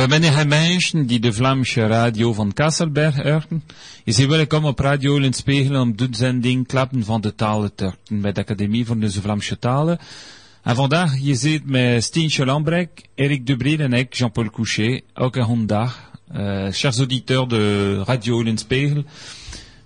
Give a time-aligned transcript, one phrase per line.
[0.00, 3.64] hebben menige mensen die de Vlaamse radio van Kasselberg horen.
[4.04, 7.84] Je ziet welkom op Radio in Spiegel om de zending Klappen van de talen te
[7.84, 9.98] horen bij de Academie van de Vlaamse talen.
[10.62, 15.42] En vandaag, je ziet met Stientje Lambrek, Eric Dubril en ik, Jean-Paul Couchet, ook een
[15.42, 16.10] hondag.
[16.36, 19.04] Uh, chers auditeurs de Radio Spiegel,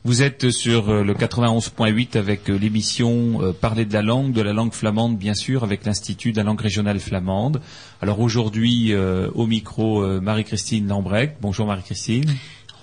[0.06, 4.42] Vous êtes sur euh, le 91.8 avec euh, l'émission euh, Parler de la langue, de
[4.42, 7.62] la langue flamande bien sûr, avec l'Institut de la langue régionale flamande.
[8.02, 11.36] Alors aujourd'hui au micro Marie-Christine Lambrec.
[11.40, 12.30] Bonjour Marie-Christine.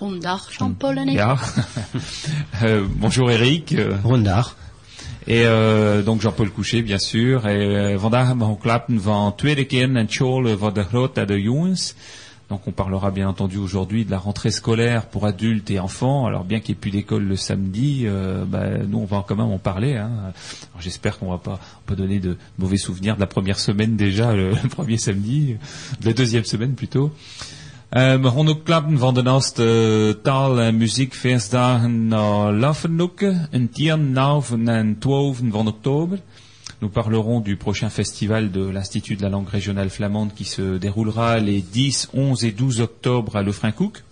[0.00, 0.98] Rondard, Jean-Paul
[2.96, 3.76] bonjour Eric.
[4.02, 4.56] Rondard.
[5.28, 5.44] Et
[6.04, 7.46] donc Jean-Paul Couchet, bien sûr.
[7.46, 8.36] Et vandaag
[8.88, 11.94] van tweede keer en school van de grote de jongens.
[12.52, 16.26] Donc on parlera bien entendu aujourd'hui de la rentrée scolaire pour adultes et enfants.
[16.26, 19.36] Alors bien qu'il n'y ait plus d'école le samedi, euh, bah, nous on va quand
[19.36, 19.96] même en parler.
[19.96, 20.10] Hein.
[20.78, 21.58] J'espère qu'on va pas,
[21.96, 25.56] donner de mauvais souvenirs de la première semaine déjà, le, premier samedi,
[26.02, 27.10] de la deuxième semaine plutôt.
[27.96, 34.16] Euh, we gaan ook klappen van de naaste taal- en muziekfeestdagen naar Laffenhoeken, een 10,
[34.16, 36.18] 11 en 12 van oktober.
[36.82, 41.38] Nous parlerons du prochain festival de l'Institut de la langue régionale flamande qui se déroulera
[41.38, 44.02] les 10, 11 et 12 octobre à Lefrancouc.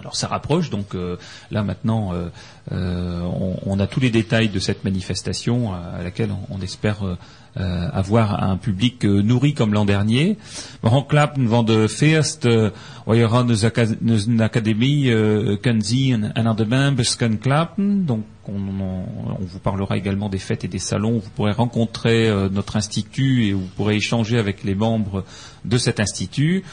[0.00, 1.16] Alors ça rapproche, donc euh,
[1.52, 2.28] là maintenant euh,
[2.72, 3.20] euh,
[3.64, 7.04] on, a tous les détails de cette manifestation à, laquelle on, espère
[7.56, 10.38] avoir un public nourri comme l'an dernier.
[11.46, 11.86] van de
[13.24, 15.10] aura une académie
[18.04, 19.04] donc on,
[19.40, 21.18] vous parlera également des fêtes et des salons.
[21.18, 25.24] Vous pourrez rencontrer notre institut et vous pourrez échanger avec les membres
[25.64, 26.64] de cet institut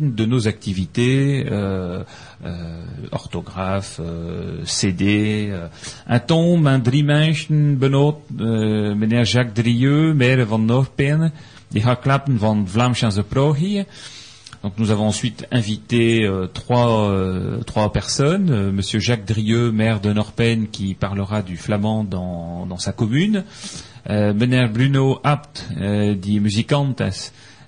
[0.00, 2.04] de nos activités, euh, euh,
[3.10, 5.68] orthographe, euh, CD, euh,
[6.06, 11.32] un tombe, un drie mensen benoot, meneer Jacques Drieux, maire van Noordpen,
[11.68, 13.84] die gaat klappen van Vlaamse Progie.
[14.64, 18.48] Donc nous avons ensuite invité euh, trois, euh, trois personnes.
[18.50, 23.44] Euh, Monsieur Jacques Drieux, maire de Norpen, qui parlera du flamand dans, dans sa commune.
[24.08, 27.02] Euh, meneer Bruno Apt, euh, die muzikantes,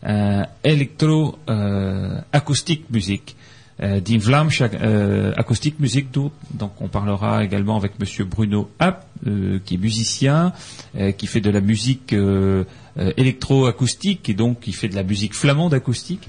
[0.06, 3.36] euh, électro-acoustique euh, musique.
[3.83, 9.59] Euh, d'une Vlaamse euh, acoustique musique Donc on parlera également avec Monsieur Bruno App, euh,
[9.63, 10.55] qui est musicien,
[10.99, 12.15] euh, qui fait de la musique
[13.19, 16.27] électro-acoustique et donc qui fait de la musique flamande acoustique.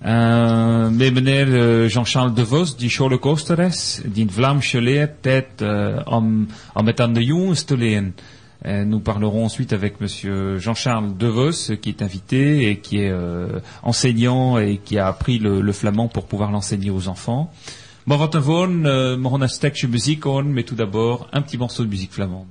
[0.00, 5.64] Meneer Jean-Charles De Vos, die scholenkosteres, die Vlaamse leertijd
[6.06, 8.14] om, om het aan de jongens te leren.
[8.66, 13.60] Euh, nous parlerons ensuite avec Monsieur Jean-Charles Devos, qui est invité et qui est euh,
[13.82, 17.52] enseignant et qui a appris le, flamand pour pouvoir l'enseigner aux enfants.
[18.06, 19.16] Bon, euh,
[20.44, 22.46] mais tout d'abord un petit morceau de musique flamande.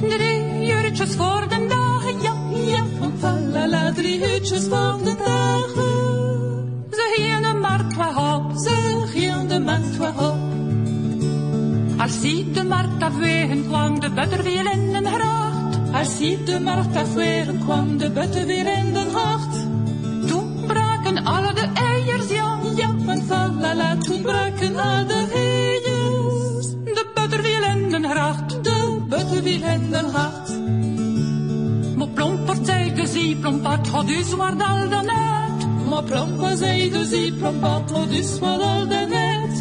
[0.00, 0.40] drie
[4.40, 6.86] hutjes van de dagen.
[6.90, 10.38] Ze gingen maar twee hop, ze gingen maar twee hop.
[11.98, 15.78] Als ziet de markt afwegen kwam de butter in de gracht.
[15.92, 19.66] Als ziet de markt afwegen kwam de butter weer in de gracht.
[20.26, 22.94] Toen braken alle de eiers, ja, ja,
[23.26, 26.70] van la, toen braken alle de eiers.
[26.70, 30.49] De butter in de gracht, de butter in de gracht
[33.12, 35.58] zi plompat ho du soir dal da net.
[35.90, 39.54] Ma plompa zei de zi plompat ho du soir dal da net.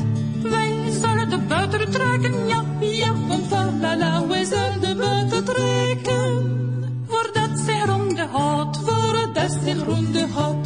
[0.54, 3.14] Wij zullen de butter trekken, ja, ja,
[3.50, 6.24] van la la, wij zullen de butter trekken.
[7.08, 10.66] Voordat ze ronde had, voordat ze ronde had.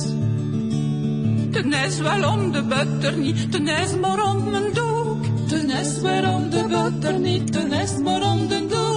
[1.51, 5.25] Ten is wel om de butter niet, ten is maar om mijn doek.
[5.47, 8.92] Ten is wel om de butter niet, ten is maar om de doek.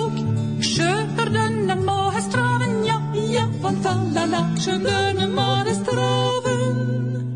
[3.67, 6.61] Van talala, schöne mooie straven.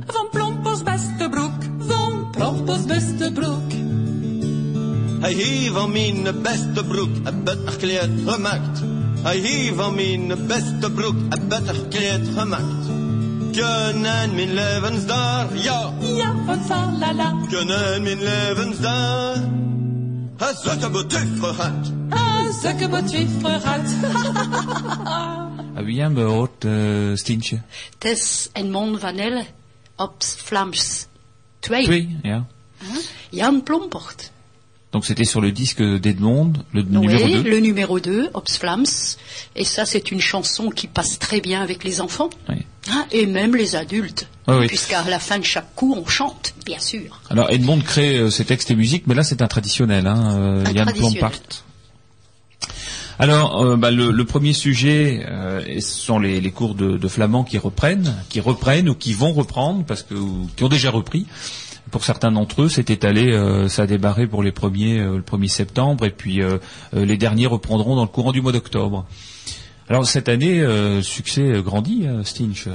[0.06, 3.70] Van Plompers beste broek, van Plompers beste broek.
[5.20, 8.82] Hij heeft van mijn beste broek een beter kleed gemaakt.
[9.22, 12.84] Hij heeft van mijn beste broek een beter kleed gemaakt.
[13.52, 15.92] Kunnen mijn levens daar, ja.
[15.98, 17.34] Ja, van talala.
[17.48, 19.36] Kunnen mijn levens daar.
[20.36, 21.98] Hij zet een betuffel gehad.
[22.60, 25.39] ce que wat juffrouw had.
[25.80, 27.60] Heb je hem gehoord, uh, Stientje?
[27.98, 29.44] Het is een man van Elle
[29.96, 31.06] op Vlaams
[31.60, 31.84] 2.
[31.84, 32.46] Twee, ja.
[32.78, 32.96] Huh?
[33.30, 34.30] Jan Plompert.
[34.90, 37.50] Donc c'était sur le disque d'Edmond, le numéro Oui, 2.
[37.50, 38.86] le numéro 2, Ops Flams.
[39.54, 42.30] Et ça, c'est une chanson qui passe très bien avec les enfants.
[42.48, 42.56] Oui.
[42.90, 44.26] hein, et même les adultes.
[44.48, 44.66] Oui, oui.
[44.66, 47.20] Puisqu'à la fin de chaque cours, on chante, bien sûr.
[47.30, 50.60] Alors Edmond crée euh, ses textes et musiques, mais là c'est un traditionnel, hein, euh,
[50.66, 51.18] Un Jan traditionnel.
[51.18, 51.40] Plampart.
[53.20, 57.58] Alors, euh, bah, le, premier sujet, euh, ce sont les, cours de, de flamand qui
[57.58, 61.26] reprennent, qui reprennent ou qui vont reprendre, parce que ou qui ont déjà repris.
[61.90, 65.22] Pour certains d'entre eux, c'est étalé, euh, ça a démarré pour les premiers euh, le
[65.22, 66.40] 1er septembre, et puis
[66.94, 69.04] les derniers reprendront dans le courant du mois d'octobre.
[69.90, 70.64] Alors cette année,
[71.02, 72.68] succès grandit, Stinch.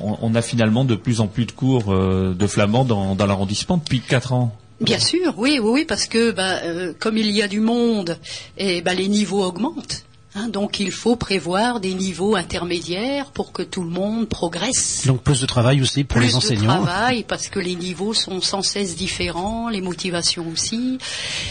[0.00, 4.00] On, a finalement de plus en plus de cours de flamand dans, dans l'arrondissement depuis
[4.00, 4.56] quatre ans.
[4.80, 8.18] Bien sûr, oui, oui, oui, parce que bah, euh, comme il y a du monde,
[8.56, 10.04] et bah, les niveaux augmentent.
[10.36, 15.04] hein, donc il faut prévoir des niveaux intermédiaires pour que tout le monde progresse.
[15.06, 16.66] Donc plus de travail aussi pour plus les de enseignants.
[16.84, 20.98] travail parce que les niveaux sont sans cesse différents, les motivations aussi.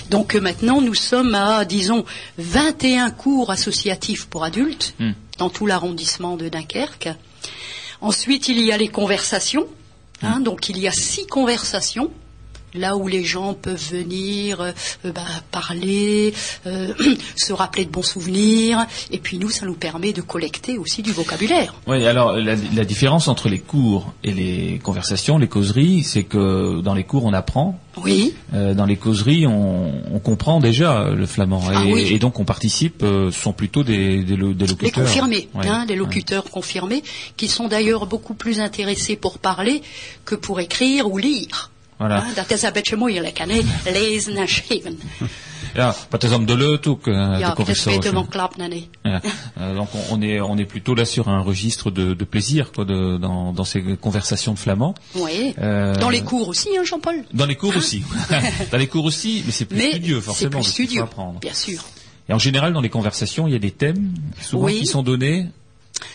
[0.10, 2.06] Donc euh, maintenant nous sommes à disons
[2.38, 5.12] 21 cours associatifs pour adultes Hmm.
[5.38, 7.10] dans tout l'arrondissement de Dunkerque.
[8.00, 9.68] Ensuite il y a les conversations.
[10.22, 12.10] hein, donc il y a six conversations
[12.78, 14.72] là où les gens peuvent venir euh,
[15.04, 15.22] bah,
[15.52, 16.34] parler,
[16.66, 16.94] euh,
[17.36, 21.12] se rappeler de bons souvenirs, et puis nous, ça nous permet de collecter aussi du
[21.12, 21.76] vocabulaire.
[21.88, 26.82] Oui, alors la, la différence entre les cours et les conversations, les causeries, c'est que
[26.82, 31.26] dans les cours on apprend, Oui, euh, dans les causeries on, on comprend déjà le
[31.26, 32.08] flamand et, Ah oui.
[32.14, 33.02] et donc on participe.
[33.02, 35.04] ce sont plutôt des, des, lo- des les locuteurs.
[35.06, 36.00] confirmés, Ouais, hein, des ouais.
[36.00, 37.04] locuteurs confirmés,
[37.38, 39.82] qui sont d'ailleurs beaucoup plus intéressés pour parler
[40.26, 41.72] que pour écrire ou lire.
[42.00, 42.16] Voilà.
[42.24, 43.46] Hein, dat is een beetje moeilijk, hè,
[43.92, 45.00] lezen en schrijven.
[45.74, 48.28] Ja, wat is om de leut ook, eh, Ja, dat is beter van.
[49.04, 49.22] Ja.
[49.58, 52.86] Euh, donc on, est on est plutôt là sur un registre de, de plaisir quoi,
[52.86, 54.94] de, dans, dans ces conversations de flamand.
[55.14, 55.54] Oui.
[55.58, 57.24] Euh, Dans les cours aussi, hein, Jean-Paul?
[57.34, 58.04] Dans les cours aussi.
[58.72, 60.52] dans les cours aussi, mais c'est plus Mais studieux c'est forcément.
[60.52, 61.40] plus qu'il faut studieux, apprendre.
[61.40, 61.82] bien sûr.
[62.30, 64.80] Et en général, dans les conversations, il y a des thèmes souvent Oui.
[64.80, 65.48] qui sont donnés.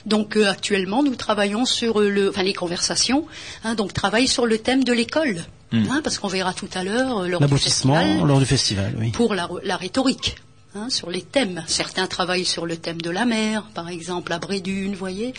[0.07, 3.27] Donc euh, actuellement, nous travaillons sur euh, le, enfin les conversations,
[3.65, 5.85] hein, donc travaillent sur le thème de l'école, Hmm.
[5.91, 8.95] hein, parce qu'on verra tout à l'heure euh, lors du L'aboutissement festival, lors du festival,
[8.99, 9.11] oui.
[9.11, 10.37] pour la, la rhétorique,
[10.75, 11.63] hein, sur les thèmes.
[11.67, 15.35] Certains travaillent sur le thème de la mer, par exemple à Brédune, vous voyez,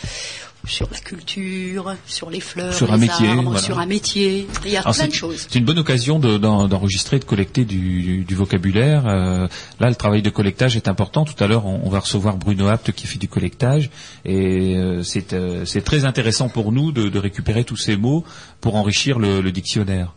[0.66, 3.58] sur la culture, sur les fleurs, Sur les un métier, arbres, voilà.
[3.60, 4.46] sur un métier.
[4.64, 5.46] Il y a Alors, plein c'est- de choses.
[5.50, 9.06] C'est une bonne occasion de- d'en- d'enregistrer, de collecter du, du vocabulaire.
[9.06, 9.46] Euh,
[9.80, 11.24] là, le travail de collectage est important.
[11.26, 13.90] Tout à l'heure, on, on va recevoir Bruno Apt qui fait du collectage,
[14.24, 18.24] et euh, c'est euh, c'est très intéressant pour nous de, de récupérer tous ces mots
[18.62, 20.14] pour enrichir le, le dictionnaire.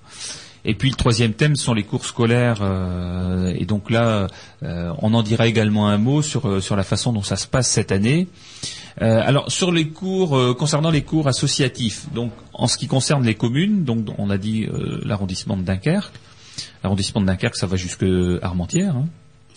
[0.69, 4.27] Et puis le troisième thème sont les cours scolaires, euh, et donc là,
[4.63, 7.47] euh, on en dira également un mot sur euh, sur la façon dont ça se
[7.47, 8.27] passe cette année.
[9.01, 13.23] Euh, alors sur les cours euh, concernant les cours associatifs, donc en ce qui concerne
[13.25, 16.11] les communes, donc on a dit euh, l'arrondissement de Dunkerque.
[16.83, 18.05] L'arrondissement de Dunkerque, ça va jusque
[18.41, 18.95] Armentières.
[18.95, 19.05] hein.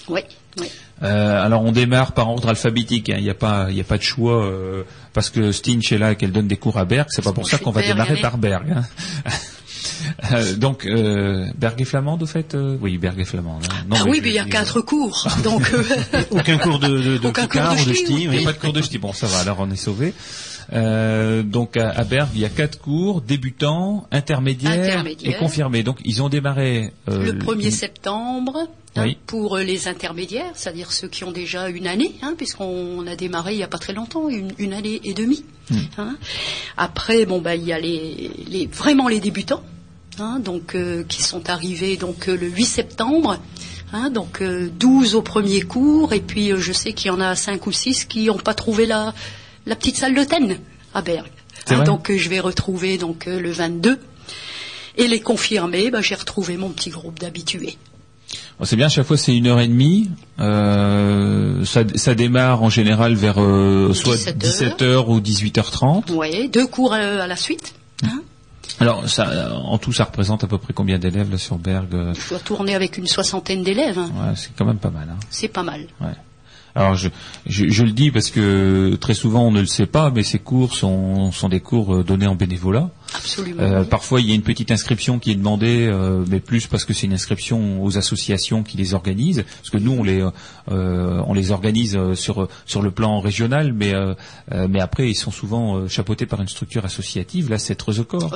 [0.08, 0.20] Oui,
[0.58, 0.66] oui.
[1.02, 3.08] Euh, alors on démarre par ordre alphabétique.
[3.10, 3.16] hein.
[3.18, 5.98] Il n'y a pas, il y a pas de choix euh, parce que Stinch est
[5.98, 7.06] là et qu'elle donne des cours à Berg.
[7.10, 8.64] C'est pas pour ça qu'on va démarrer par Berg.
[8.76, 8.84] hein.
[10.32, 13.64] Euh, donc euh, Berg et flamande, au fait, euh, oui, Berg et flamande.
[13.70, 13.84] hein.
[13.88, 15.82] Non, ah oui, mais il y a quatre cours, donc euh,
[16.30, 18.22] Aucun cours de, de, de Aucun cours de ou de oui.
[18.24, 18.98] Il n'y a pas de cours de ski.
[18.98, 20.14] Bon, ça va, alors on est sauvé.
[20.72, 25.82] Euh, donc à, à Berg, il y a quatre cours, débutants, intermédiaires, et confirmés.
[25.82, 31.24] Donc ils ont démarré euh, le 1er septembre hein, pour les intermédiaires, c'est-à-dire ceux qui
[31.24, 34.52] ont déjà une année, hein, puisqu'on a démarré il n'y a pas très longtemps, une,
[34.58, 35.44] une année et demie.
[35.70, 35.76] Hmm.
[35.98, 36.16] hein.
[36.76, 39.62] Après, bon bah il y a les, les vraiment les débutants,
[40.20, 43.38] hein, donc euh, qui sont arrivés donc euh, le 8 septembre.
[43.92, 47.20] hein, donc euh, 12 au premier cours et puis euh, je sais qu'il y en
[47.20, 49.14] a 5 ou 6 qui n'ont pas trouvé la,
[49.66, 50.24] la petite salle de
[50.94, 51.26] à Berg.
[51.68, 53.98] Hein, donc je vais retrouver donc le 22
[54.96, 57.76] et les confirmés, bah, j'ai retrouvé mon petit groupe d'habitués.
[58.58, 60.10] Bon, C'est bien, chaque fois c'est une heure et demie.
[60.38, 64.38] Euh, ça, ça démarre en général vers euh, soit 17
[64.80, 66.12] 17h ou 18h30.
[66.12, 67.74] Oui, deux cours à la suite.
[68.04, 68.22] hein.
[68.80, 72.14] Alors ça, en tout, ça représente à peu près combien d'élèves là sur Berg euh,
[72.14, 73.98] Je dois tourner avec une soixantaine d'élèves.
[73.98, 74.10] hein.
[74.28, 75.08] ouais, C'est quand même pas mal.
[75.10, 75.18] Hein.
[75.28, 75.82] C'est pas mal.
[76.00, 76.08] Ouais.
[76.74, 77.08] Alors je,
[77.46, 80.38] je, je le dis parce que très souvent on ne le sait pas, mais ces
[80.38, 82.90] cours sont, sont des cours euh, donnés en bénévolat.
[83.14, 83.62] Absolument.
[83.62, 86.84] Euh, parfois, il y a une petite inscription qui est demandée, euh, mais plus parce
[86.84, 89.44] que c'est une inscription aux associations qui les organisent.
[89.58, 90.20] Parce que nous, on les,
[90.70, 94.14] euh, on les organise euh, sur sur le plan régional, mais euh,
[94.52, 97.50] euh, mais après, ils sont souvent euh, chapeautés par une structure associative.
[97.50, 98.30] Là, c'est accords.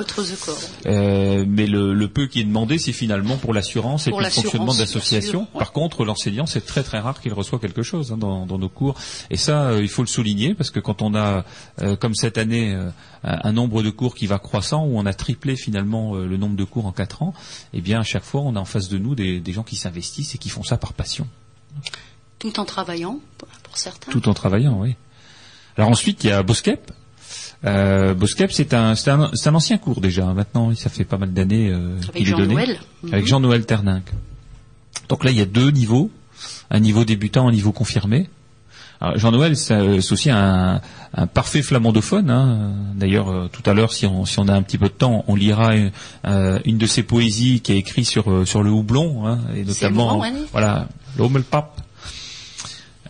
[0.87, 4.26] Euh, mais le, le peu qui est demandé, c'est finalement pour l'assurance et Pour le
[4.26, 5.38] fonctionnement l'assurance, d'association.
[5.40, 5.59] bien sûr, ouais.
[5.59, 8.69] Par contre, l'enseignant, c'est très très rare qu'il reçoit quelque chose hein, dans, dans nos
[8.69, 8.95] cours.
[9.31, 11.45] Et ça, euh, il faut le souligner parce que quand on a,
[11.83, 12.90] euh, comme cette année, euh,
[13.25, 16.37] un un nombre de cours qui va croissant où on a triplé finalement euh, le
[16.37, 17.33] nombre de cours en quatre ans,
[17.73, 19.76] eh bien à chaque fois on a en face de nous des, des gens qui
[19.76, 21.26] s'investissent et qui font ça par passion,
[22.38, 24.12] Tout en travaillant, pour certains.
[24.12, 24.95] tout en travaillant, oui.
[25.76, 26.93] Alors ensuite il y a Boskep.
[27.64, 30.26] Euh, Boskep c'est un, c'est un ancien cours déjà.
[30.35, 32.54] Maintenant ça fait pas mal d'années euh, Avec qu'il est donné.
[32.54, 32.78] Noël.
[33.11, 33.26] avec Mhm.
[33.28, 34.04] Jean-Noël Terninck.
[35.09, 36.11] Donc là, il y a deux niveaux,
[36.71, 38.28] un niveau débutant, un niveau confirmé.
[39.17, 39.79] Jean-Noël, c'est
[40.13, 40.81] aussi un,
[41.15, 42.31] un parfait flamandophone.
[42.31, 42.73] hein.
[42.95, 45.25] D'ailleurs, euh, tout à l'heure, si on, si on a un petit peu de temps,
[45.29, 45.91] on lira une,
[46.27, 49.65] euh, une de ses poésies qui est écrite sur, euh, sur le houblon, hein, et
[49.65, 51.81] notamment, bon, voilà, l'Hommelpap.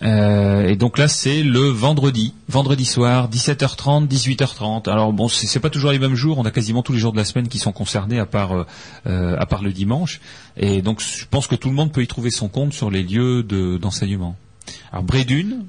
[0.02, 4.90] Euh, et donc là, c'est le vendredi, vendredi soir, 17h30, 18h30.
[4.90, 6.36] Alors bon, c'est pas toujours les mêmes jours.
[6.38, 8.66] On a quasiment tous les jours de la semaine qui sont concernés, à part
[9.06, 10.20] euh, à part le dimanche.
[10.56, 13.02] Et donc, je pense que tout le monde peut y trouver son compte sur les
[13.02, 14.36] lieux de- d'enseignement.
[14.92, 15.64] Alors Brédune,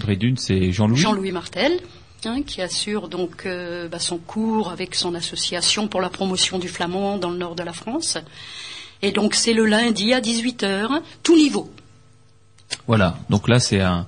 [0.00, 0.98] Brédune, c'est Jean-Louis.
[0.98, 1.72] Jean-Louis Martel,
[2.24, 6.68] hein, qui assure donc euh, bah, son cours avec son association pour la promotion du
[6.68, 8.18] flamand dans le nord de la France.
[9.02, 11.70] Et donc c'est le lundi à 18h, tout niveau.
[12.86, 13.18] Voilà.
[13.30, 14.06] Donc là, c'est un,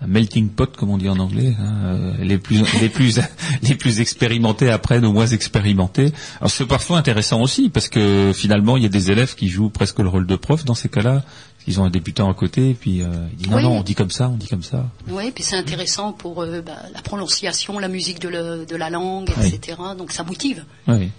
[0.00, 1.54] un melting pot, comme on dit en anglais.
[1.60, 1.74] hein.
[1.84, 3.20] Euh, Les plus, les plus,
[3.62, 6.12] les plus expérimentés apprennent aux moins expérimentés.
[6.40, 9.70] Alors c'est parfois intéressant aussi parce que finalement, il y a des élèves qui jouent
[9.70, 11.22] presque le rôle de prof dans ces cas-là.
[11.70, 13.62] Ils ont un débutant à côté, et puis euh, ils disent non, Oui.
[13.62, 14.86] non, on dit comme ça, on dit comme ça.
[15.08, 18.90] Oui, puis c'est intéressant pour euh, bah, la prononciation, la musique de, le- de la
[18.90, 19.46] langue, Oui.
[19.54, 19.78] etc.
[19.96, 20.64] Donc ça motive.
[20.88, 21.10] Oui.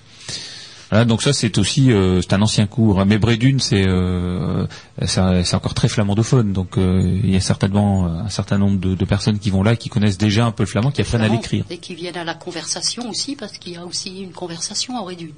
[0.89, 2.99] Voilà, donc ça c'est aussi euh, c'est un ancien cours.
[2.99, 3.05] hein.
[3.05, 4.67] Mais Brédune c'est euh,
[5.05, 6.51] c'est encore très flamandophone.
[6.51, 9.71] Donc euh, il y a certainement un certain nombre de, de personnes qui vont là
[9.73, 11.63] et qui connaissent déjà un peu le flamand, qui apprennent à l'écrire.
[11.69, 15.05] Et qui viennent à la conversation aussi, parce qu'il y a aussi une conversation à
[15.07, 15.31] Rédune.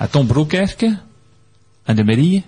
[0.00, 0.86] À ton Broekerke,
[1.86, 2.42] à de Melie,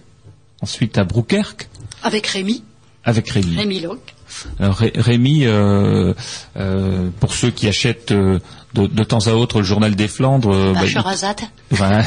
[0.64, 1.68] ensuite à Broekerk
[2.02, 2.64] Avec Rémi,
[3.04, 3.54] avec Rémi.
[3.56, 4.14] Rémi Locke.
[4.58, 6.14] Ré- Rémi, euh,
[6.56, 8.38] euh, pour ceux qui achètent euh,
[8.72, 11.36] de, de temps à autre le journal des Flandres, euh, bah, Bacharazat.
[11.70, 12.02] Voilà,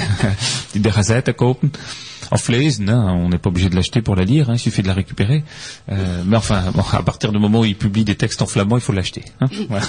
[2.49, 4.87] lezen, hein, on n'est pas obligé de l'acheter pour la lire, hein, il suffit de
[4.87, 5.43] la récupérer.
[5.91, 8.77] Euh, mais enfin, bon, à partir du moment où il publie des textes en flamand,
[8.77, 9.23] il faut l'acheter.
[9.41, 9.85] hein, voilà.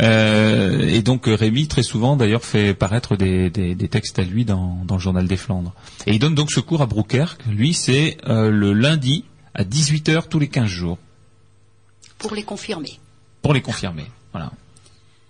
[0.00, 4.44] Euh, et donc Rémi, très souvent d'ailleurs, fait paraître des, des- des textes à lui
[4.44, 5.72] dans, dans le journal des Flandres.
[6.06, 7.38] Et il donne donc ce cours à Brouwerk.
[7.48, 9.24] Lui, c'est euh, le lundi
[9.54, 10.98] à 18h tous les 15 jours,
[12.18, 12.98] pour les confirmer.
[13.42, 14.04] pour les confirmer.
[14.32, 14.50] Voilà.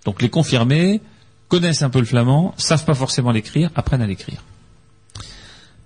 [0.05, 1.01] Donc les confirmés
[1.49, 4.43] connaissent un peu le flamand, savent pas forcément l'écrire, apprennent à l'écrire.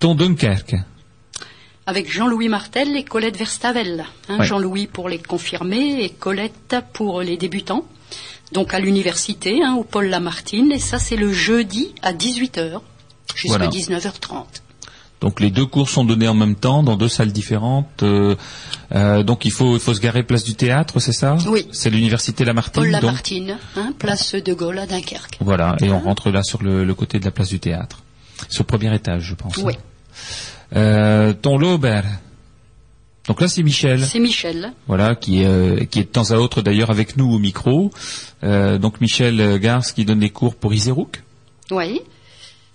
[0.00, 0.76] Ton Dunkerque.
[1.86, 4.04] Avec Jean-Louis Martel et Colette Verstavel.
[4.28, 4.46] hein, Ouais.
[4.46, 7.84] Jean-Louis pour les confirmés et Colette pour les débutants.
[8.52, 10.72] Donc à l'université, hein, au Paul Lamartine.
[10.72, 12.80] Et ça, c'est le jeudi à 18h
[13.34, 13.68] jusqu'à Voilà.
[13.68, 14.44] 19h30.
[15.20, 18.02] Donc les deux cours sont donnés en même temps dans deux salles différentes.
[18.02, 18.36] Euh,
[18.94, 21.36] euh, donc il faut il faut se garer place du théâtre, c'est ça?
[21.46, 21.68] Oui.
[21.72, 22.82] C'est l'université Lamartine.
[22.82, 25.36] Paul Lamartine, hein, place de Gaulle à Dunkerque.
[25.40, 28.02] voilà, et on rentre là sur le, le côté de la place du théâtre.
[28.48, 29.58] C'est au premier étage, je pense.
[29.58, 29.74] Oui.
[30.76, 32.04] Euh, ton Laubert.
[33.26, 34.04] Donc là c'est Michel.
[34.04, 34.72] C'est Michel.
[34.86, 37.90] Voilà, qui, est, euh, qui est de temps à autre d'ailleurs avec nous au micro.
[38.42, 41.22] Euh, donc Michel Gars qui donne des cours pour Iserouk.
[41.70, 42.00] Oui.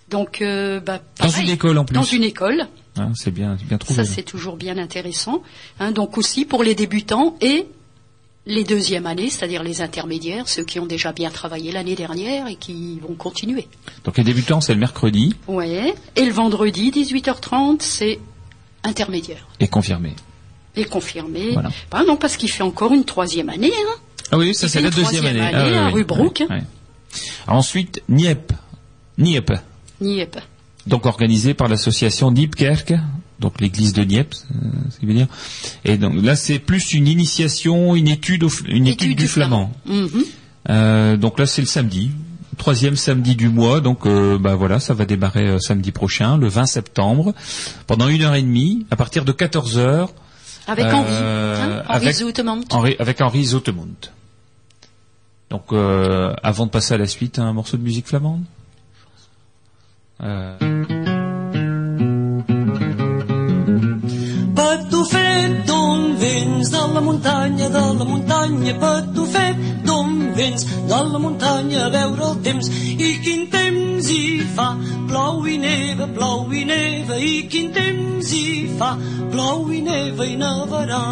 [0.10, 1.96] Donc, euh, bah, Dans une école en plus.
[1.96, 2.68] Dans une école.
[2.98, 4.06] Hein, c'est bien, bien trouvé.
[4.06, 5.42] Ça, c'est toujours bien intéressant.
[5.80, 7.66] Hein, donc aussi pour les débutants et
[8.48, 12.56] les deuxièmes années, c'est-à-dire les intermédiaires, ceux qui ont déjà bien travaillé l'année dernière et
[12.56, 13.68] qui vont continuer.
[14.04, 15.94] Donc les débutants c'est le mercredi Ouais.
[16.16, 18.20] Et le vendredi, 18h30, c'est
[18.84, 19.48] intermédiaire.
[19.60, 20.14] et confirmé.
[20.76, 21.52] Et confirmé.
[21.54, 21.70] Voilà.
[21.90, 23.72] Bah non, parce qu'il fait encore une troisième année.
[23.74, 24.00] Hein.
[24.32, 25.40] Ah oui, ça c'est la deuxième année.
[25.42, 26.44] année Ah, à oui, oui, Rubrook.
[26.50, 27.20] oui, oui.
[27.48, 28.52] Ensuite, Niep.
[29.18, 29.54] Niep.
[30.02, 30.38] Niep.
[30.86, 32.94] Donc organisé par l'association Niepkerk,
[33.40, 35.28] donc l'église de Niep, euh, ce qui veut dire.
[35.84, 39.72] Et donc là, c'est plus une initiation, une étude, au une étude, du flamand.
[39.86, 40.10] Mhm.
[40.70, 42.12] Euh, donc là, c'est le samedi,
[42.58, 43.82] troisième samedi du mois.
[43.82, 47.34] Donc, euh, bah voilà, ça va démarrer euh, samedi prochain, le 20 septembre,
[47.88, 50.14] pendant une heure et demie, à partir de 14 heures,
[50.68, 51.12] Avec Henri.
[51.14, 52.16] Hein, Henri avec-.
[52.74, 53.94] Henri- avec Henri Zotemund.
[55.52, 58.44] Donc, avant de passer à la suite, un morceau de musique flamande?
[65.36, 71.86] Patufet d'on vins de la muntanya, de la muntanya, patufet d'on vins de la muntanya
[71.86, 72.70] a veure el temps.
[73.08, 74.70] I quin temps hi fa,
[75.10, 78.96] plou i neva, plou i neva, i quin temps hi fa,
[79.36, 81.04] plou i neva i nevarà.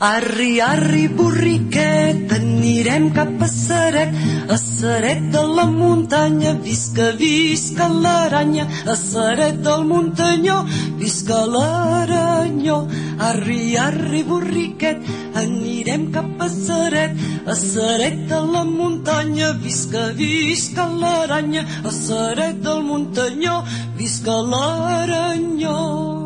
[0.00, 4.14] Arri, arri, borriqueta, ni anirem cap a Saret,
[4.48, 10.64] a Saret de la muntanya, visca, visca l'aranya, a Saret del muntanyó,
[11.00, 12.78] visca l'aranyó,
[13.18, 15.02] arri, arri, borriquet,
[15.34, 17.12] anirem cap a Saret,
[17.46, 23.62] a Saret de la muntanya, visca, visca l'aranya, a Saret del muntanyó,
[23.98, 26.19] visca l'aranyó.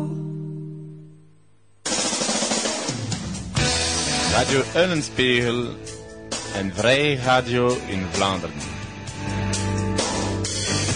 [4.45, 5.65] Radio Eulenspiegel,
[6.55, 8.55] een vrij radio in Vlaanderen.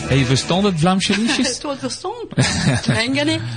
[0.10, 2.28] Even standard Vlaamse liedjes Toi, verstand.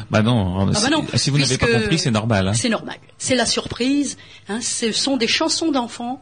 [0.09, 2.49] Bah non, Ah bah non, si vous n'avez pas compris, c'est normal.
[2.49, 2.55] Hein.
[2.55, 2.97] C'est normal.
[3.19, 4.17] C'est la surprise.
[4.49, 6.21] hein, ce sont des chansons d'enfants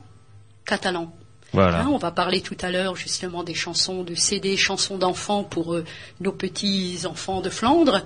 [0.64, 1.12] catalans.
[1.52, 1.80] Voilà.
[1.82, 5.74] Hein, on va parler tout à l'heure justement des chansons de CD, chansons d'enfants pour
[5.74, 5.84] euh,
[6.20, 8.02] nos petits enfants de Flandre.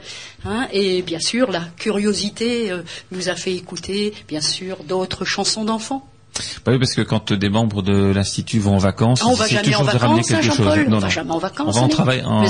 [0.46, 2.82] hein, et bien sûr, la curiosité euh,
[3.12, 6.06] nous a fait écouter, bien sûr, d'autres chansons d'enfants.
[6.64, 9.46] Bah oui, parce que quand des membres de l'institut vont en vacances, Ah, on va
[9.46, 10.66] jamais en toujours de ramener vacances, hein, quelque chose.
[10.66, 10.88] Jean-Paul.
[10.88, 11.10] Non, On va non.
[11.10, 11.66] jamais en vacances.
[11.76, 12.22] On va en travail.
[12.24, 12.42] En...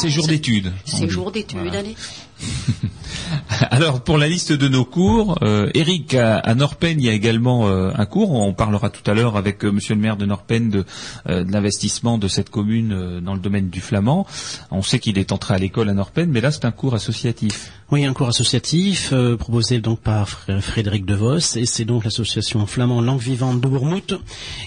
[0.00, 0.72] C'est jour d'études.
[0.86, 1.78] C'est jour d'études, Voilà.
[1.78, 1.94] allez.
[3.70, 7.68] Alors pour la liste de nos cours, euh, Eric à, Norpen, il y a également
[7.68, 8.32] euh, un cours.
[8.32, 10.84] On parlera tout à l'heure avec euh, Monsieur le maire de Norpen de,
[11.26, 14.26] l'investissement de cette commune dans le domaine du flamand.
[14.70, 17.72] On sait qu'il est entré à l'école à Norpen, mais là c'est un cours associatif.
[17.92, 22.64] Oui, un cours associatif euh, proposé donc par Fr- Frédéric Devos et c'est donc l'association
[22.64, 24.14] flamand langue vivante de Bourmouth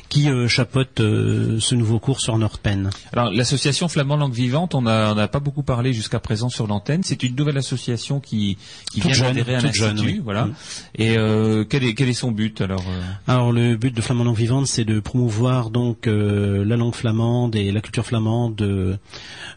[0.10, 2.89] qui euh, chapeaute euh, ce nouveau cours sur Nordpen.
[3.13, 7.01] Alors l'association flamand langue vivante, on n'a pas beaucoup parlé jusqu'à présent sur l'antenne.
[7.03, 8.58] C'est une nouvelle association qui,
[8.92, 10.22] qui Toute vient d'adhérer à l'institut, oui.
[10.22, 10.48] voilà.
[10.48, 10.53] Mm.
[10.96, 13.01] Et euh, quel est quel est son but alors euh?
[13.32, 17.56] Alors le but de Flamand langue vivante, c'est de promouvoir donc euh, la langue flamande
[17.56, 18.98] et la culture flamande euh,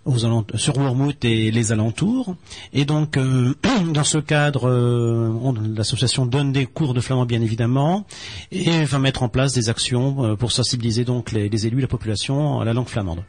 [0.05, 0.19] aux
[0.55, 2.37] sur Bourmouth et les alentours.
[2.73, 3.55] Et donc euh,
[3.93, 8.07] dans ce cadre, euh, on- l'association donne des cours de flamand bien évidemment
[8.53, 11.87] et va mettre en place des actions euh, pour sensibiliser donc les, les élus, la
[11.89, 13.23] population à la langue flamande.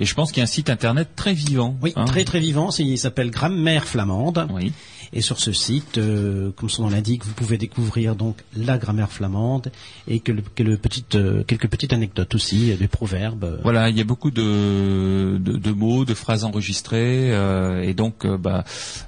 [0.00, 1.76] Et je pense qu'il y a un site internet très vivant.
[1.82, 2.04] Oui, hein.
[2.04, 2.70] très très vivant.
[2.78, 4.46] Il s'appelle Grammaire flamande.
[4.52, 4.72] Oui.
[5.12, 9.10] Et sur ce site, euh, comme son nom l'indique, vous pouvez découvrir donc la grammaire
[9.10, 9.70] flamande
[10.08, 13.44] et que le- que le petite, euh, quelques petites anecdotes aussi, euh, des proverbes.
[13.44, 13.58] euh.
[13.62, 18.24] Voilà, il y a beaucoup de, de, de mots, de phrases enregistrées, euh, et donc
[18.24, 18.64] euh, bah,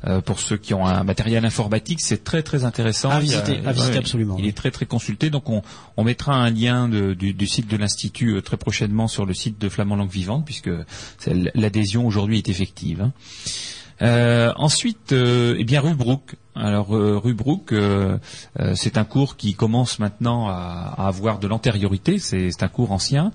[0.07, 3.11] euh, pour ceux qui ont un matériel informatique, c'est très très intéressant.
[3.11, 4.49] À a- visiter, à visiter absolument, Il oui.
[4.51, 5.63] est très très consulté, donc on,
[5.97, 9.61] on mettra un lien de- du, du site de l'institut très prochainement sur le site
[9.61, 10.71] de Flamand Langue Vivante, puisque
[11.55, 13.01] l'adhésion aujourd'hui est effective.
[13.03, 13.13] hein.
[14.03, 16.35] Euh, ensuite, euh, eh bien Rubrook.
[16.55, 18.19] Alors euh, Rubrook, euh,
[18.61, 22.19] euh, c'est un cours qui commence maintenant à, à avoir de l'antériorité.
[22.19, 23.33] C'est c'est un cours ancien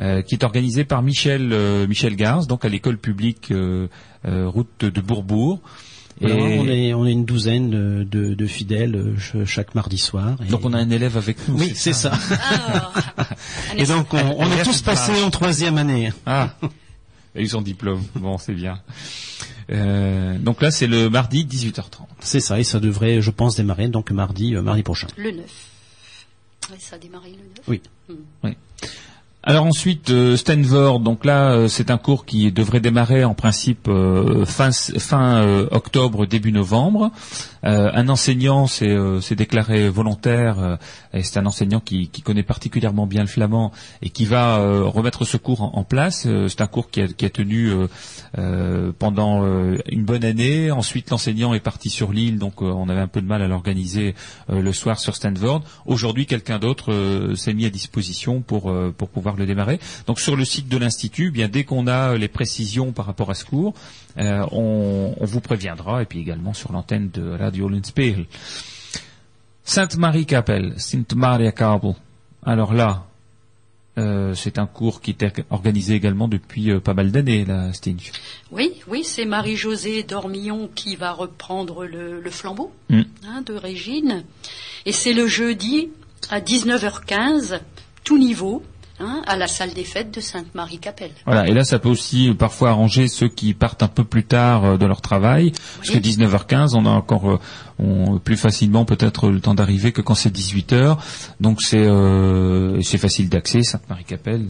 [0.00, 3.88] euh, qui est organisé par Michel euh, Michel Gars, donc à l'école publique euh,
[4.26, 5.60] euh, route de Bourbourg.
[6.22, 9.98] Et on, est, on est une douzaine de, de- de fidèles euh, ch- chaque mardi
[9.98, 10.36] soir.
[10.46, 11.58] Et- donc on a un élève avec nous.
[11.58, 12.12] Oui, c'est ça.
[13.18, 13.26] Ah,
[13.76, 16.12] Et donc on, on est tous passés en troisième année.
[16.24, 16.54] Ah,
[17.36, 18.02] a eu son diplôme.
[18.16, 18.80] Bon, c'est bien.
[19.70, 22.06] Euh, donc là, c'est le mardi 18h30.
[22.20, 25.08] C'est ça, et ça devrait, je pense, démarrer donc mardi, euh, mardi prochain.
[25.16, 25.44] le 9.
[26.70, 27.80] Ouais, ça a démarré le 9.
[28.42, 28.56] Oui.
[29.48, 33.86] Alors ensuite, euh, Stanford, donc là, euh, c'est un cours qui devrait démarrer en principe
[33.86, 37.12] euh, fin, fin euh, octobre, début novembre.
[37.66, 40.76] Euh, un enseignant s'est euh, déclaré volontaire, euh,
[41.12, 45.36] et c'est un enseignant qui, connaît particulièrement bien le flamand et qui va remettre ce
[45.36, 46.26] cours en, place.
[46.48, 47.72] C'est un cours qui a, tenu
[48.98, 49.44] pendant
[49.88, 50.72] une bonne année.
[50.72, 54.16] Ensuite, l'enseignant est parti sur l'île, donc on avait un peu de mal à l'organiser
[54.48, 55.62] le soir sur Stanford.
[55.86, 59.78] Aujourd'hui, quelqu'un d'autre s'est mis à disposition pour pour pouvoir le démarrer.
[60.08, 63.34] Donc sur le site de l'institut, eh dès qu'on a les précisions par rapport à
[63.34, 63.74] ce cours,
[64.16, 68.26] on, on vous préviendra et puis également sur l'antenne de Radio Linspiegel.
[69.64, 71.94] Sainte-Marie-Capelle, Sainte-Maria-Kabel.
[72.44, 73.06] Alors là,
[73.98, 78.12] euh, c'est un cours qui est organisé également depuis euh, pas mal d'années, là, Stinch.
[78.52, 83.00] Oui, oui, c'est Marie-Josée Dormillon qui va reprendre le, le flambeau Mm.
[83.26, 84.24] hein, de Régine.
[84.84, 85.88] Et c'est le jeudi
[86.30, 87.60] à 19h15,
[88.04, 88.62] tout niveau,
[89.00, 91.10] hein, à la salle des fêtes de Sainte-Marie-Capelle.
[91.24, 94.24] Voilà, et là ça peut aussi euh, parfois arranger ceux qui partent un peu plus
[94.24, 97.38] tard euh, de leur travail, parce que 19h15, on a encore euh,
[97.78, 100.96] on- plus facilement peut-être le temps d'arriver que quand c'est 18h,
[101.40, 104.46] donc c'est euh, c'est facile d'accès, Sainte-Marie-Capelle,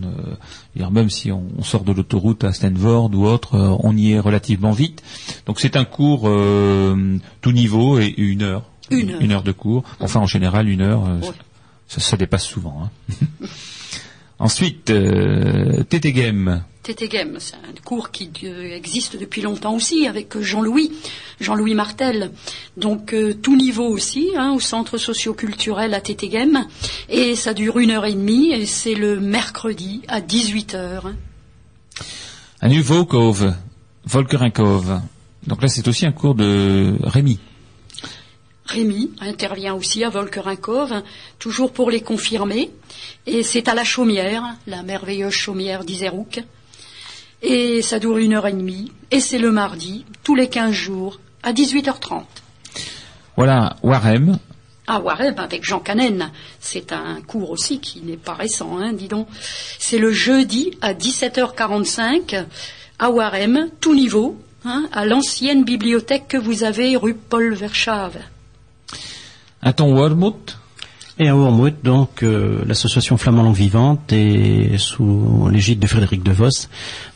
[0.91, 4.73] même si on, on sort de l'autoroute à Stanford ou autre, on y est relativement
[4.73, 5.03] vite.
[5.47, 8.63] Donc c'est un cours euh, tout niveau et une heure.
[8.91, 9.43] Une heure.
[9.43, 9.83] de cours.
[10.01, 11.03] Enfin en général une heure,
[11.89, 12.83] ça, ça dépasse souvent.
[12.85, 13.15] hein.
[14.39, 16.63] Ensuite, euh, TT Game.
[16.83, 20.93] Tétégem, c'est un cours qui euh, existe depuis longtemps aussi avec Jean-Louis,
[21.41, 22.31] Jean-Louis Martel.
[22.77, 26.67] Donc euh, tout niveau aussi, hein, au centre socioculturel à Tétégem.
[27.09, 31.13] Et ça dure une heure et demie et c'est le mercredi à 18h.
[32.61, 33.55] Un nu Volkove,
[34.05, 35.01] Volkerenkove.
[35.47, 37.41] Donc là, c'est aussi un cours de Rémi.
[38.67, 41.03] Rémi intervient aussi à Volkerinkov,
[41.39, 42.71] toujours pour les confirmer.
[43.27, 46.43] Et c'est à la chaumière, la merveilleuse chaumière d'Iserouk.
[47.43, 48.91] Et ça dure une heure et demie.
[49.11, 52.23] Et c'est le mardi, tous les 15 jours, à 18h30.
[53.37, 54.39] Voilà, Warem.
[54.89, 56.31] À Warem, avec Jean Canen.
[56.59, 59.29] C'est un cours aussi qui n'est pas récent, hein, dis donc.
[59.79, 62.47] C'est le jeudi à 17h45
[62.99, 68.19] à Warem, tout niveau, hein, à l'ancienne bibliothèque que vous avez rue Paul Verschave.
[69.63, 70.59] Un ton Wormut.
[71.19, 76.31] Et à Wormwood, donc, euh, l'association Flamand Langue Vivante et sous l'égide de Frédéric De
[76.31, 76.69] Vos,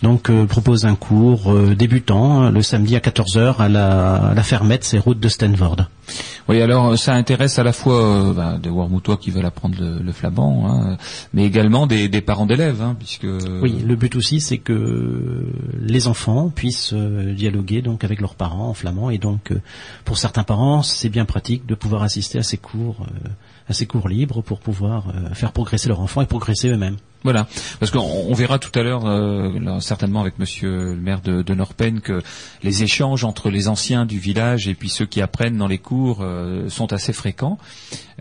[0.03, 4.35] donc, euh, propose un cours euh, débutant hein, le samedi à 14h à la, à
[4.35, 5.85] la Fermette, c'est route de Stanford.
[6.49, 10.13] Oui, alors ça intéresse à la fois bah, des Wormutois qui veulent apprendre le, le
[10.13, 10.97] flamand, hein,
[11.35, 13.27] mais également des, des parents d'élèves, hein, puisque
[13.61, 15.47] Oui, le but aussi, c'est que
[15.79, 19.53] les enfants puissent dialoguer donc avec leurs parents en flamand, et donc,
[20.07, 23.07] pour certains parents, c'est bien pratique de pouvoir assister à ces cours,
[23.71, 26.97] à ces cours libres pour pouvoir euh, faire progresser leur enfant et progresser eux-mêmes.
[27.23, 27.47] Voilà,
[27.81, 32.01] parce qu'on on verra tout à l'heure, euh, certainement avec Monsieur le maire de, Norpen,
[32.01, 32.23] que
[32.63, 36.21] les échanges entre les anciens du village et puis ceux qui apprennent dans les cours
[36.23, 37.59] euh, sont assez fréquents,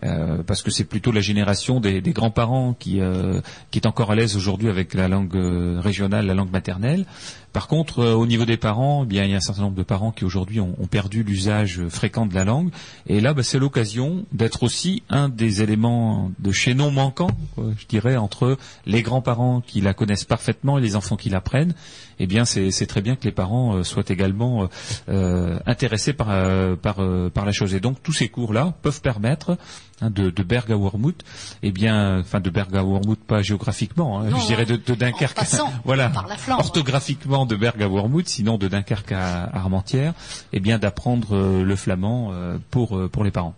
[0.04, 4.68] euh, parce que c'est plutôt la génération des, grands-parents qui, est encore à l'aise aujourd'hui
[4.68, 5.34] avec la langue
[5.80, 7.06] régionale, la langue maternelle.
[7.52, 9.82] Par contre, au niveau des parents, eh bien, il y a un certain nombre de
[9.82, 12.70] parents qui aujourd'hui ont, perdu l'usage fréquent de la langue,
[13.08, 18.16] et là, bah, c'est l'occasion d'être aussi un des éléments de chaînon manquant, je dirais,
[18.16, 18.56] entre
[18.90, 21.74] les grands-parents qui la connaissent parfaitement et les enfants qui l'apprennent,
[22.18, 24.66] eh bien c'est très bien que les parents euh, soient également euh,
[25.08, 27.74] euh, intéressés par, euh, par, euh, par la chose.
[27.74, 29.56] Et donc tous ces cours-là peuvent permettre
[30.02, 31.14] hein, de, de Berg à Wormhout,
[31.62, 34.94] eh bien, enfin de Berg à Wormhout pas géographiquement, hein, Non, je dirais de, de
[34.94, 36.60] Dunkerque, en passant voilà, par la Flandre.
[36.60, 40.12] orthographiquement de Berg à Wormhout, sinon de Dunkerque à Armentières,
[40.52, 43.54] eh bien d'apprendre le flamand euh, pour euh, pour les parents.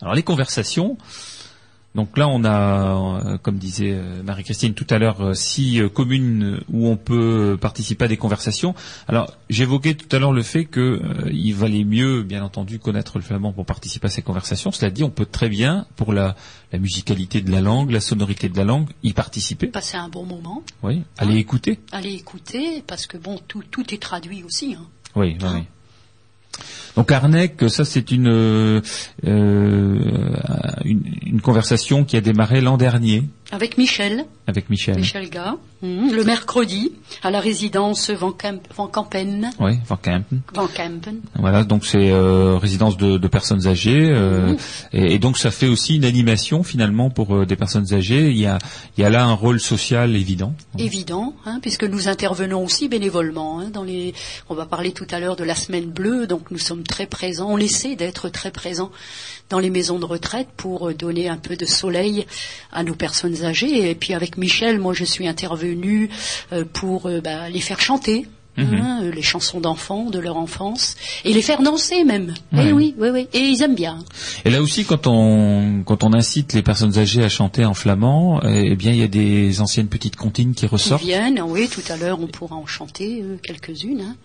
[0.00, 0.96] Alors les conversations.
[1.94, 6.60] Donc là, on a, euh, comme disait euh, Marie-Christine tout à l'heure, euh, six communes
[6.70, 8.74] où on peut participer à des conversations.
[9.08, 13.18] Alors, j'évoquais tout à l'heure le fait que euh, il valait mieux, bien entendu, connaître
[13.18, 14.72] le flamand pour participer à ces conversations.
[14.72, 16.34] Cela dit, on peut très bien, pour la,
[16.72, 19.66] la musicalité de la langue, la sonorité de la langue, y participer.
[19.66, 21.78] Passer un bon moment, Oui, aller écouter.
[21.92, 24.76] aller écouter, parce que bon, tout, tout est traduit aussi.
[24.78, 24.86] hein.
[25.14, 25.62] Oui, oui, oui.
[26.96, 28.80] Donc Arnec, ça c'est une, euh,
[29.26, 29.98] euh,
[30.84, 31.02] une
[31.32, 34.96] une conversation qui a démarré l'an dernier Avec Michel, avec Michel.
[34.96, 36.90] Michel Gars, hum, le mercredi,
[37.22, 39.50] à la résidence Van, Camp, Van Campen.
[39.60, 40.40] Oui, Van Kempen.
[40.54, 41.20] Van Campen.
[41.38, 44.56] Voilà, donc c'est euh, résidence de, de personnes âgées, euh,
[44.94, 48.30] et, et donc ça fait aussi une animation finalement pour euh, des personnes âgées.
[48.30, 48.56] Il y a,
[48.96, 50.54] il y a là un rôle social évident.
[50.78, 53.60] Évident, hein, puisque nous intervenons aussi bénévolement.
[53.60, 54.14] hein, dans les,
[54.48, 57.50] on va parler tout à l'heure de la semaine bleue, donc nous sommes très présents.
[57.50, 58.90] On essaie d'être très présents
[59.52, 62.26] dans les maisons de retraite pour euh, donner un peu de soleil
[62.72, 63.90] à nos personnes âgées.
[63.90, 66.08] Et puis avec Michel, moi je suis intervenue
[66.52, 68.26] euh, pour euh, bah, les faire chanter.
[68.58, 72.34] hein, euh, les chansons d'enfants, de leur enfance, et les faire danser même.
[72.52, 72.66] Ouais.
[72.68, 73.26] Eh oui, oui, oui.
[73.32, 73.98] Et ils aiment bien.
[74.44, 78.42] Et là aussi, quand on quand on incite les personnes âgées à chanter en flamand,
[78.44, 81.02] eh bien il y a des anciennes petites comptines qui ressortent.
[81.02, 84.02] viennent, oui, tout à l'heure on pourra en chanter euh, quelques-unes.
[84.02, 84.16] hein.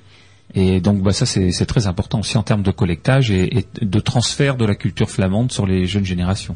[0.58, 4.58] Et donc bah, ça c'est très important aussi en termes de collectage et, de transfert
[4.58, 6.56] de la culture flamande sur les jeunes générations.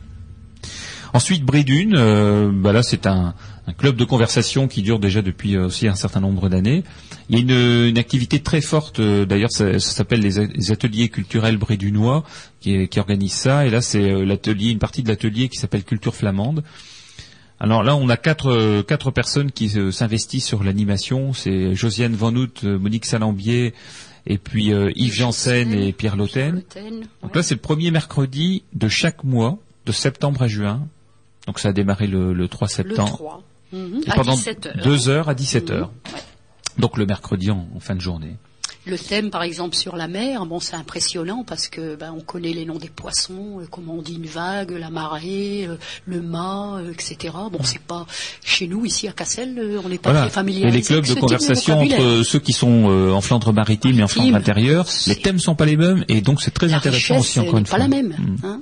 [1.13, 3.35] Ensuite, Brédune, euh, bah là c'est un,
[3.77, 6.83] club de conversation qui dure déjà depuis euh, aussi un certain nombre d'années.
[7.29, 12.23] Il y a une, activité très forte, euh, d'ailleurs ça, s'appelle les, ateliers culturels brédunois
[12.59, 13.67] qui, qui organise ça.
[13.67, 16.63] Et là c'est l'atelier, une partie de l'atelier qui s'appelle Culture flamande.
[17.63, 21.31] Alors là, on a quatre, euh, quatre personnes qui euh, s'investissent sur l'animation.
[21.31, 23.75] C'est Josiane Van Hout, euh, Monique Salambier,
[24.25, 26.55] et puis euh, Yves Janssen et Pierre Lauten.
[26.55, 30.87] Lauten, Donc là, c'est le premier mercredi de chaque mois, de septembre à juin.
[31.45, 33.09] Donc ça a démarré le, le 3 le septembre.
[33.17, 33.43] 3.
[33.73, 34.75] Mhm, Et à pendant 17 heures.
[34.83, 35.91] deux heures à 17 heures.
[36.07, 36.21] Mhm, ouais.
[36.79, 38.37] Donc le mercredi en, en fin de journée.
[38.87, 42.51] Le thème, par exemple, sur la mer, bon, c'est impressionnant parce que ben, on connaît
[42.53, 46.77] les noms des poissons, euh, comment on dit une vague, la marée, euh, le mât,
[46.79, 47.33] euh, etc.
[47.51, 48.07] Bon, c'est pas
[48.43, 50.21] chez nous ici à Cassel, on n'est pas Voilà.
[50.25, 50.67] très familier.
[50.67, 54.07] Et les clubs de conversation entre ceux qui sont euh, en Flandre maritime et en
[54.07, 57.39] Flandre intérieure, les thèmes sont pas les mêmes et donc c'est très la intéressant aussi
[57.39, 57.79] encore une pas fois.
[57.79, 58.15] la même.
[58.17, 58.45] Mm.
[58.45, 58.61] hein.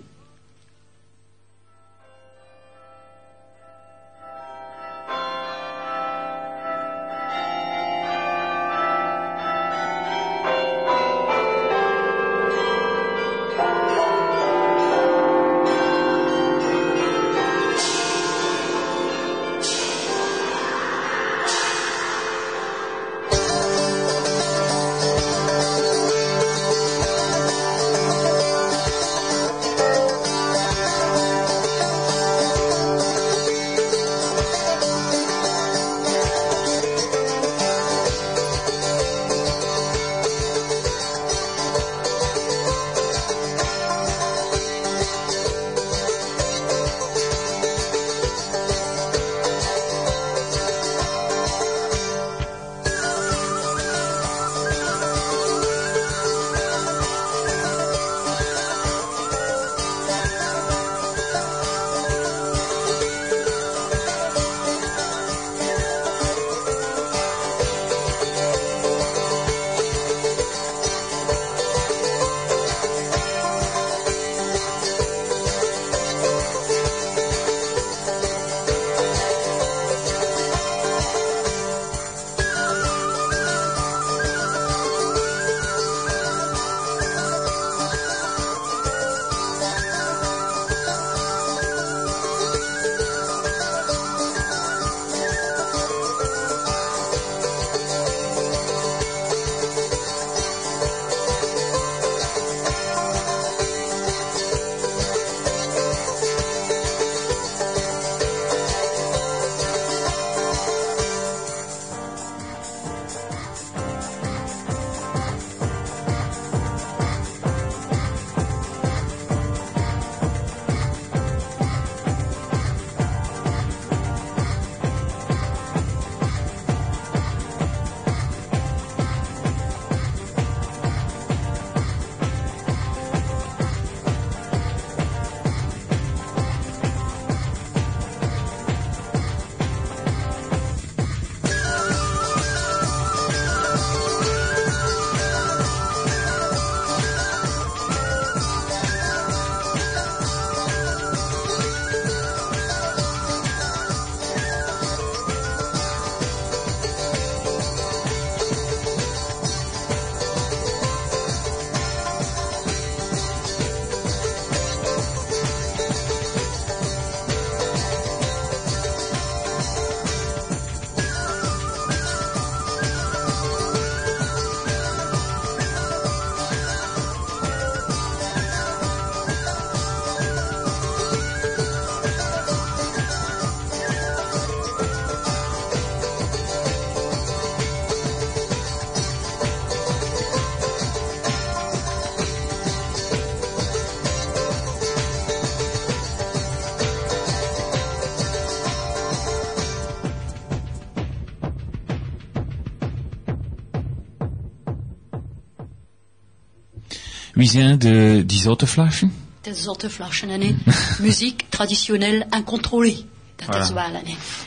[207.39, 209.11] Wie zijn de die zoteflaschen?
[209.41, 210.55] De Zotterflaschen, hè.
[211.05, 213.05] Muziek traditionnelle incontrôlée.
[213.47, 213.65] Voilà.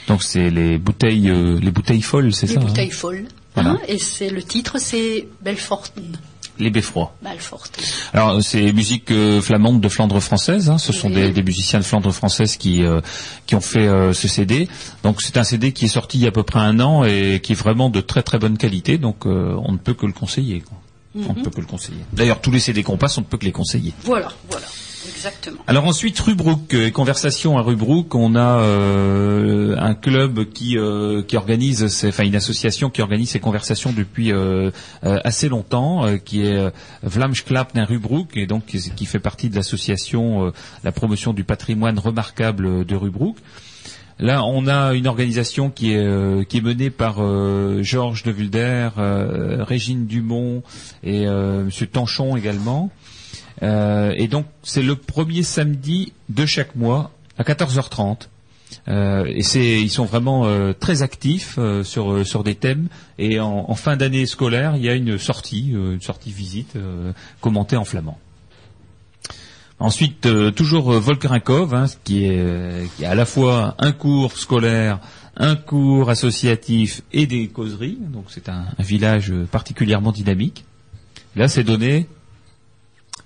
[0.06, 2.64] Donc c'est les bouteilles, euh, les bouteilles folles, c'est Les ça hein?
[2.66, 3.26] bouteilles folles.
[3.54, 3.70] Voilà.
[3.70, 6.18] hein, et c'est le titre, c'est Belforten.
[6.58, 7.16] Les beffrois.
[8.12, 10.68] Alors c'est musique euh, flamande de Flandre française.
[10.68, 10.76] hein.
[10.78, 11.14] Ce sont Oui.
[11.14, 13.00] des, des musiciens de Flandre française qui euh,
[13.46, 14.68] qui ont fait euh, ce CD.
[15.02, 17.04] Donc c'est un CD qui est sorti il y a à peu près un an
[17.04, 18.98] et qui est vraiment de très très bonne qualité.
[18.98, 20.62] Donc on ne peut que le conseiller.
[21.14, 22.00] On ne peut que le conseiller.
[22.12, 23.92] D'ailleurs tous les CD qu'on passe, on ne peut que les conseiller.
[24.04, 24.66] Voilà, voilà.
[25.08, 25.58] Exactement.
[25.66, 31.36] Alors ensuite, Rubrook, euh, conversation à Rubrook, on a euh, un club qui euh, qui
[31.36, 34.70] organise, enfin une association qui organise ces conversations depuis euh,
[35.04, 36.72] euh, assez longtemps, euh, qui est
[37.02, 40.52] Vlamsklap naar Rubrook, et donc qui, qui fait partie de l'association euh,
[40.84, 43.36] la promotion du patrimoine remarquable de Rubrook.
[44.18, 49.64] Là, on a une organisation qui est, euh, menée par euh, Georges de Vulder, euh,
[49.64, 50.62] Régine Dumont
[51.02, 52.90] et Monsieur Tanchon également.
[53.62, 58.28] Et donc, c'est le premier samedi de chaque mois à 14h30.
[58.88, 62.88] Euh, et ils sont vraiment très actifs sur des thèmes.
[63.18, 66.76] Et en, fin d'année scolaire, il y a une sortie, une sortie visite
[67.40, 68.18] commentée en flamand.
[69.82, 73.90] Ensuite, euh, toujours euh, Volkerinkov, hein, qui, est, euh, qui est à la fois un
[73.90, 75.00] cours scolaire,
[75.36, 77.98] un cours associatif et des causeries.
[78.00, 80.64] Donc c'est un, un village particulièrement dynamique.
[81.34, 82.06] Là, c'est donné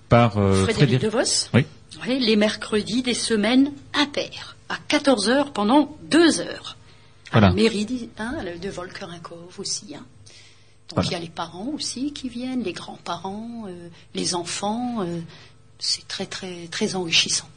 [0.08, 1.18] par euh, Frédéric De Vos.
[1.52, 1.66] Oui.
[2.06, 6.76] Oui, les mercredis des semaines impaires, à 14 heures pendant deux heures.
[7.32, 7.48] Voilà.
[7.48, 9.94] À la mairie hein, de Volkerinkov aussi.
[9.94, 10.04] Hein.
[10.88, 11.08] Donc Voilà.
[11.08, 15.02] il y a les parents aussi qui viennent, les grands-parents, euh, les enfants.
[15.02, 15.20] euh,
[15.78, 17.48] c'est très très très enrichissant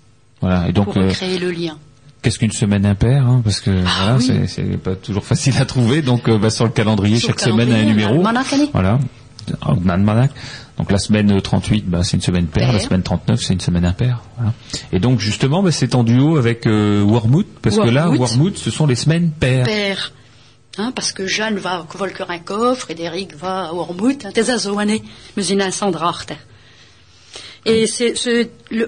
[0.42, 0.68] Voilà.
[0.68, 1.78] Et donc, pour euh, créer le lien.
[2.22, 4.48] qu'est-ce qu'une semaine impaire hein, Parce que voilà, Ah oui.
[4.48, 6.02] c'est- pas toujours facile à trouver.
[6.02, 8.22] Donc, euh, bah, sur le calendrier, Sur le chaque semaine a un calendrier, numéro.
[8.74, 9.00] Voilà.
[10.78, 12.68] Donc la semaine euh, 38, bah, c'est une semaine paire.
[12.68, 12.88] La Paire.
[12.88, 14.22] semaine 39, c'est une semaine impaire.
[14.38, 14.54] Voilà.
[14.94, 18.20] Et donc justement, bah, c'est en duo avec euh, Wormwood, parce que là, Wormwood.
[18.30, 19.66] Wormwood, ce sont les semaines paires.
[19.66, 20.12] Père.
[20.78, 24.94] Hein, parce que Jeanne va à Volkerinkov, Frédéric va à Wormhout, hein, des azoane,
[25.36, 26.34] mais une incendrachte.
[27.66, 28.14] Et c'est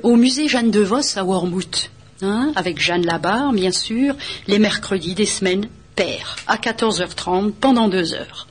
[0.03, 1.89] au musée Jeanne de Vos à Wormhout,
[2.21, 4.15] hein, avec Jeanne Labarre, bien sûr,
[4.47, 8.47] les mercredis des semaines paires, à 14h30, pendant deux heures.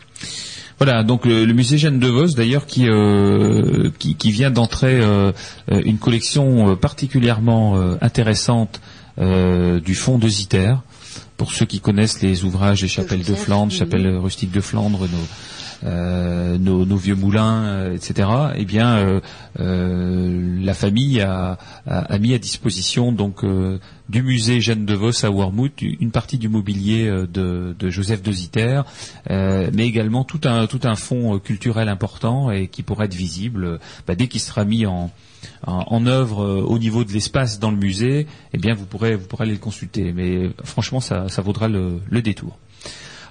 [0.79, 4.99] Voilà, donc le, le musée Jeanne de Vos, d'ailleurs, qui, euh, qui qui vient d'entrer
[4.99, 5.31] euh,
[5.71, 8.81] euh, une collection particulièrement euh, intéressante
[9.19, 10.75] euh, du fond de Ziter.
[11.37, 15.27] Pour ceux qui connaissent les ouvrages des chapelles de Flandre, chapelles rustiques de Flandre, nos,
[15.83, 18.29] nos, nos vieux moulins, euh, etc.
[18.55, 19.21] Eh bien, euh,
[19.59, 21.59] euh, la famille a,
[22.21, 26.49] mis à disposition donc euh, du musée Jeanne de Vos à Wormhout une partie du
[26.49, 28.83] mobilier euh, de, Joseph de Ziter,
[29.31, 33.15] euh, mais également tout un tout un fonds euh, culturel important et qui pourrait être
[33.15, 35.11] visible euh, bah, dès qu'il sera mis en
[36.07, 39.45] œuvre euh, au niveau de l'espace dans le musée, eh bien vous pourrez vous pourrez
[39.45, 40.13] aller le consulter.
[40.13, 42.59] Mais euh, franchement, ça, vaudra le détour.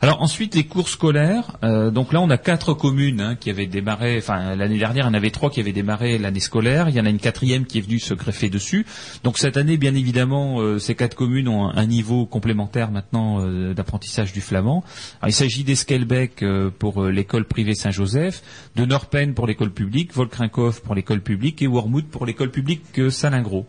[0.01, 1.57] Alors ensuite les cours scolaires.
[1.63, 4.17] Euh, donc là on a quatre communes hein, qui avaient démarré.
[4.17, 6.87] Enfin l'année dernière il y en avait trois qui avaient démarré l'année scolaire.
[6.89, 8.85] Il y en a une quatrième qui est venue se greffer dessus.
[9.23, 13.73] Donc cette année bien évidemment euh, ces quatre communes ont un, niveau complémentaire maintenant euh,
[13.73, 14.83] d'apprentissage du flamand.
[15.21, 18.43] Alors, il s'agit d'Esquelbec euh, pour euh, l'école privée Saint-Joseph,
[18.75, 23.09] de Norpen pour l'école publique, Volkrinkhof pour l'école publique et Wormwood pour l'école publique euh,
[23.09, 23.65] Salingro.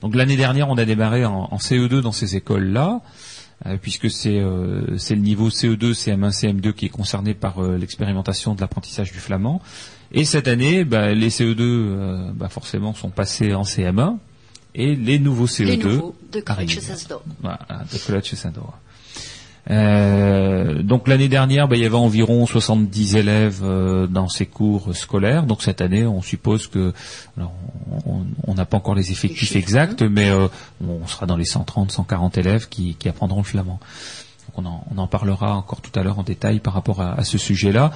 [0.00, 3.00] Donc l'année dernière, on a démarré en, en CE2 dans ces écoles-là, euh,
[3.80, 7.76] puisque c'est euh, c'est le niveau E CE2, CM1, CM2 qui est concerné par euh,
[7.76, 9.60] l'expérimentation de l'apprentissage du flamand.
[10.12, 14.16] Et cette année, bah, les CE2, euh, bah, forcément, sont passés en CM1,
[14.74, 16.80] et les nouveaux CE2 Les nouveaux de arrivent.
[17.40, 17.58] Voilà,
[17.90, 18.60] de.
[19.70, 24.94] Euh, donc l'année dernière, bah, il y avait environ 70 élèves euh, dans ces cours
[24.96, 25.44] scolaires.
[25.44, 26.92] Donc cette année, on suppose que
[27.36, 27.52] alors,
[28.06, 30.48] on- n'a pas encore les effectifs exacts, mais euh,
[30.84, 33.78] on sera dans les 130, 140 élèves qui, qui apprendront le flamand.
[34.48, 37.12] Donc on en, on en parlera encore tout à l'heure en détail par rapport à,
[37.12, 37.92] à ce sujet-là.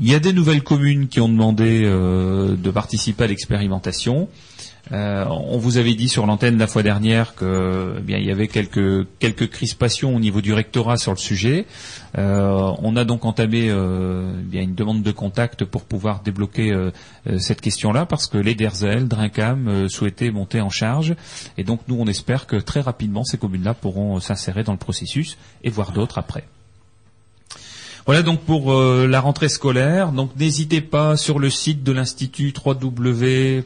[0.00, 4.28] Il y a des nouvelles communes qui ont demandé de participer à l'expérimentation.
[4.92, 9.06] Euh, on vous avait dit sur l'antenne la fois dernière que eh y avait quelques
[9.18, 11.66] quelques crispations au niveau du rectorat sur le sujet.
[12.18, 16.74] Euh, on a donc entamé euh, eh bien une demande de contact pour pouvoir débloquer
[17.38, 21.14] cette question-là parce que les Derzel, Drinkam euh, souhaitaient monter en charge
[21.56, 25.38] et donc nous on espère que très rapidement ces communes-là pourront s'insérer dans le processus
[25.62, 26.44] et voir d'autres après.
[28.06, 30.12] Voilà donc pour euh, la rentrée scolaire.
[30.12, 33.64] Donc n'hésitez pas sur le site de l'institut www.anvt.org.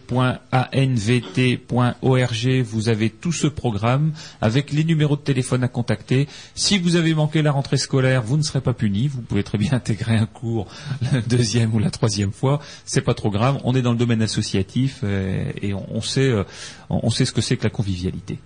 [2.62, 6.28] Vous avez tout ce programme avec les numéros de téléphone à contacter.
[6.54, 9.08] Si vous avez manqué la rentrée scolaire, vous ne serez pas puni.
[9.08, 10.68] Vous pouvez très bien intégrer un cours
[11.12, 12.60] la deuxième ou la troisième fois.
[12.84, 13.58] C'est pas trop grave.
[13.64, 16.44] On est dans le domaine associatif euh, et on, sait, euh,
[16.90, 18.38] on sait ce que c'est que la convivialité.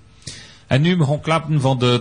[0.70, 0.78] En
[1.58, 1.98] van de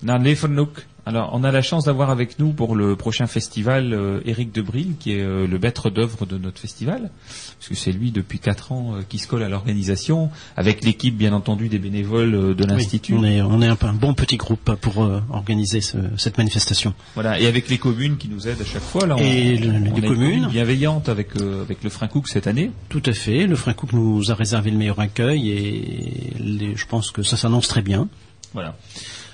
[0.00, 0.84] naar Levernoek.
[1.08, 4.94] Alors, on a la chance d'avoir avec nous pour le prochain festival euh, Éric Debril,
[4.98, 8.72] qui est euh, le maître d'œuvre de notre festival, parce que c'est lui depuis quatre
[8.72, 12.64] ans euh, qui se colle à l'organisation, avec l'équipe bien entendu des bénévoles euh, de
[12.64, 13.14] Oui, l'institut.
[13.14, 16.92] on est, on est un, bon petit groupe pour euh, organiser ce- cette manifestation.
[17.14, 19.06] Voilà, et avec les communes qui nous aident à chaque fois.
[19.06, 20.08] Là, on, Et le- on les a communes.
[20.08, 22.72] commune bienveillante avec euh, avec le Frincook cette année.
[22.88, 23.46] Tout à fait.
[23.46, 27.68] Le Frincook nous a réservé le meilleur accueil et les- je pense que ça s'annonce
[27.68, 28.08] très bien.
[28.54, 28.74] Voilà.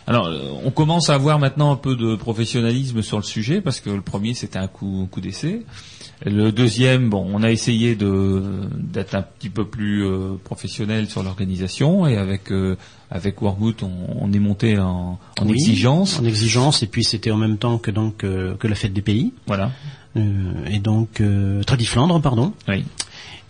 [0.07, 3.81] Alors, euh, on commence à avoir maintenant un peu de professionnalisme sur le sujet parce
[3.81, 5.63] que le premier c'était un coup, un coup d'essai.
[6.25, 8.43] Le deuxième, bon, on a essayé de
[8.77, 12.77] d'être un petit peu plus euh, professionnel sur l'organisation et avec euh,
[13.11, 16.21] avec Wormwood, on, on est monté en, en Oui, exigence.
[16.21, 19.03] En exigence, et puis c'était en même temps que donc euh, que la fête des
[19.03, 19.71] pays, Voilà.
[20.17, 20.21] Euh,
[20.71, 22.53] et donc euh, Tradiflandre, pardon.
[22.69, 22.85] Oui.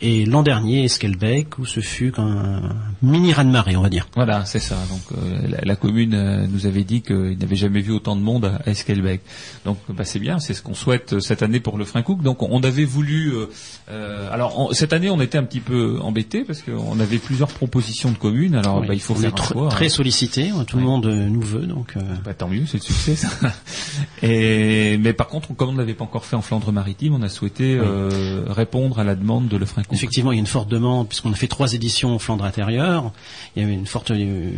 [0.05, 4.09] Et l'an dernier, Esquelbec, où ce fut un mini raz-de-marée, on va dire.
[4.17, 4.75] Voilà, c'est ça.
[4.91, 8.21] Donc euh, la, la commune euh, nous avait dit qu'il n'avait jamais vu autant de
[8.21, 9.21] monde à, Esquelbec.
[9.65, 12.21] Donc bah, c'est bien, c'est ce qu'on souhaite euh, cette année pour le Frincook.
[12.21, 13.33] Donc on avait voulu.
[13.33, 13.47] euh,
[13.93, 17.53] euh, alors on- cette année on était un petit peu embêtés parce qu'on avait plusieurs
[17.53, 18.57] propositions de communes.
[18.57, 18.89] Alors Oui.
[18.89, 19.69] bah, il faut on faire est un choix.
[19.69, 19.89] très hein.
[19.89, 21.93] sollicité, hein, tout le monde euh, nous veut, donc.
[21.97, 23.15] euh, Bah, tant mieux, c'est le succès.
[23.15, 23.29] Ça.
[24.23, 27.29] Et mais par contre, comme on ne l'avait pas encore fait en Flandre-Maritime, on a
[27.29, 29.92] souhaité euh, répondre à la demande de le Frincook.
[29.93, 33.13] Effectivement, il y a une forte demande, puisqu'on a fait trois éditions en Flandre intérieure.
[33.55, 34.51] Il y avait une forte, euh,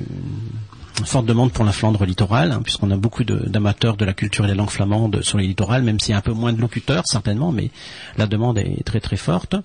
[0.98, 4.44] une forte demande pour la Flandre littorale, hein, puisqu'on a beaucoup d'amateurs de, la culture
[4.44, 6.60] et des langues flamandes sur les littorales, même s'il y a un peu moins de
[6.60, 7.70] locuteurs, certainement, mais
[8.16, 9.56] la demande est très très forte.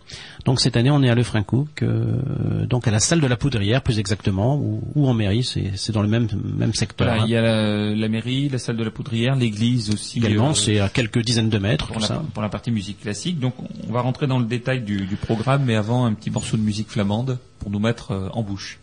[0.45, 3.81] Donc cette année, on est à Lefrancouc, euh, donc à la salle de la Poudrière,
[3.81, 6.27] plus exactement, ou, ou en mairie, c'est dans le même,
[6.57, 7.07] même secteur.
[7.07, 7.25] Voilà, hein.
[7.27, 10.19] il y a la, la mairie, la salle de la Poudrière, l'église aussi.
[10.19, 12.23] Également, euh, c'est à quelques dizaines de mètres, pour tout la, ça.
[12.33, 13.39] pour la partie musique classique.
[13.39, 13.53] Donc
[13.87, 16.63] on va rentrer dans le détail du, du programme, mais avant un petit morceau de
[16.63, 18.79] musique flamande pour nous mettre euh, en bouche.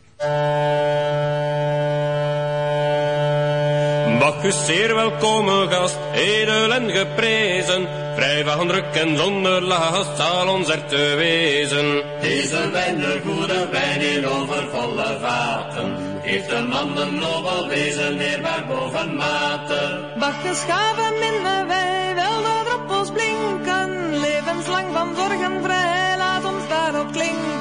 [4.18, 7.88] Bacchus, zeer welkome gast, edel en geprezen.
[8.14, 12.02] Vrij van druk en zonder last zal ons er te wezen.
[12.20, 18.66] Deze wijn, de goede wijn in overvolle vaten, geeft de man een nobel wezen neerbaar
[18.68, 20.12] boven mate.
[20.18, 24.18] Bacchus gaven minder wij, wel de druppels blinken.
[24.20, 27.55] Levenslang van zorgen vrij, laat ons daarop klinken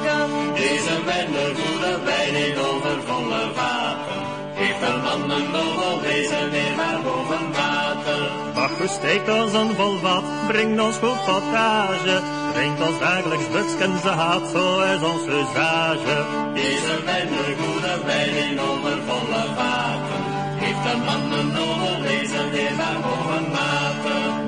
[1.05, 4.21] met de goede bij in overvolle vaten.
[4.57, 8.21] geeft de man een nobel wezen weer maar boven water.
[8.53, 12.17] Ach, steekt als een volvat, brengt ons goed potage.
[12.53, 16.17] Drinkt ons dagelijks butsken ze haat, zo is ons usage.
[16.53, 20.21] Deze met goede moeder bij in overvolle vaten.
[20.59, 23.84] Geeft de man een nobel wezen weer maar boven water.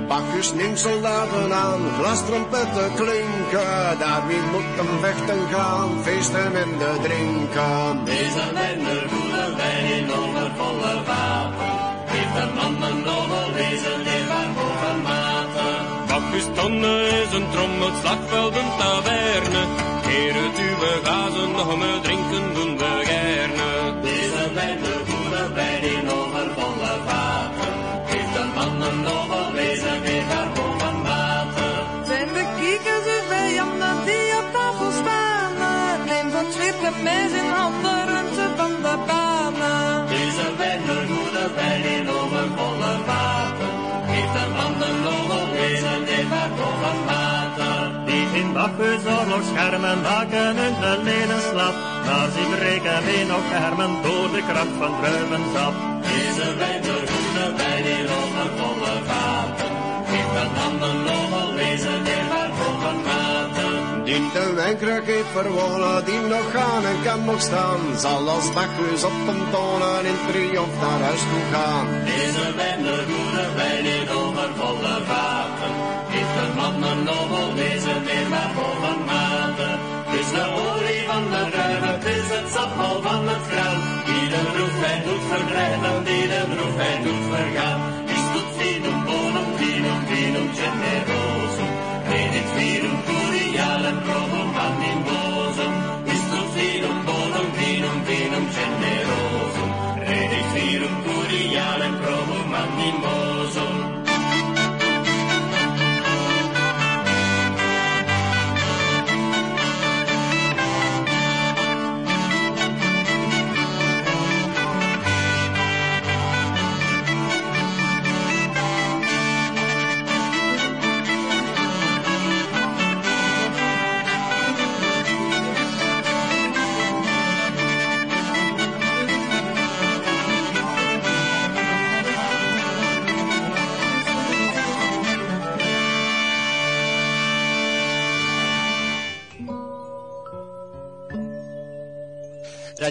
[0.08, 4.00] Bacchus neemt soldaten aan, glastrompetten klinken.
[4.00, 8.06] Daar wie moet hem vechten gaan, feesten en de drinken.
[8.06, 11.74] Deze wijn, de goede wijn in overvolle vaten,
[12.08, 15.68] geeft de man een nobel wezen neerbaar boven mate.
[16.08, 19.64] Bacchus tonne is een trom, het slagveld een taverne.
[20.08, 23.17] Heer het uwe gazen, nog me drinken doen we
[36.88, 38.08] heb mij zijn handen
[38.60, 40.08] van de banen.
[40.08, 43.72] Deze werker moeder bij die over volle vaten.
[44.12, 47.80] Heeft een bandenlol op in debakel van water.
[48.10, 51.76] Die Zimbabwe's oorlogsschermen maken hun verleden slap.
[52.08, 55.74] Maar ze breken mee nog hermen door de kracht van druimensap.
[56.12, 59.72] Deze werker moeder bij die over volle vaten.
[60.12, 63.27] Heeft een bandenlol op in debakel van water.
[64.08, 67.80] Die de wijnkruik heeft verwonnen, die nog gaan en kan nog staan.
[67.98, 71.88] Zal als Bacchus op hem tonen in triomf naar huis toe gaan.
[72.06, 75.72] Deze wijn, de goede wijn in overvolle vaten,
[76.12, 79.70] geeft de man een nobel wezen neerbaar boven mate.
[80.06, 84.26] Het is de olie van de druiven, het is het sapmal van het graan, die
[84.34, 87.87] de droefheid doet verdrijven, die de droefheid doet vergaan.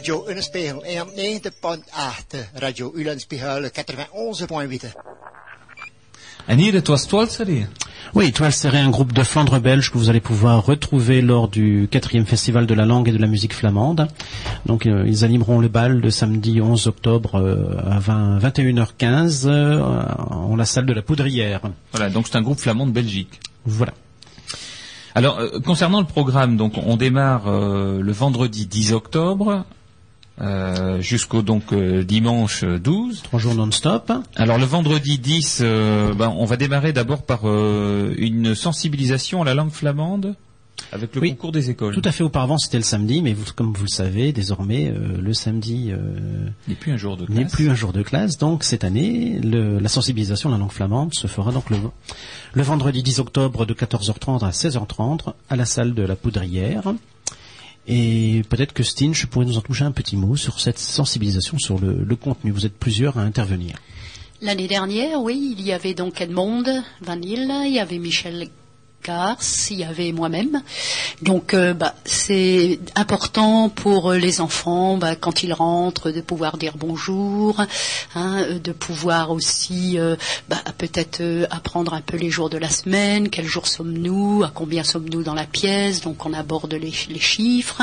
[0.06, 0.24] Radio
[1.02, 3.68] op 90.8 Radio Ulenspiegel 91.8.
[6.46, 7.66] En hier, het was Twaalserie.
[8.12, 11.88] Oui, Toile Serré, un groupe de Flandre belge que vous allez pouvoir retrouver lors du
[11.90, 14.06] quatrième festival de la langue et de la musique flamande.
[14.64, 19.80] Donc, euh, ils animeront le bal le samedi 11 octobre euh, à 20, 21h15 euh,
[20.30, 21.62] en la salle de la Poudrière.
[21.90, 23.40] Voilà, donc c'est un groupe flamand de Belgique.
[23.64, 23.92] Voilà.
[25.16, 29.64] Alors, euh, concernant le programme, donc on démarre euh, le vendredi 10 octobre
[30.40, 33.22] euh, jusqu'au donc euh, dimanche euh, 12.
[33.22, 34.12] Trois jours non-stop.
[34.36, 39.54] Alors le vendredi 10, euh, ben, on va démarrer d'abord par une sensibilisation à la
[39.54, 40.34] langue flamande
[40.92, 41.30] avec le Oui.
[41.30, 41.94] concours des écoles.
[41.94, 42.22] Tout à fait.
[42.22, 45.96] Auparavant, c'était le samedi, mais vous- comme vous le savez, désormais, euh, le samedi euh,
[46.68, 47.52] n'est plus un jour de n'est classe.
[47.52, 48.36] plus un jour de classe.
[48.36, 51.78] Donc, cette année, le- la sensibilisation à la langue flamande se fera donc le,
[52.52, 56.92] le vendredi 10 octobre de 14h30 à 16h30 à la salle de la Poudrière.
[57.86, 61.78] Et peut-être que Stinch pourrait nous en toucher un petit mot sur cette sensibilisation sur
[61.78, 62.50] le, le contenu.
[62.50, 63.76] Vous êtes plusieurs à intervenir.
[64.42, 66.64] L'année dernière, oui, il y avait donc Edmond
[67.00, 68.48] Vanille, il y avait Michel
[69.06, 69.36] Gars,
[69.70, 70.62] il y avait moi-même.
[71.22, 76.56] Donc, euh, bah, c'est important pour euh, les enfants, bah, quand ils rentrent, de pouvoir
[76.56, 77.62] dire bonjour,
[78.16, 80.16] hein, de pouvoir aussi euh,
[80.48, 84.50] bah, peut-être euh, apprendre un peu les jours de la semaine, quels jours sommes-nous, à
[84.52, 87.82] combien sommes-nous dans la pièce, donc on aborde les, les chiffres,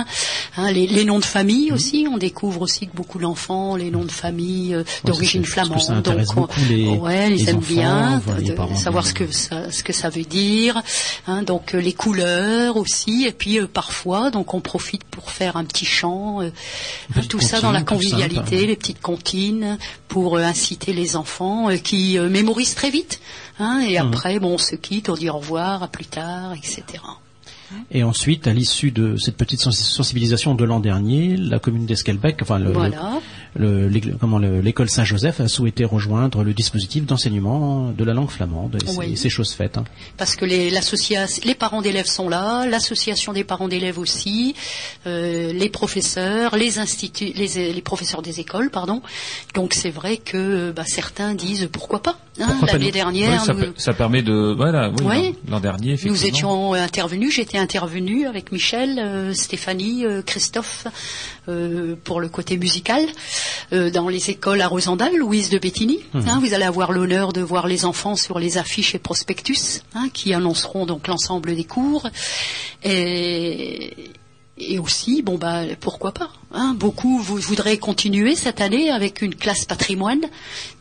[0.57, 4.03] hein, les, les noms de famille aussi, on découvre aussi que beaucoup d'enfants, les noms
[4.03, 9.09] de famille euh, d'origine flamande, donc on- les- ouais, ils aiment bien de- savoir bien.
[9.09, 10.81] ce que ça, ce que ça veut dire,
[11.27, 15.57] hein, donc euh, les couleurs aussi, et puis euh, parfois donc on profite pour faire
[15.57, 16.51] un petit chant, euh,
[17.29, 22.29] tout ça dans la convivialité, les petites comptines pour inciter les enfants euh, qui euh,
[22.29, 23.19] mémorisent très vite,
[23.59, 24.07] hein, et Mhm.
[24.07, 26.83] après bon on se quitte, on dit au revoir, à plus tard, etc.
[27.91, 32.37] Et ensuite, à l'issue de cette petite sens- sensibilisation de l'an dernier, la commune d'Esquelbec,
[32.41, 33.19] enfin le, Voilà.
[33.55, 38.29] le- l'égl- comment le- l'école Saint-Joseph a souhaité rejoindre le dispositif d'enseignement de la langue
[38.29, 38.77] flamande.
[38.85, 39.17] Et Oui.
[39.17, 39.77] c'est chose faite.
[39.77, 39.83] hein.
[40.17, 40.69] parce que les,
[41.55, 44.53] parents d'élèves sont là, l'association des parents d'élèves aussi,
[45.07, 49.01] euh, les professeurs, les instituts, les, les professeurs des écoles, pardon.
[49.55, 52.17] Donc c'est vrai que bah, certains disent pourquoi pas.
[52.39, 52.57] hein.
[52.67, 52.91] L'année nous?
[52.91, 55.35] dernière, Oui, ça, nous- ça permet de voilà, oui, Oui.
[55.47, 56.27] l'an- l'an dernier nous effectivement.
[56.27, 60.85] étions intervenus, j'étais intervenue avec Michel, euh, Stéphanie, euh, Christophe
[61.47, 63.03] euh, pour le côté musical
[63.71, 65.99] dans les écoles à Rosendal, Louise de Bettini.
[66.13, 70.09] Hein, vous allez avoir l'honneur de voir les enfants sur les affiches et prospectus hein,
[70.13, 72.07] qui annonceront donc l'ensemble des cours.
[72.83, 74.11] Et,
[74.59, 76.29] et aussi, bon bah pourquoi pas.
[76.55, 80.21] Hein, beaucoup vous voudraient continuer cette année avec une classe patrimoine,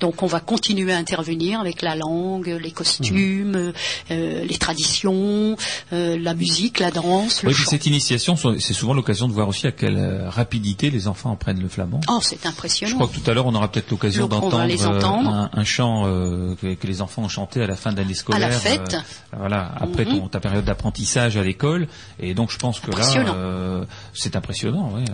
[0.01, 3.73] donc on va continuer à intervenir avec la langue, les costumes,
[4.11, 5.57] euh, les traditions,
[5.95, 7.71] euh, la musique, la danse, le Oui, chant.
[7.71, 11.61] cette initiation, c'est souvent l'occasion de voir aussi à quelle euh, rapidité les enfants apprennent
[11.63, 12.01] le flamand.
[12.09, 12.91] Oh, c'est impressionnant.
[12.91, 16.05] Je crois que tout à l'heure, on aura peut-être l'occasion d'entendre euh, un, un chant
[16.07, 18.47] euh, que, que les enfants ont chanté à la fin de l'année scolaire.
[18.47, 18.95] À la fête.
[18.95, 20.19] euh, voilà, après Mhm.
[20.21, 21.89] ton, ta période d'apprentissage à l'école.
[22.21, 24.93] Et donc, je pense que là, euh, c'est impressionnant.
[24.95, 25.05] ouais,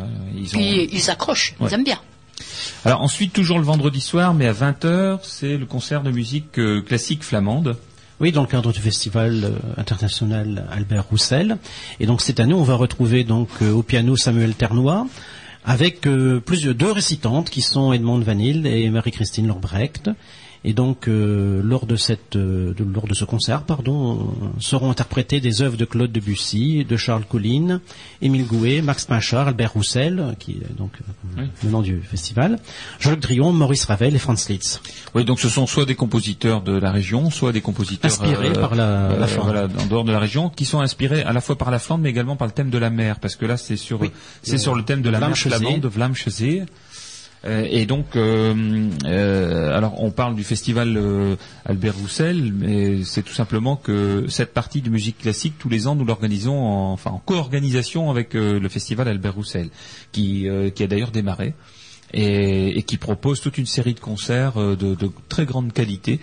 [0.52, 0.58] ils ont...
[0.60, 1.68] Puis ils accrochent, Ouais.
[1.70, 2.00] ils aiment bien.
[2.84, 6.80] Alors ensuite, toujours le vendredi soir, mais à 20h, c'est le concert de musique euh,
[6.80, 7.76] classique flamande.
[8.20, 11.58] Oui, dans le cadre du festival euh, international Albert Roussel.
[12.00, 15.06] Et donc cette année, on va retrouver donc euh, au piano Samuel Ternois
[15.64, 20.10] avec euh, plusieurs deux récitantes qui sont Edmond Vanille et Marie-Christine Lorbrecht.
[20.64, 24.90] Et donc euh, lors de cette euh, de- lors de ce concert, pardon, euh, seront
[24.90, 27.80] interprétées des œuvres de Claude Debussy, de Charles Colline,
[28.22, 30.90] Émile Gouet, Max Machard, Albert Roussel, qui est donc
[31.38, 32.58] euh, le nom du festival,
[32.98, 34.82] Jean-Luc Drion, Maurice Ravel et Franz Liszt.
[35.14, 38.74] Oui, donc ce sont soit des compositeurs de la région, soit des compositeurs Inspirés par
[38.74, 39.52] la- la Flandre.
[39.52, 42.02] voilà, en dehors de la région, qui sont inspirés à la fois par la Flandre,
[42.02, 44.00] mais également par le thème de la mer, parce que là, c'est sur
[44.42, 46.62] c'est Euh, sur le thème de la mer flamande, de Vlaamse Zee.
[47.44, 51.00] Euh, et donc, euh, euh, alors on parle du festival
[51.64, 55.94] Albert Roussel, mais c'est tout simplement que cette partie de musique classique, tous les ans,
[55.94, 59.70] nous l'organisons en, co-organisation avec le festival Albert Roussel,
[60.12, 61.54] qui, a d'ailleurs démarré
[62.12, 66.20] et, qui propose toute une série de concerts de très grande qualité.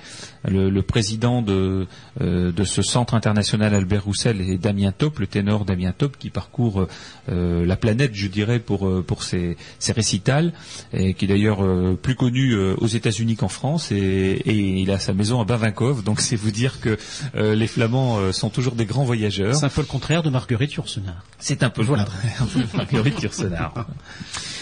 [0.47, 1.87] Le, le président de,
[2.21, 6.29] euh, de ce centre international Albert Roussel est Damien Top, le ténor Damien Top, qui
[6.29, 6.87] parcourt
[7.29, 10.53] euh, la planète, je dirais, pour, euh, pour ses, ses récitals,
[10.93, 14.91] et qui est d'ailleurs euh, plus connu euh, aux États-Unis qu'en France, et, et il
[14.91, 16.97] a sa maison à Bavinkov, donc c'est vous dire que
[17.35, 19.55] euh, les Flamands euh, sont toujours des grands voyageurs.
[19.55, 21.23] C'est un peu le contraire de Marguerite Yourcenar.
[21.39, 23.87] C'est un peu le contraire de Marguerite Yourcenar.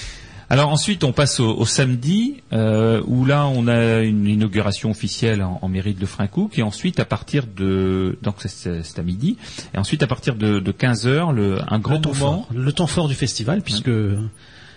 [0.49, 5.41] Alors ensuite, on passe au, au samedi, euh, où là, on a une inauguration officielle
[5.41, 8.17] en, en mairie de Lefrancouc, et ensuite, à partir de...
[8.21, 9.37] Donc, c'est- à midi.
[9.73, 12.43] Et ensuite, à partir de, de 15 heures, le, un grand le temps moment...
[12.43, 13.89] fort, le temps fort du festival, puisque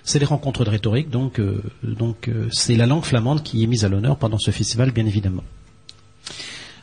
[0.04, 3.66] c'est les rencontres de rhétorique, donc euh, donc euh, c'est la langue flamande qui est
[3.66, 5.42] mise à l'honneur pendant ce festival, bien évidemment.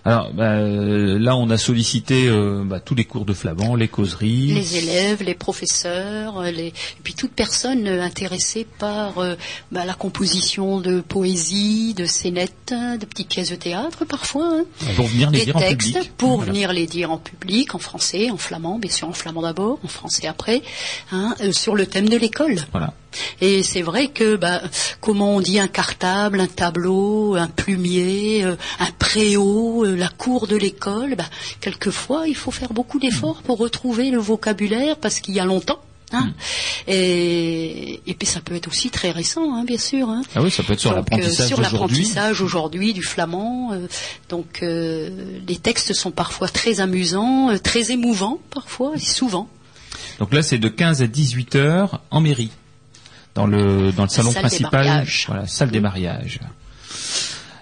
[0.05, 3.87] Alors bah, euh, là, on a sollicité euh, bah, tous les cours de flamand, les
[3.87, 4.47] causeries.
[4.53, 6.67] Les élèves, les professeurs, euh, les...
[6.67, 6.73] et
[7.03, 9.35] puis toute personne intéressée par euh,
[9.71, 14.49] bah, la composition de poésie, de scénettes, de petites pièces de théâtre parfois.
[14.59, 14.65] hein.
[14.97, 16.11] Pour venir les Des dire en textes public.
[16.17, 16.51] pour Voilà.
[16.51, 19.87] venir les dire en public, en français, en flamand, bien sûr en flamand d'abord, en
[19.87, 20.63] français après,
[21.13, 22.57] hein, sur le thème de l'école.
[22.71, 22.93] Voilà.
[23.41, 24.39] Et c'est vrai que,
[24.99, 31.15] comment on dit un cartable, un tableau, un plumier, un préau, la cour de l'école,
[31.15, 31.25] bah,
[31.61, 35.79] quelquefois il faut faire beaucoup d'efforts pour retrouver le vocabulaire parce qu'il y a longtemps.
[36.15, 36.31] Hein.
[36.87, 40.09] Et, et puis ça peut être aussi très récent, hein, bien sûr.
[40.09, 40.21] Hein.
[40.35, 41.97] Ah oui, ça peut être sur Donc, euh, l'apprentissage sur d'aujourd'hui.
[41.97, 43.73] l'apprentissage aujourd'hui du flamand.
[43.73, 43.87] euh,
[44.29, 45.09] donc euh,
[45.47, 49.49] les textes sont parfois très amusants, très émouvants parfois, et souvent.
[50.19, 52.51] Donc là, c'est de 15 à 18 heures en mairie,
[53.33, 56.39] dans le dans le salon salle principal, voilà, salle des mariages.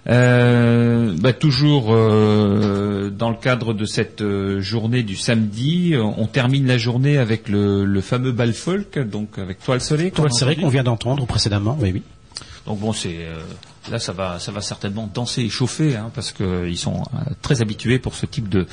[0.07, 6.65] Euh, bah, toujours euh, dans le cadre de cette euh, journée du samedi, on termine
[6.65, 10.09] la journée avec le, le fameux bal folk, donc avec toile soleil.
[10.11, 10.61] qu'on Toile entendu.
[10.61, 12.01] qu'on vient d'entendre précédemment, oui, oui.
[12.65, 13.39] Donc bon, c'est euh,
[13.89, 17.61] là, ça va, ça va certainement danser et chauffer, hein, parce qu'ils sont euh, très
[17.61, 18.67] habitués pour ce type de,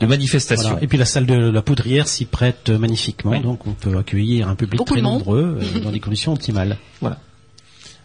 [0.00, 0.70] de manifestation.
[0.70, 0.84] Voilà.
[0.84, 4.54] Et puis la salle de la poudrière s'y prête magnifiquement, donc on peut accueillir un
[4.54, 6.78] public Beaucoup très nombreux euh, dans des conditions optimales.
[7.00, 7.18] Voilà.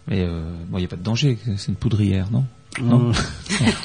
[0.08, 2.44] Mais euh, bon, il n'y a pas de danger, c'est une poudrière, non?
[2.82, 3.12] On,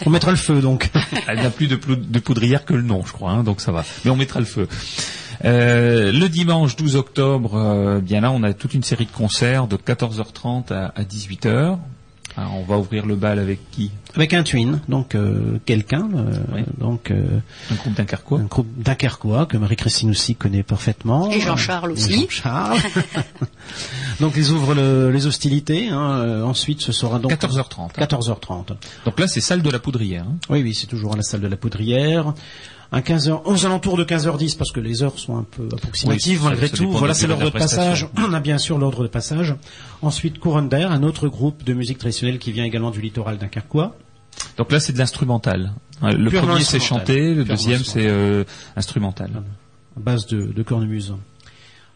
[0.06, 0.90] on mettra le feu donc.
[1.28, 1.76] Elle n'a plus de
[2.20, 3.84] poudrière que le nom, je crois, hein, donc ça va.
[4.06, 4.68] Mais on mettra le feu.
[5.46, 9.68] Euh, le dimanche 12 octobre, euh, bien là, on a toute une série de concerts
[9.68, 11.78] de 14h30 à, à 18h.
[12.36, 13.92] Alors, on va ouvrir le bal avec qui?
[14.16, 17.40] Avec un twin, donc euh, quelqu'un, euh, donc euh,
[17.72, 18.40] Un groupe dunkerquois.
[18.40, 21.30] un groupe dunkerquois que Marie-Christine aussi connaît parfaitement.
[21.32, 22.22] Et Jean-Charles Et aussi.
[22.22, 22.80] Jean-Charles.
[24.20, 25.90] donc ils ouvrent le- les hostilités.
[25.90, 27.90] hein, euh, ensuite, ce sera donc 14h30.
[27.98, 28.06] hein.
[28.06, 28.66] 14h30.
[29.06, 30.26] Donc là, c'est salle de la poudrière.
[30.28, 30.38] hein.
[30.50, 32.34] Oui, oui, c'est toujours à la salle de la Poudrière.
[32.94, 36.46] À 15h, aux alentours de 15h10, parce que les heures sont un peu approximatives Oui,
[36.46, 36.92] malgré ça tout.
[36.92, 38.08] Voilà, c'est l'ordre de passage.
[38.18, 39.56] On a bien sûr l'ordre de passage.
[40.04, 43.96] Ensuite, Couronne d'air, un autre groupe de musique traditionnelle qui vient également du littoral dunkerquois.
[44.58, 45.74] Donc là, c'est de l'instrumental.
[46.04, 47.34] Hein, Le Purement premier, c'est chanté.
[47.34, 48.44] Le deuxième, c'est euh,
[48.76, 49.32] instrumental.
[49.98, 51.16] à base de, de cornemuse.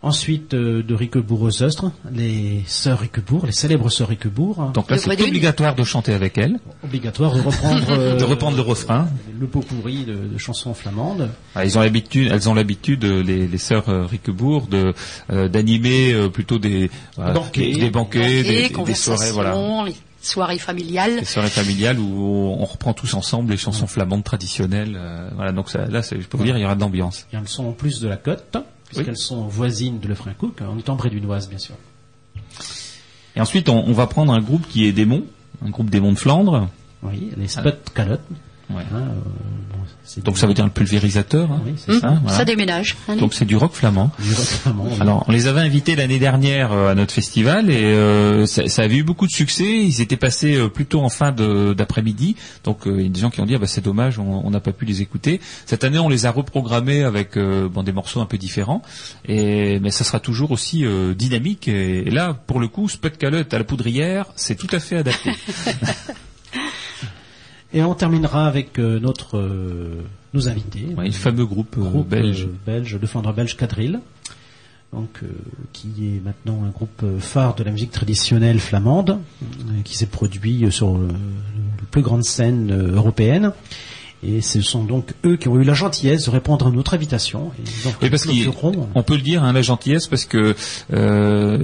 [0.03, 4.71] Ensuite, euh, de Riquebourg aux Ostres, les sœurs Riquebourg, les célèbres sœurs Riquebourg.
[4.73, 8.55] Donc là, Le c'est obligatoire de chanter avec elle, obligatoire de reprendre, euh, de reprendre
[8.57, 9.07] le refrain.
[9.39, 11.29] le pot pourri de, de chansons flamandes.
[11.55, 14.93] Ah, Ils ont l'habitude, elles ont l'habitude, euh, les, les sœurs Riquebourg, de
[15.31, 17.73] euh, d'animer euh, plutôt des Banquets.
[17.73, 19.55] des, des banquets, Banquets, des, soirées, voilà,
[19.87, 21.19] les soirées familiales.
[21.19, 24.95] des soirées familiales où on reprend tous ensemble les chansons flamandes traditionnelles.
[24.95, 27.25] euh, voilà, donc ça, là, je peux vous dire, il y aura de l'ambiance.
[27.33, 28.57] Et elles sont en plus de la côte,
[28.88, 31.75] puisqu'elles sont voisines de Lefrancouc, en étant Brédunoise, bien sûr.
[33.35, 35.25] Et ensuite, on, on va prendre un groupe qui est des monts,
[35.65, 36.67] un groupe des monts de Flandre.
[37.03, 38.21] Oui, les spots calottes.
[38.70, 38.84] Ouais.
[38.93, 39.13] Hein, euh,
[39.72, 41.49] bon, c'est Donc du- ça veut dire le pulvérisateur.
[41.51, 41.61] hein.
[41.65, 42.38] Oui, c'est Hum, ça, voilà.
[42.38, 42.97] Ça déménage.
[43.07, 43.15] hein.
[43.15, 44.11] Donc c'est du rock flamand.
[44.20, 44.97] du rock flamand, oui.
[44.99, 48.82] Alors, on les avait invités l'année dernière euh, à notre festival et euh, ça, ça
[48.82, 49.63] avait eu beaucoup de succès.
[49.84, 52.36] Ils étaient passés plutôt en fin de- d'après-midi.
[52.65, 54.49] Donc, euh, il y a des gens qui ont dit ah bah, c'est dommage, on
[54.51, 55.39] n'a pas pu les écouter.
[55.65, 58.82] Cette année, on les a reprogrammés avec euh, bon, des morceaux un peu différents.
[59.28, 61.70] Et mais ça sera toujours aussi euh, dynamique.
[61.70, 64.97] Et, et là, pour le coup, Spot Calotte à la poudrière, c'est tout à fait
[64.97, 65.32] adapté.
[67.78, 70.01] Et on terminera avec euh, notre euh,
[70.34, 72.47] nos invités, Ouais, le fameux groupe, euh, groupe belge.
[72.65, 73.99] belge, le belge Quadrille,
[74.91, 75.21] donc
[75.73, 79.19] qui est maintenant un groupe phare de la musique traditionnelle flamande,
[79.84, 81.07] qui s'est produit sur la
[81.91, 83.51] plus grande scène européenne.
[84.24, 87.51] Et ce sont donc eux qui ont eu la gentillesse de répondre à notre invitation.
[87.59, 88.24] Et donc, Oui, parce
[89.03, 90.55] peut le dire, hein, la gentillesse, parce que
[90.91, 91.57] euh,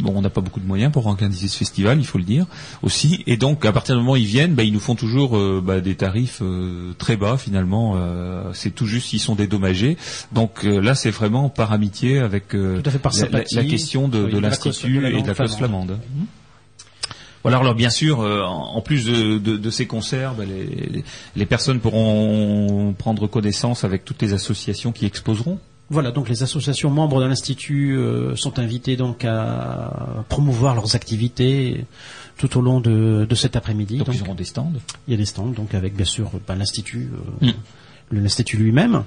[0.00, 2.46] bon, on n'a pas beaucoup de moyens pour organiser ce festival, il faut le dire
[2.82, 3.22] aussi.
[3.26, 5.62] Et donc, à partir du moment où ils viennent, bah, ils nous font toujours euh,
[5.64, 7.94] bah, des tarifs euh, très bas finalement.
[7.96, 9.96] euh, c'est tout juste s'ils sont dédommagés.
[10.32, 12.82] Donc euh, là, c'est vraiment par amitié avec euh,
[13.30, 15.56] la, la- question de, Oui, de de la l'institut et de la flamande.
[15.58, 15.98] flamande.
[17.44, 21.04] Voilà, alors bien sûr, euh, en plus de, de- de ces concerts, bah, les,
[21.36, 25.58] les personnes pourront prendre connaissance avec toutes les associations qui exposeront.
[25.90, 31.84] Voilà, donc les associations membres de l'Institut euh, sont invitées donc à promouvoir leurs activités
[32.38, 33.98] tout au long de, de cet après-midi.
[33.98, 34.72] Donc, Donc, ils auront des stands.
[35.06, 37.10] il y a des stands, donc avec bien sûr ben, l'Institut,
[37.42, 37.46] euh,
[38.10, 38.16] Mm.
[38.22, 39.04] l'Institut lui-même.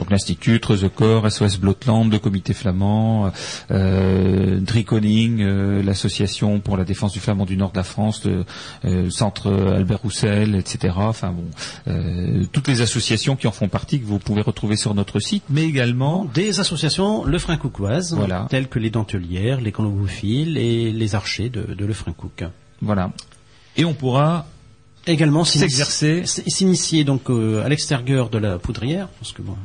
[0.00, 3.30] Donc l'Institut, Trezecor, SOS Blotland, le Comité flamand,
[3.70, 8.46] euh, Driconing, euh, l'association pour la défense du flamand du nord de la France, le
[8.86, 10.94] euh, Centre Albert Roussel, etc.
[10.96, 11.44] Enfin bon,
[11.88, 15.42] euh, toutes les associations qui en font partie que vous pouvez retrouver sur notre site,
[15.50, 18.46] mais également Des associations lefrancoucoises, Voilà.
[18.48, 22.44] telles que les dentelières, les colombophiles et les archers de, de Lefrancouc.
[22.80, 23.12] voilà.
[23.76, 24.46] Et on pourra
[25.06, 26.22] Également S'exercer.
[26.26, 29.56] s'initier donc euh, à l'extérieur de la poudrière, parce que bon,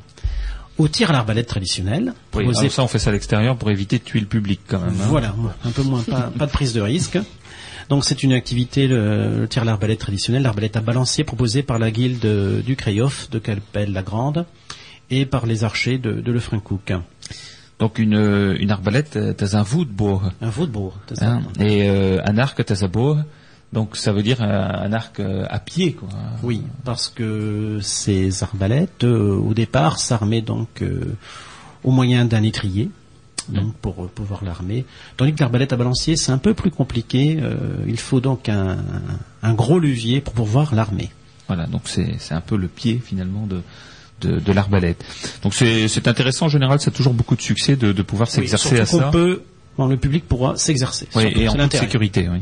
[0.77, 3.97] au tir à l'arbalète traditionnel, Oui, alors ça on fait ça à l'extérieur pour éviter
[3.99, 4.89] de tuer le public quand même.
[5.01, 5.05] hein.
[5.09, 7.17] Voilà, un peu moins, pas, pas de prise de risque.
[7.89, 11.77] Donc c'est une activité, le, le tir à l'arbalète traditionnel, l'arbalète à balancier proposée par
[11.79, 12.25] la guilde
[12.65, 14.45] du Crayoff de Calpel-la-Grande
[15.11, 16.93] et par les archers de, de Lefrancouc.
[17.77, 20.21] Donc une, euh, une arbalète, euh, t'as un voetboog.
[20.41, 20.49] Un
[21.15, 21.27] ça.
[21.33, 23.19] Hein, et euh, un arc, t'as un boog.
[23.75, 26.07] Donc ça veut dire un, arc euh, à pied, quoi.
[26.43, 31.13] Oui, parce que ces arbalètes, euh, au départ, s'armaient donc euh,
[31.83, 32.89] au moyen d'un étrier,
[33.49, 34.85] donc pour pouvoir l'armer.
[35.17, 37.37] Tandis que l'arbalète à balancier, c'est un peu plus compliqué.
[37.41, 37.55] euh,
[37.85, 38.77] il faut donc un,
[39.43, 41.11] un gros levier pour pouvoir l'armer.
[41.47, 43.61] Voilà, donc c'est c'est un peu le pied finalement de
[44.21, 45.03] de, de l'arbalète.
[45.43, 48.29] Donc c'est c'est intéressant en général, ça a toujours beaucoup de succès de, de pouvoir
[48.29, 49.09] s'exercer Oui, à qu'on ça.
[49.11, 49.43] peut,
[49.77, 51.07] bon, le public pourra s'exercer.
[51.13, 52.39] Oui, et en toute sécurité, oui.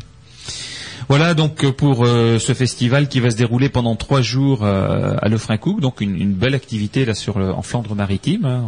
[1.09, 5.27] Voilà donc pour euh, ce festival qui va se dérouler pendant trois jours euh, à
[5.29, 8.45] Lefrancouc, donc une, une belle activité là sur le, en Flandre maritime.
[8.45, 8.63] hein,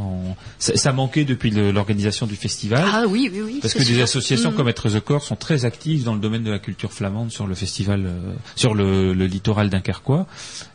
[0.59, 2.83] ça, manquait depuis l'organisation du festival.
[2.85, 3.59] Ah oui, oui, oui.
[3.61, 4.55] Parce que des associations Mm.
[4.55, 7.47] comme Être the Corps sont très actives dans le domaine de la culture flamande sur
[7.47, 10.27] le festival, euh, sur le, le littoral dunkerquois.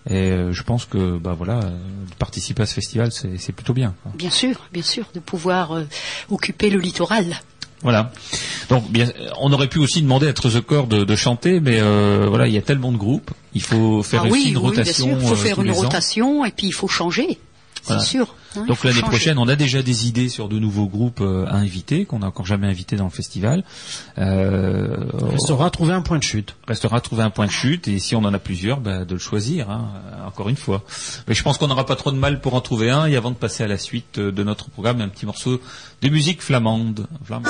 [0.08, 1.70] Et euh, je pense que, bah voilà, euh,
[2.18, 3.94] participer à ce festival, c'est c'est plutôt bien.
[4.02, 4.12] quoi.
[4.16, 5.84] Bien sûr, bien sûr, de pouvoir euh,
[6.30, 7.26] occuper le littoral.
[7.82, 8.12] Voilà.
[8.68, 9.06] Donc, bien,
[9.40, 12.52] on aurait pu aussi demander à the Corps de, de chanter, mais euh, voilà, il
[12.52, 15.06] y a tellement de groupes, il faut faire ah aussi oui, une oui, rotation.
[15.06, 15.74] bien sûr, il faut euh, faire une ans.
[15.74, 17.38] rotation et puis il faut changer,
[17.86, 18.00] Voilà.
[18.02, 18.34] c'est sûr.
[18.56, 21.56] hein, Donc l'année prochaine, on a déjà des idées sur de nouveaux groupes euh, à
[21.56, 23.64] inviter qu'on n'a encore jamais invités dans le festival.
[24.18, 24.96] Euh,
[25.30, 26.56] Restera à trouver un point de chute.
[26.68, 29.12] restera à trouver un point de chute et si on en a plusieurs, bah, de
[29.14, 29.88] le choisir, hein,
[30.26, 30.82] encore une fois.
[31.28, 33.30] Mais je pense qu'on n'aura pas trop de mal pour en trouver un et avant
[33.30, 35.60] de passer à la suite euh, de notre programme, un petit morceau
[36.02, 37.06] de musique flamande.
[37.24, 37.46] Flamande.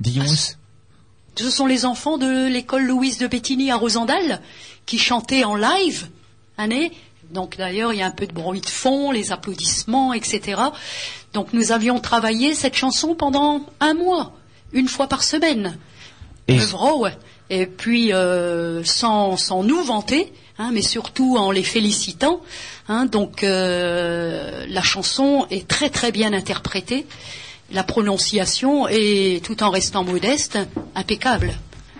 [0.00, 0.24] Dions.
[1.36, 4.40] Ce sont les enfants de l'école Louise de Bettigny à Rosendal
[4.86, 6.08] qui chantaient en live,
[6.58, 6.92] année.
[7.30, 10.60] Donc d'ailleurs, il y a un peu de bruit de fond, les applaudissements, etc.
[11.32, 14.32] Donc nous avions travaillé cette chanson pendant un mois,
[14.72, 15.78] une fois par semaine.
[17.50, 22.40] Et puis euh, sans, sans nous vanter, hein, mais surtout en les félicitant.
[22.88, 23.06] hein.
[23.06, 27.06] donc euh, la chanson est très très bien interprétée,
[27.70, 30.58] la prononciation est tout en restant modeste,
[30.94, 31.54] impeccable.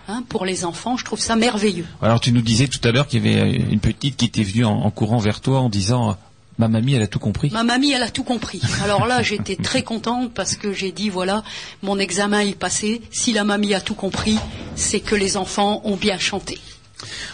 [0.09, 0.23] hein.
[0.29, 1.87] pour les enfants, je trouve ça merveilleux.
[2.03, 4.65] Alors tu nous disais tout à l'heure qu'il y avait une petite qui était venue
[4.65, 6.17] en, en courant vers toi en disant
[6.59, 7.49] Ma mamie, elle a tout compris.
[7.53, 8.61] Ma mamie, elle a tout compris.
[8.85, 11.43] Alors là, j'étais très contente parce que j'ai dit, voilà,
[11.83, 13.01] mon examen est passé.
[13.11, 14.37] Si la mamie a tout compris,
[14.77, 16.59] c'est que les enfants ont bien chanté.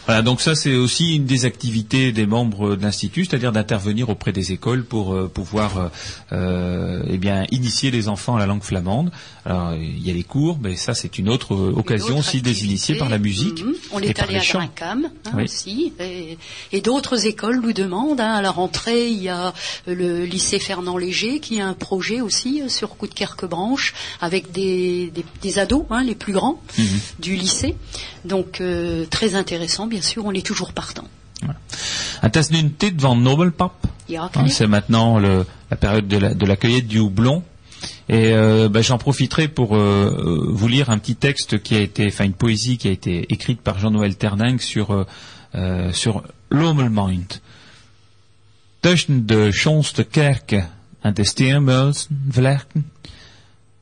[0.06, 4.32] Voilà, donc ça c'est aussi une des activités des membres de l'institut, c'est-à-dire d'intervenir auprès
[4.32, 5.88] des écoles pour euh, pouvoir euh,
[6.32, 9.10] euh, eh bien initier les enfants à la langue flamande.
[9.44, 12.48] Alors il y a les cours, mais ça c'est une autre euh, occasion aussi de
[12.48, 13.74] les initier par la musique Mhm.
[13.92, 14.40] On est allé à.
[14.40, 15.44] Drincam hein, Oui.
[15.44, 16.38] aussi, et,
[16.72, 18.20] et d'autres écoles nous demandent.
[18.20, 18.34] hein.
[18.34, 19.52] à la rentrée, il y a
[19.86, 24.52] le lycée Fernand Léger qui a un projet aussi euh, sur coup de Branche avec
[24.52, 26.86] des, des, des ados, hein, les plus grands Mhm.
[27.20, 27.74] du lycée.
[28.24, 29.55] Donc euh, très intéressant,
[29.86, 30.24] bien sûr.
[30.24, 31.04] On est toujours partant.
[32.22, 33.72] Un test d'unité devant Nobelpap.
[34.08, 37.42] Ja, Hein, c'est maintenant le- la période de la, de la cueillette du houblon.
[38.08, 41.80] Et euh, ben, j'en profiterai pour euh, euh, vous lire un petit texte qui a
[41.80, 45.04] été, enfin une poésie qui a été écrite par Jean-Noël Terninck sur euh,
[45.54, 47.40] euh, sur l'Omelmind.
[48.82, 50.68] Tussen de schoonste kerken
[51.02, 52.84] en de steenmuizen vlechten,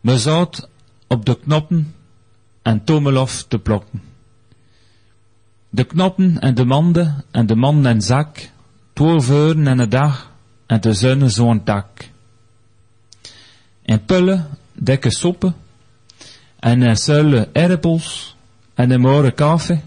[0.00, 0.68] me zat
[1.08, 1.94] op de knoppen
[2.64, 4.00] en tomelof te plokken.
[5.74, 8.50] De knoppen en de manden en de manden en zak,
[8.92, 10.30] twaalf uren en een dag
[10.66, 12.10] en de zonne zo'n dak.
[13.82, 15.54] En pullen, dikke soppen,
[16.60, 18.36] en een zuile erpels,
[18.74, 19.80] en een morgen koffie,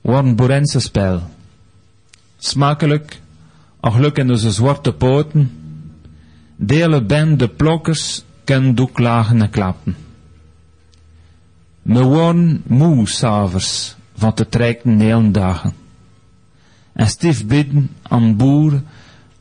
[0.00, 1.30] waren Boerense spel.
[2.36, 3.20] Smakelijk,
[3.80, 5.50] geluk in onze zwarte poten,
[6.56, 9.96] delen ben de plokkers, ken doek lagen en klappen.
[11.82, 15.72] Me waren moe s'avonds van te trekken hele dagen.
[16.92, 18.82] En stief bidden aan boer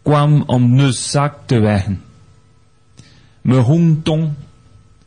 [0.01, 2.01] kwam om nus zak te weggen.
[3.41, 4.34] Me hoentong,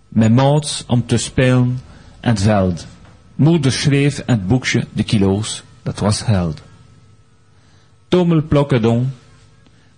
[0.09, 1.81] met maats om te spelen
[2.21, 2.87] en het veld.
[3.35, 6.63] Moeder schreef het boekje de kilo's, dat was held.
[8.09, 9.07] Tommel plokkedong,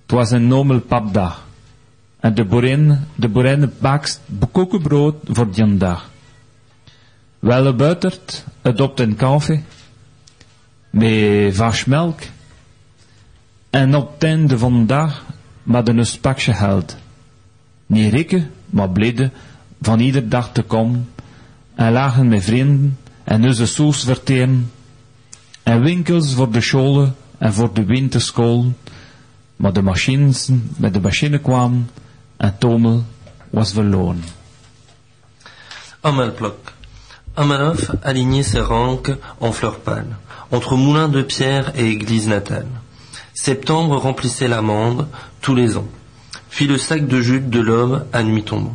[0.03, 1.47] het was een nomel papdag.
[2.21, 4.21] En de boerin, de boerin bakst
[4.53, 6.11] koekenbrood voor die dag.
[7.39, 9.65] Wel buttert, het op den koffie,
[10.91, 12.21] met varsmelk,
[13.71, 15.25] en op het einde van de dag,
[15.63, 16.97] met een spakje geld.
[17.87, 19.33] Niet rikken, maar blidden,
[19.83, 21.09] van ieder dag te komen,
[21.75, 24.73] en lachen met vrienden, en onze soos verteren,
[25.63, 28.73] en winkels voor de scholen, en voor de winterschool,
[29.57, 31.91] maar de machines, met de machine kwamen,
[32.37, 33.05] en Tomel
[33.51, 34.25] was verloren.
[36.01, 36.77] Amalplok.
[37.39, 40.17] Amalov alignait ses ranques en fleurs pâles,
[40.51, 42.67] entre moulins de pierre et église natale.
[43.33, 45.07] Septembre remplissait l'amande,
[45.41, 45.87] tous les ans,
[46.51, 48.75] fit le sac de jute de l'homme à nuit tombant.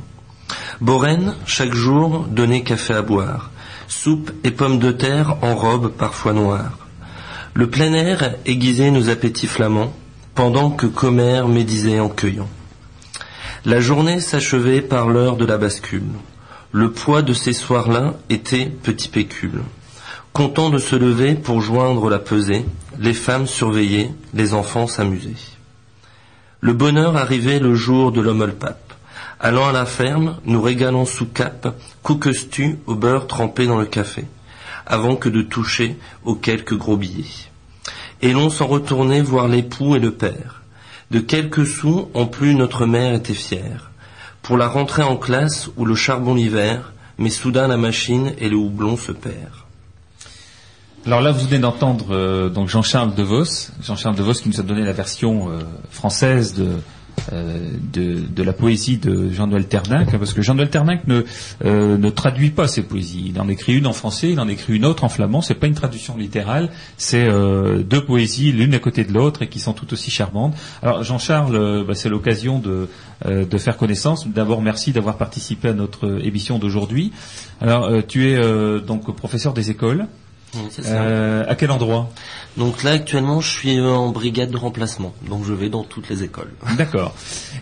[0.79, 3.51] Boren, chaque jour, donnait café à boire,
[3.89, 6.87] soupe et pommes de terre en robe parfois noire.
[7.53, 9.91] Le plein air aiguisait nos appétits flamands,
[10.35, 12.49] pendant que commère médisait en cueillant.
[13.65, 16.03] La journée s'achevait par l'heure de la bascule.
[16.75, 19.61] Le poids de ces soirs-là était petit pécule.
[20.33, 22.65] Content de se lever pour joindre la pesée,
[22.97, 25.35] les femmes surveillaient, les enfants s'amusaient.
[26.61, 28.95] Le bonheur arrivait le jour de l'homolpape.
[29.39, 34.25] Allant à la ferme, nous régalant sous cape, couquestu au beurre trempé dans le café,
[34.87, 37.51] avant que de toucher aux quelques gros billets.
[38.23, 40.63] Et l'on s'en retournait voir l'époux et le père.
[41.11, 43.91] De quelques sous en plus notre mère était fière.
[44.43, 48.57] Pour la rentrée en classe ou le charbon l'hiver, mais soudain la machine et le
[48.57, 49.63] houblon se perdent.
[51.05, 54.83] Alors là, vous venez d'entendre euh, donc Jean-Charles Devos, Jean-Charles Devos qui nous a donné
[54.83, 56.77] la version euh, française de,
[57.31, 61.23] de de la poésie de Jean-Noël Terninck, parce que Jean-Noël Terninck ne
[61.65, 63.31] euh, ne traduit pas ses poésies.
[63.33, 65.41] Il en écrit une en français, il en écrit une autre en flamand.
[65.41, 69.47] C'est pas une traduction littérale, c'est euh, deux poésies l'une à côté de l'autre et
[69.47, 70.55] qui sont tout aussi charmantes.
[70.81, 72.89] Alors Jean-Charles, euh, bah, c'est l'occasion de
[73.25, 74.27] euh, de faire connaissance.
[74.27, 77.11] D'abord, merci d'avoir participé à notre émission d'aujourd'hui.
[77.61, 80.07] Alors, euh, tu es euh, donc professeur des écoles.
[80.55, 81.01] Oui, c'est ça.
[81.01, 82.09] Euh, à quel endroit?
[82.55, 86.07] Donc là actuellement je suis euh, en brigade de remplacement, donc je vais dans toutes
[86.09, 86.51] les écoles.
[86.77, 87.15] D'accord.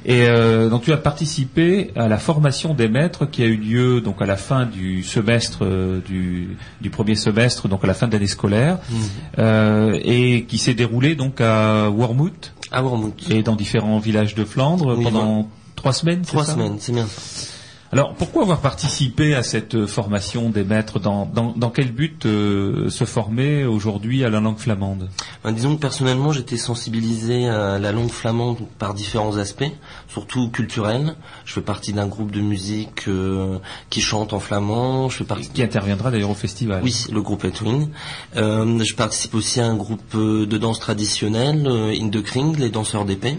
[0.05, 4.01] Et euh, donc tu as participé à la formation des maîtres qui a eu lieu
[4.01, 8.07] donc à la fin du semestre euh, du, du premier semestre, donc à la fin
[8.07, 8.99] de l'année scolaire, Mhm.
[9.39, 12.51] euh, et qui s'est déroulé donc à Wormhout.
[12.71, 13.13] À Wormhout.
[13.29, 16.21] Et dans différents villages de Flandre Oui, pendant trois semaines.
[16.23, 16.53] c'est Trois ça?
[16.53, 17.47] semaines, c'est bien ça.
[17.93, 20.97] Alors, pourquoi avoir participé à cette euh, formation des maîtres?
[20.97, 25.09] Dans, dans, dans quel but euh, se former aujourd'hui à la langue flamande?
[25.43, 29.71] Ben, disons que personnellement, j'étais sensibilisé à la langue flamande par différents aspects,
[30.07, 31.15] surtout culturels.
[31.43, 33.57] Je fais partie d'un groupe de musique euh,
[33.89, 35.09] qui chante en flamand.
[35.09, 36.81] Je fais partie Qui interviendra d'ailleurs au festival.
[36.85, 37.89] Oui, le groupe Etwin.
[38.37, 42.57] Euh, je participe aussi à un groupe euh, de danse traditionnelle, euh, In the Kring,
[42.57, 43.37] les danseurs d'épée.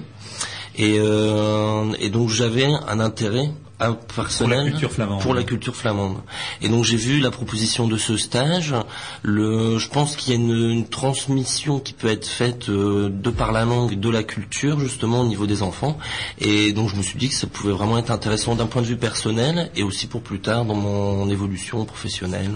[0.77, 3.51] Et, euh, et donc j'avais un intérêt
[3.91, 5.21] personnel Pour la culture flamande.
[5.23, 6.17] pour la culture flamande.
[6.61, 8.75] Et donc j'ai vu la proposition de ce stage.
[9.23, 13.31] Le, je pense qu'il y a une, une transmission qui peut être faite euh, de
[13.31, 15.99] par la langue, de la culture justement au niveau des enfants.
[16.39, 18.87] Et donc je me suis dit que ça pouvait vraiment être intéressant d'un point de
[18.87, 22.51] vue personnel et aussi pour plus tard dans mon évolution professionnelle.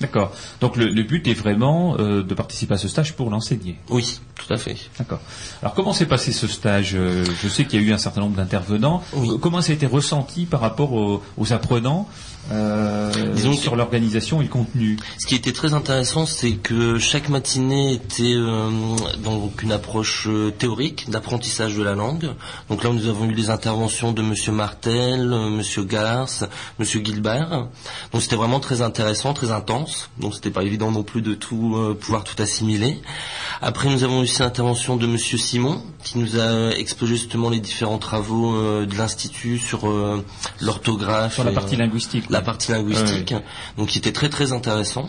[0.00, 0.32] D'accord.
[0.60, 3.76] Donc le, le but est vraiment euh, de participer à ce stage pour l'enseigner.
[3.90, 4.76] Oui, tout à fait.
[4.98, 5.20] D'accord.
[5.62, 6.94] Alors comment s'est passé ce stage?
[6.94, 9.02] Euh, Je sais qu'il y a eu un certain nombre d'intervenants.
[9.40, 12.08] Comment ça a été ressenti par rapport aux, aux apprenants?
[12.52, 16.98] Euh, Disons que- sur l'organisation et le contenu Ce qui était très intéressant, c'est que
[16.98, 18.68] chaque matinée était euh,
[19.22, 22.30] donc une approche euh, théorique d'apprentissage de la langue.
[22.68, 26.44] Donc là, nous avons eu les interventions de Monsieur Martel, Monsieur Garce,
[26.78, 27.68] Monsieur Gilbert.
[28.12, 30.10] Donc c'était vraiment très intéressant, très intense.
[30.18, 33.00] Donc c'était pas évident non plus de tout euh, pouvoir tout assimiler.
[33.62, 37.60] Après, nous avons eu aussi l'intervention de Monsieur Simon, qui nous a exposé justement les
[37.60, 39.88] différents travaux de l'institut sur
[40.60, 42.24] l'orthographe, Sur la et, partie linguistique.
[42.34, 43.32] La partie linguistique.
[43.32, 43.44] Ouais,
[43.76, 45.08] Donc qui était très très intéressant.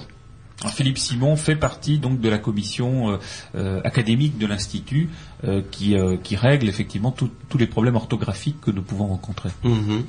[0.74, 3.18] Philippe Simon fait partie donc de la commission euh,
[3.56, 5.10] euh, académique de l'institut
[5.44, 9.50] euh, qui, euh, qui règle effectivement tous les problèmes orthographiques que nous pouvons rencontrer.
[9.64, 10.06] Mhm.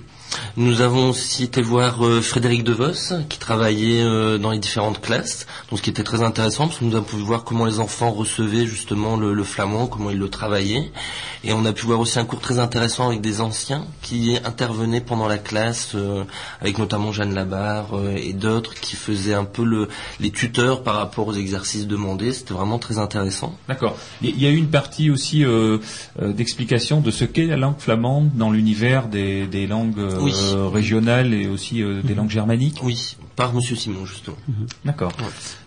[0.58, 5.46] Nous avons aussi été voir euh, Frédéric DeVos qui travaillait euh, dans les différentes classes,
[5.68, 8.10] donc ce qui était très intéressant parce que nous avons pu voir comment les enfants
[8.10, 10.90] recevaient justement le, flamand, comment ils le travaillaient,
[11.44, 15.02] et on a pu voir aussi un cours très intéressant avec des anciens qui intervenaient
[15.02, 16.24] pendant la classe, euh,
[16.60, 19.88] avec notamment Jeanne Labarre euh, et d'autres qui faisaient un peu le,
[20.20, 22.32] les tuteurs par rapport aux exercices demandés.
[22.32, 23.54] C'était vraiment très intéressant.
[23.68, 23.96] D'accord.
[24.22, 25.44] Il y a eu une partie aussi
[26.18, 30.32] d'explication de ce qu'est la langue flamande dans l'univers des, langues Oui.
[30.72, 32.80] régionales et aussi euh, des langues germaniques.
[32.82, 34.36] Oui, par Monsieur Simon justement.
[34.84, 35.12] D'accord.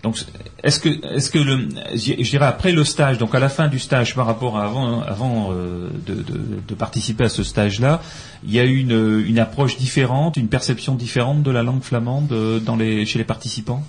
[0.03, 0.17] Donc,
[0.63, 3.79] est-ce que, est-ce que le, je dirais après le stage, donc à la fin du
[3.79, 8.01] stage par rapport à avant, avant euh, de, de, de participer à ce stage-là,
[8.43, 12.31] il y a eu une, une approche différente, une perception différente de la langue flamande
[12.31, 13.83] euh, dans les, chez les participants?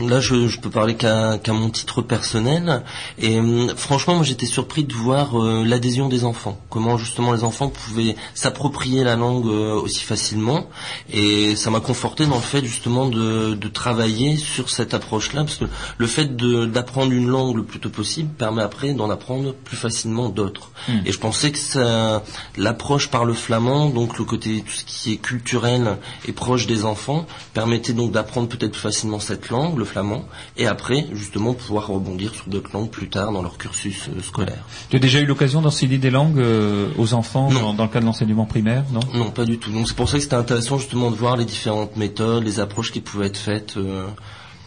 [0.00, 2.82] Là, je, je peux parler qu'à mon titre personnel.
[3.18, 6.58] Et hum, franchement, moi, j'étais surpris de voir euh, l'adhésion des enfants.
[6.68, 10.66] Comment justement les enfants pouvaient s'approprier la langue euh, aussi facilement.
[11.12, 15.58] Et ça m'a conforté dans le fait justement de, de travailler sur cette approche-là, parce
[15.58, 19.76] que le fait d'apprendre une langue le plus tôt possible permet après d'en apprendre plus
[19.76, 20.72] facilement d'autres.
[20.88, 20.98] Hmm.
[21.06, 22.20] Et je pensais que
[22.56, 26.84] l'approche par le flamand, donc le côté tout ce qui est culturel et proche des
[26.84, 30.24] enfants, permettait donc d'apprendre peut-être plus facilement cette langue, le flamand,
[30.56, 34.64] et après justement pouvoir rebondir sur d'autres langues plus tard dans leur cursus euh, scolaire.
[34.90, 38.00] Tu as déjà eu l'occasion d'enseigner des langues euh, aux enfants dans, dans le cadre
[38.00, 39.00] de l'enseignement primaire, non?
[39.14, 39.70] Non, pas du tout.
[39.70, 42.92] Donc c'est pour ça que c'était intéressant justement de voir les différentes méthodes, les approches
[42.92, 43.76] qui pouvaient être faites.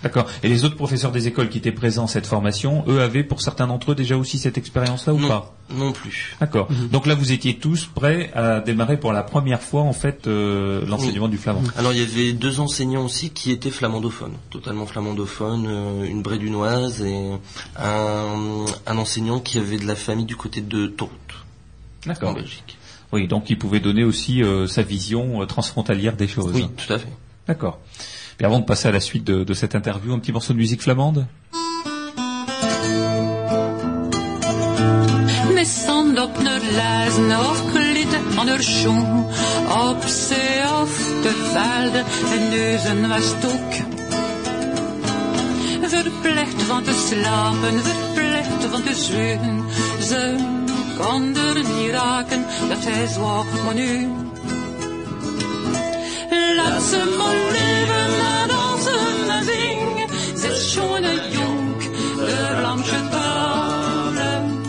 [0.03, 0.27] D'accord.
[0.43, 3.41] Et les autres professeurs des écoles qui étaient présents à cette formation, eux avaient pour
[3.41, 5.27] certains d'entre eux déjà aussi cette expérience-là ou Non.
[5.27, 5.55] pas?
[5.71, 6.35] Non plus.
[6.39, 6.67] D'accord.
[6.91, 10.85] Donc là, vous étiez tous prêts à démarrer pour la première fois en fait euh,
[10.85, 11.31] l'enseignement Oui.
[11.31, 11.63] du flamand.
[11.75, 17.01] Alors il y avait deux enseignants aussi qui étaient flamandophones, totalement flamandophones, euh, une brédunoise
[17.01, 17.31] et
[17.77, 21.11] un, un enseignant qui avait de la famille du côté de Tourte,
[22.05, 22.33] en D'accord.
[22.35, 22.77] Belgique.
[23.11, 26.51] Oui, donc il pouvait donner aussi euh, sa vision euh, transfrontalière des choses.
[26.53, 27.07] Oui, tout à fait.
[27.47, 27.79] D'accord.
[28.39, 30.57] Et avant de passer à la suite de, de cette interview, un petit morceau de
[30.57, 31.25] musique flamande?
[36.75, 39.25] Lezen of klitte aan haar schoen.
[39.89, 43.73] Op ze of de velden en neuzen was stok.
[45.81, 49.63] Verplicht van te slapen, verplicht van te zweten.
[50.01, 50.35] Ze
[50.97, 54.24] kon er raken, dat hij zwak maar nu.
[56.55, 60.09] Laat ze maar leven, naar dansen en zingen.
[60.37, 61.81] Ze is schoon en jong,
[62.15, 64.61] de lamsje talen.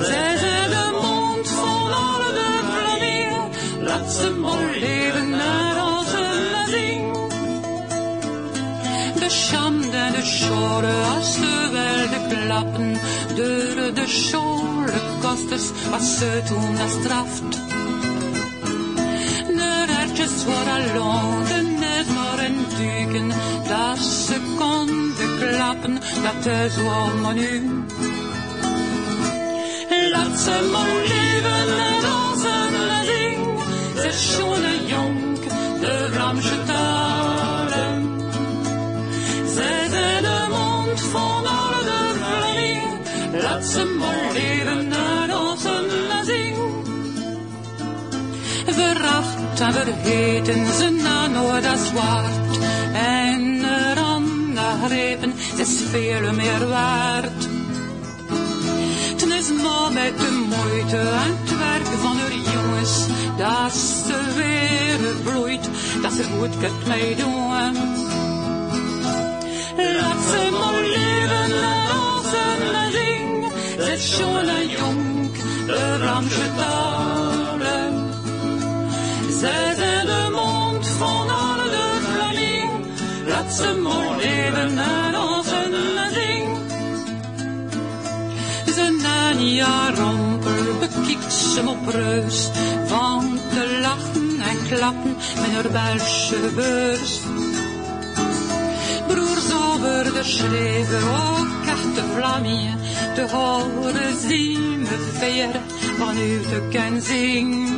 [0.00, 3.42] Zij zijn de mond van alle de planeer.
[3.80, 6.24] Laat ze maar leven naar onze
[6.70, 7.12] zing.
[9.18, 12.92] De schande de schore als de wilde klappen.
[13.36, 17.79] Door de schore kosters was ze toen gestraft.
[20.10, 23.34] Efter såralåren nedmorgenduken,
[23.68, 27.82] där sekundeklappen möttes om och nu.
[30.12, 33.44] Latsen och levende dansande er ding,
[33.96, 35.40] sessioner jonk,
[35.82, 38.02] de ramsjetalen.
[39.46, 42.98] Säden mond från all de vling,
[43.42, 44.89] latsen och levande
[48.90, 52.58] is schone dan vergeten ze na nooit dat zwart.
[52.92, 57.48] En er aan grepen is veel meer waard.
[59.16, 63.72] Toen is maar met de moeite en het werk van de jongens, dat
[64.06, 65.68] ze weer bloeit,
[66.02, 67.74] dat ze goed kunt meedoen.
[70.00, 75.30] Laat ze maar leven en dansen en zingen, zet schon en jong,
[75.66, 76.89] de Vlaamse talen.
[89.60, 92.50] Een jaar romper bekiekt ze op reus,
[92.86, 97.20] van te lachen en klappen met haar Belgische beurs.
[99.06, 102.78] Broers over de schreven, ook echte Vlamingen,
[103.14, 105.60] te horen zien me ver
[105.98, 107.68] vanuit de kenzing.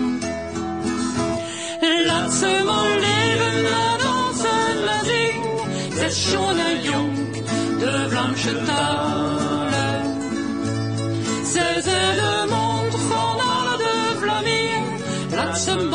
[2.07, 7.33] Laat ze maar leven en dansen en zingen, zet schon en jong,
[7.79, 9.52] de Vlaamse talen.
[11.53, 15.01] Zijn de mond van alle de Vlamingen,
[15.31, 15.89] laat ze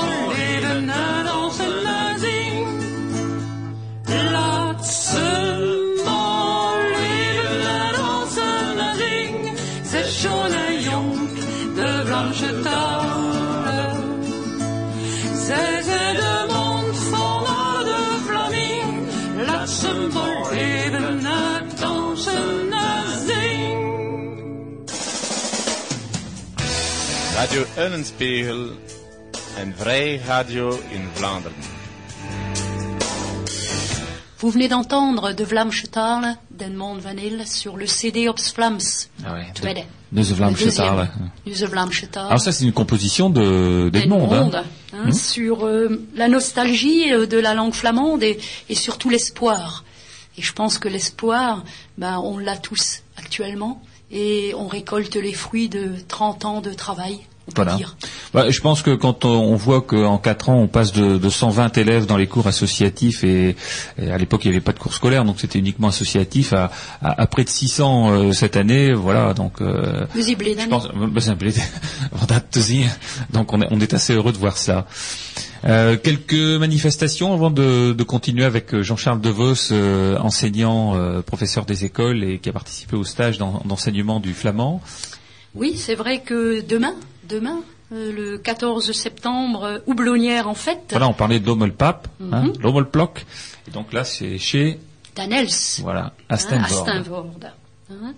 [1.24, 1.87] dansen
[27.58, 28.70] Radio Eulenspiegel
[29.58, 31.56] en Vrij Radio in Vlaanderen.
[34.40, 38.80] Vous venez d'entendre de Vlaamse Talen d'Edmond Van Hille sur le CD Ops Vlaams.
[39.26, 39.48] Ah ouais,
[40.12, 40.86] de The Vlaamse Le deuxième.
[40.88, 41.10] Talen.
[41.48, 42.28] Du The Vlaamse Talen.
[42.28, 44.26] Alors ça, c'est une composition de d'Edmond.
[44.32, 44.64] Edmond, Hein.
[44.94, 48.38] hein, sur euh, la nostalgie euh, de la langue flamande et,
[48.70, 49.84] et surtout l'espoir.
[50.38, 51.64] Et je pense que l'espoir,
[51.98, 53.82] ben, on l'a tous actuellement
[54.12, 57.20] et on récolte les fruits de 30 ans de travail.
[57.48, 57.76] On peut Voilà.
[57.78, 57.96] dire.
[58.34, 61.78] Bah, je pense que quand on, voit qu'en 4 ans, on passe de, de 120
[61.78, 63.56] élèves dans les cours associatifs, et,
[64.02, 66.72] et à l'époque, il n'y avait pas de cours scolaires, donc c'était uniquement associatif, à,
[67.02, 69.62] à, à près de 600 euh, cette année, voilà, donc...
[69.62, 70.94] Euh, je pense, bah,
[73.32, 74.86] donc on est, on est assez heureux de voir ça.
[75.66, 81.66] Euh, quelques manifestations avant de, de continuer avec euh, Jean-Charles DeVos, euh, enseignant, euh, professeur
[81.66, 84.82] des écoles et qui a participé au stage d'en- d'enseignement du flamand.
[85.56, 86.94] Oui, c'est vrai que demain,
[87.28, 87.62] demain,
[87.92, 93.08] euh, le 14 septembre, euh, houblonnière en fête, Voilà, on parlait de l'Ommelpap, hein, Mhm.
[93.68, 94.80] Et donc là, c'est chez,
[95.16, 95.50] d'Anels,
[95.82, 97.52] voilà, à hein, à Steenvoorde,
[97.92, 98.14] hein.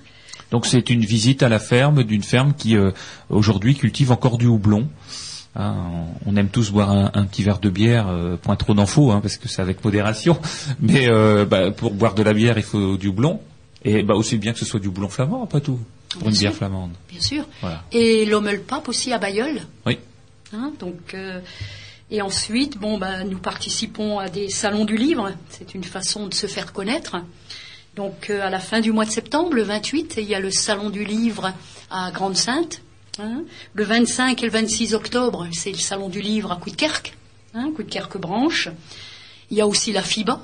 [0.51, 2.91] Donc c'est une visite à la ferme d'une ferme qui euh,
[3.29, 4.87] aujourd'hui cultive encore du houblon.
[5.55, 9.11] On aime tous boire un, un petit verre de bière, euh, point trop d'en faut,
[9.11, 10.39] hein, parce que c'est avec modération.
[10.79, 13.41] Mais euh, bah, pour boire de la bière, il faut du houblon.
[13.83, 15.79] Et bah, aussi bien que ce soit du houblon flamand, après tout,
[16.09, 16.41] pour Bien une sûr.
[16.49, 16.91] bière flamande.
[17.09, 17.45] bien sûr.
[17.61, 17.83] Voilà.
[17.91, 19.61] Et l'Ommelpap aussi à Bayeul.
[19.85, 19.99] Oui.
[20.53, 21.39] Hein, donc, euh,
[22.11, 25.31] et ensuite, bon, bah, nous participons à des salons du livre.
[25.49, 27.17] C'est une façon de se faire connaître.
[27.95, 30.49] Donc, euh, à la fin du mois de septembre, le 28, il y a le
[30.51, 31.53] salon du livre
[31.91, 32.81] à Grande-Sainte.
[33.19, 33.43] hein.
[33.73, 37.15] Le 25 et le 26 octobre, c'est le salon du livre à Coudekerque,
[37.53, 38.69] hein, Coudekerque-Branche.
[39.51, 40.41] Il y a aussi la FIBA.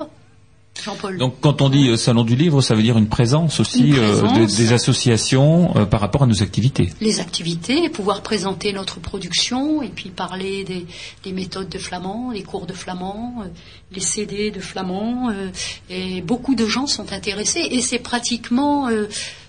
[1.17, 3.99] Donc quand on dit euh, salon du livre, ça veut dire une présence aussi Une
[3.99, 6.91] euh, des, associations euh, par rapport à nos activités.
[7.01, 10.85] les activités, pouvoir présenter notre production et puis parler des,
[11.23, 13.47] des méthodes de flamand, les cours de flamand, euh,
[13.91, 15.29] les CD de flamand.
[15.29, 15.49] euh,
[15.89, 19.05] et beaucoup de gens sont intéressés et c'est pratiquement, euh,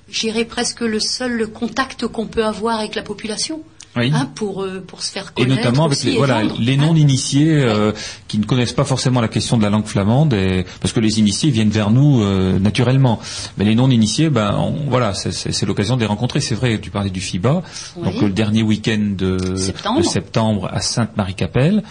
[0.08, 3.62] j'irais presque le seul contact qu'on peut avoir avec la population.
[3.96, 4.10] Oui.
[4.14, 5.56] hein, pour, euh, pour se faire Et connaître.
[5.64, 7.92] notamment avec les, et voilà, les non-initiés euh,
[8.28, 11.18] qui ne connaissent pas forcément la question de la langue flamande, et, parce que les
[11.18, 13.18] initiés viennent vers nous euh, naturellement.
[13.58, 16.40] Mais les non-initiés, ben on- voilà, c'est- l'occasion de les rencontrer.
[16.40, 17.62] C'est vrai, tu parlais du FIBA,
[17.96, 18.04] Oui.
[18.04, 19.98] donc le dernier week-end de Septembre.
[20.00, 21.82] de septembre à Sainte-Marie-Capelle,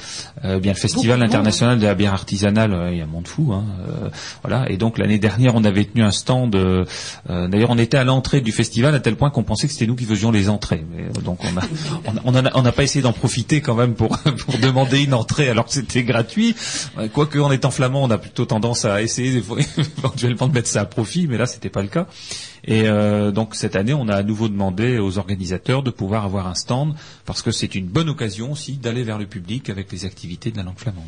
[0.45, 3.07] euh, bien le festival Beaucoup international de la bière artisanale, euh, il y a un
[3.07, 4.09] monde fou, hein, euh,
[4.43, 4.69] voilà.
[4.69, 6.55] Et donc l'année dernière, on avait tenu un stand.
[7.27, 9.95] D'ailleurs, on était à l'entrée du festival à tel point qu'on pensait que c'était nous
[9.95, 10.85] qui faisions les entrées.
[10.95, 11.61] Mais, donc on a,
[12.23, 15.71] on, n'a pas essayé d'en profiter quand même pour, pour demander une entrée alors que
[15.71, 16.55] c'était gratuit.
[17.13, 19.37] Quoique en étant flamand, on a plutôt tendance à essayer
[19.97, 22.07] éventuellement de mettre ça à profit, mais là c'était pas le cas.
[22.67, 26.47] Et euh, donc cette année, on a à nouveau demandé aux organisateurs de pouvoir avoir
[26.47, 30.05] un stand parce que c'est une bonne occasion aussi d'aller vers le public avec les
[30.05, 31.05] activités de la langue flamande.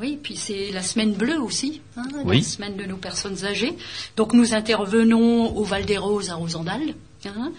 [0.00, 2.38] Oui, puis c'est la semaine bleue aussi, hein, Oui.
[2.38, 3.76] la semaine de nos personnes âgées.
[4.16, 6.94] Donc nous intervenons au Val des Roses à Rosendal.
[7.26, 7.50] Hein.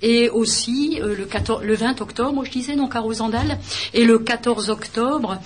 [0.00, 3.58] et aussi euh, le, 14 le 20 octobre, je disais, donc à Rosendal,
[3.92, 5.38] et le 14 octobre,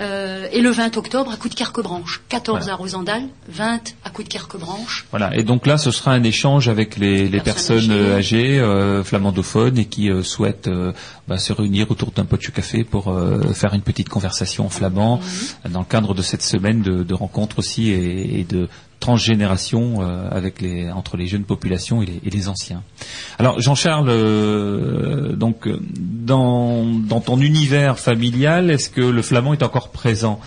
[0.00, 2.22] euh, et le 20 octobre à coup de Carquebranche.
[2.28, 2.72] 14 Voilà.
[2.72, 5.06] à Rosendal, 20 à coup de Carquebranche.
[5.10, 5.36] Voilà.
[5.36, 9.04] Et donc là, ce sera un échange avec les, les personnes personnes euh, âgées, euh,
[9.04, 10.92] flamandophones, et qui euh, souhaitent euh,
[11.28, 14.70] bah, se réunir autour d'un pot de café pour euh, faire une petite conversation en
[14.70, 15.20] flamand,
[15.68, 18.68] dans le cadre de cette semaine de, de rencontres aussi et, et de
[19.00, 22.82] transgénération euh, avec les, entre les jeunes populations et les, anciens.
[23.38, 29.62] Alors Jean-Charles, euh, donc euh, dans, dans ton univers familial, est-ce que le flamand est
[29.62, 30.38] encore présent?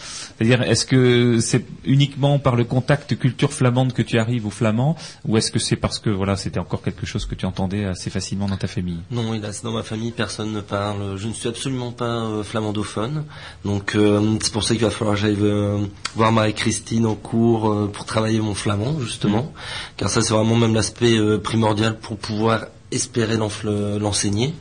[0.43, 4.97] C'est-à-dire, est-ce que c'est uniquement par le contact culture flamande que tu arrives au flamand,
[5.25, 8.09] ou est-ce que c'est parce que voilà, c'était encore quelque chose que tu entendais assez
[8.09, 8.99] facilement dans ta famille?
[9.09, 11.15] Non, hélas, dans ma famille, personne ne parle.
[11.15, 13.23] Je ne suis absolument pas euh, flamandophone.
[13.63, 15.79] Donc, euh, c'est pour ça qu'il va falloir que j'aille euh,
[16.15, 19.53] voir Marie-Christine en cours pour travailler mon flamand, justement.
[19.95, 24.53] Car ça, c'est vraiment même l'aspect primordial pour pouvoir espérer l'enseigner.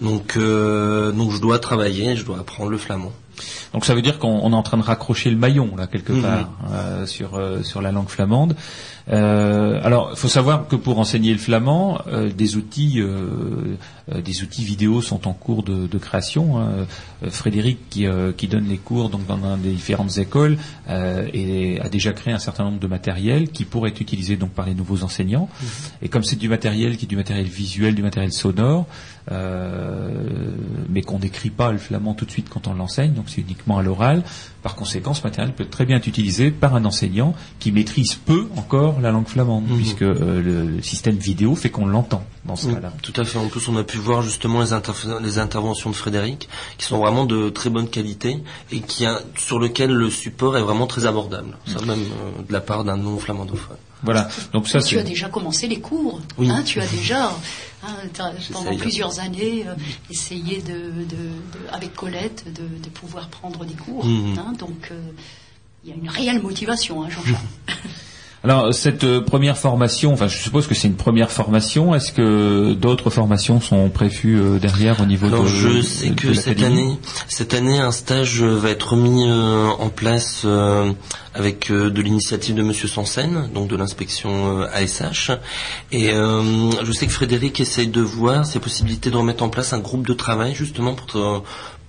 [0.00, 3.12] Donc, euh, donc, je dois travailler, je dois apprendre le flamand.
[3.72, 6.12] Donc ça veut dire qu'on on est en train de raccrocher le maillon là quelque
[6.12, 6.22] Mhm.
[6.22, 8.54] part euh, sur euh, sur la langue flamande.
[9.08, 13.76] Euh, alors, il faut savoir que pour enseigner le flamand, euh, des outils euh,
[14.12, 16.60] euh, des outils vidéo sont en cours de, de création.
[16.60, 16.86] hein.
[17.30, 20.58] Frédéric qui, euh, qui donne les cours donc dans, dans des différentes écoles
[20.88, 24.50] euh, et a déjà créé un certain nombre de matériels qui pourraient être utilisés donc
[24.50, 25.48] par les nouveaux enseignants.
[26.02, 28.86] Et comme c'est du matériel qui est du matériel visuel, du matériel sonore,
[30.88, 33.78] mais qu'on n'écrit pas le flamand tout de suite quand on l'enseigne, donc c'est uniquement
[33.78, 34.22] à l'oral.
[34.62, 38.46] Par conséquent, ce matériel peut très bien être utilisé par un enseignant qui maîtrise peu
[38.56, 39.76] encore la langue flamande, Mhm.
[39.76, 42.92] puisque euh, le, système vidéo fait qu'on l'entend dans ce Oui, cas-là.
[43.02, 43.38] tout à fait.
[43.38, 46.98] En plus, on a pu voir justement les, interf- les interventions de Frédéric, qui sont
[46.98, 48.38] vraiment de très bonne qualité
[48.70, 51.56] et qui a, sur lequel le support est vraiment très abordable.
[51.66, 53.76] Ça même euh, de la part d'un non flamandophone.
[54.04, 54.28] Voilà.
[54.52, 56.20] Donc ça, tu as déjà commencé les cours.
[56.36, 56.50] Oui.
[56.50, 57.32] hein, tu as déjà,
[57.82, 57.94] hein,
[58.52, 59.74] pendant plusieurs années, euh,
[60.10, 64.04] essayé de, de- de- avec Colette de, de pouvoir prendre des cours.
[64.04, 64.38] Mhm.
[64.38, 65.00] hein, donc, euh,
[65.84, 67.46] il y a une réelle motivation, hein, Jean-Charles.
[68.44, 71.94] Alors cette euh, première formation, enfin je suppose que c'est une première formation.
[71.94, 76.14] Est-ce que d'autres formations sont prévues euh, derrière au niveau Alors de je sais de
[76.14, 76.98] que cette année,
[77.28, 80.92] cette année, un stage va être mis euh, en place euh,
[81.34, 85.30] avec euh, de l'initiative de Monsieur Sansen, donc de l'inspection euh, ASH.
[85.90, 89.72] Et euh, je sais que Frédéric essaye de voir ses possibilités de remettre en place
[89.72, 91.38] un groupe de travail justement pour euh,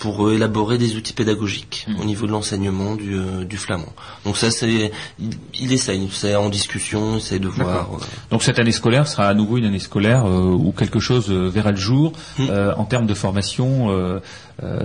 [0.03, 1.99] pour euh, élaborer des outils pédagogiques Hmm.
[2.01, 3.93] au niveau de l'enseignement du, euh, du flamand.
[4.25, 4.91] Donc ça c'est,
[5.25, 5.31] il,
[5.63, 7.89] il essaye, c'est en discussion, il essaye de voir.
[7.93, 7.97] Euh,
[8.31, 11.25] Donc cette année scolaire sera à nouveau une année scolaire où quelque chose
[11.57, 12.07] verra le jour
[12.39, 14.19] euh, en termes de formation, euh,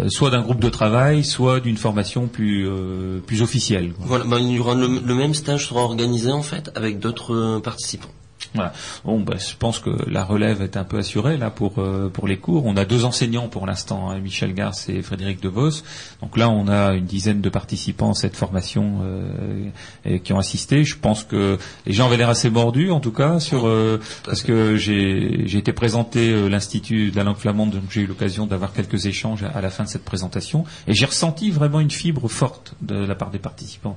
[0.08, 3.88] soit d'un groupe de travail, soit d'une formation plus euh, plus officielle.
[3.98, 7.34] Voilà, ben, il y aura le, le même stage sera organisé en fait avec d'autres
[7.34, 8.14] euh, participants.
[8.54, 8.72] Voilà.
[9.04, 12.26] Bon, bah, je pense que la relève est un peu assurée là pour euh, pour
[12.26, 12.64] les cours.
[12.66, 15.82] On a deux enseignants pour l'instant, hein, Michel Garce et Frédéric DeVos.
[16.22, 19.68] Donc là, on a une dizaine de participants à cette formation euh,
[20.04, 20.84] et qui ont assisté.
[20.84, 24.42] Je pense que les gens avaient l'air assez mordus, en tout cas, sur euh, parce
[24.42, 28.46] que j'ai j'ai été présenté euh, l'institut de la langue flamande, donc j'ai eu l'occasion
[28.46, 31.90] d'avoir quelques échanges à, à la fin de cette présentation et j'ai ressenti vraiment une
[31.90, 33.96] fibre forte de la part des participants.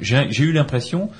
[0.00, 1.10] J'ai j'ai eu l'impression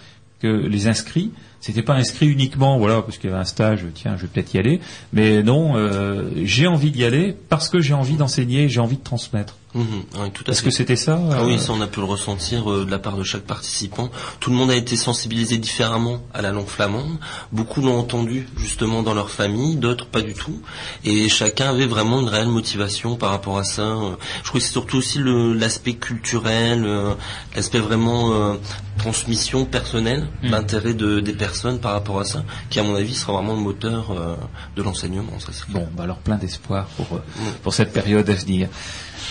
[0.41, 4.17] que les inscrits, c'était pas inscrit uniquement, voilà, parce qu'il y avait un stage, tiens,
[4.17, 4.81] je vais peut-être y aller,
[5.13, 9.03] mais non, euh, j'ai envie d'y aller parce que j'ai envie d'enseigner, j'ai envie de
[9.03, 9.57] transmettre.
[9.79, 12.71] Mhm, oui, Est-ce que c'était ça Ah euh, oui, ça on a pu le ressentir
[12.71, 14.11] euh, de la part de chaque participant.
[14.41, 17.19] Tout le monde a été sensibilisé différemment à la langue flamande.
[17.53, 20.61] Beaucoup l'ont entendu justement dans leur famille, d'autres pas du tout.
[21.05, 23.83] Et chacun avait vraiment une réelle motivation par rapport à ça.
[23.83, 27.15] Euh, Je crois que c'est surtout aussi l'aspect culturel, euh,
[27.55, 28.55] l'aspect vraiment euh,
[28.99, 30.51] transmission personnelle, Mm.
[30.51, 33.61] l'intérêt de, des personnes par rapport à ça, qui à mon avis sera vraiment le
[33.61, 34.35] moteur euh,
[34.77, 35.33] de l'enseignement.
[35.69, 37.21] Bon, bah alors plein d'espoir pour, euh,
[37.63, 38.69] pour cette période à venir.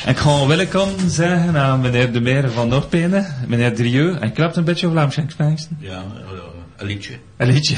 [0.07, 4.19] Ik welkom zeggen aan meneer De Meer van Noordpenen, meneer Drieux.
[4.19, 5.67] En klapt een beetje Vlaams, Engels?
[5.79, 6.03] Ja,
[6.77, 7.17] een liedje.
[7.37, 7.75] Tiens.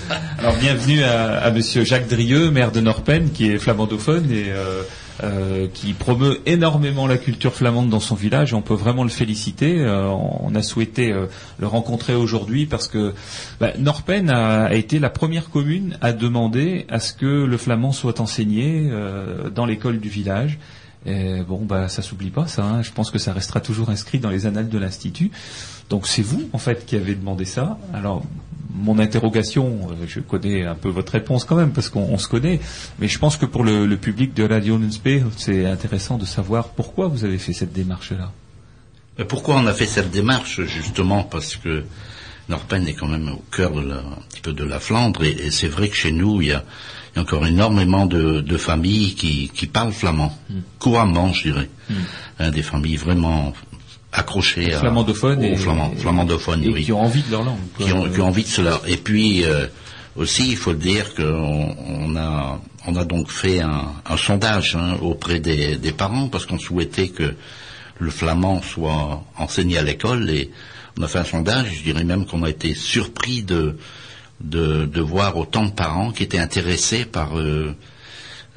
[0.38, 4.82] Alors bienvenue à, à Monsieur Jacques Drieux, maire de Norpen, qui est flamandophone et euh,
[5.22, 8.54] euh, qui promeut énormément la culture flamande dans son village.
[8.54, 9.80] On peut vraiment le féliciter.
[9.80, 11.26] Euh, on a souhaité euh,
[11.58, 13.14] le rencontrer aujourd'hui parce que
[13.60, 17.92] bah, Norpen a, a été la première commune à demander à ce que le flamand
[17.92, 20.58] soit enseigné euh, dans l'école du village.
[21.04, 22.64] Et bon, bah ça s'oublie pas, ça.
[22.64, 22.82] hein.
[22.82, 25.30] Je pense que ça restera toujours inscrit dans les annales de l'institut.
[25.90, 27.78] Donc c'est vous, en fait, qui avez demandé ça.
[27.92, 28.22] Alors
[28.74, 32.28] mon interrogation, euh, je connais un peu votre réponse quand même parce qu'on on se
[32.28, 32.60] connaît,
[32.98, 37.08] mais je pense que pour le, public de Radio Nunspe, c'est intéressant de savoir pourquoi
[37.08, 38.32] vous avez fait cette démarche-là.
[39.18, 41.84] Mais pourquoi on a fait cette démarche Justement parce que
[42.48, 45.32] Norpen est quand même au cœur de la, un petit peu de la Flandre et,
[45.32, 46.64] et c'est vrai que chez nous il y a,
[47.14, 50.36] il y a encore énormément de, de familles qui, qui parlent flamand,
[50.78, 51.68] couramment, je dirais.
[52.38, 53.52] Hein, des familles vraiment
[54.12, 55.56] accrochées à- Flamandophones aux et-
[55.98, 56.84] flamandophones, et oui.
[56.84, 57.58] qui ont envie de leur langue.
[57.76, 57.86] quoi.
[57.86, 58.80] qui ont, qui ont envie de cela.
[58.86, 59.66] Et puis euh,
[60.16, 64.96] aussi, il faut dire qu'on on a, on a donc fait un, un sondage hein,
[65.00, 67.34] auprès des, des parents parce qu'on souhaitait que
[67.98, 70.50] le flamand soit enseigné à l'école et
[70.98, 71.68] on a fait un sondage.
[71.78, 73.76] Je dirais même qu'on a été surpris de,
[74.42, 77.74] de, de voir autant de parents qui étaient intéressés par euh,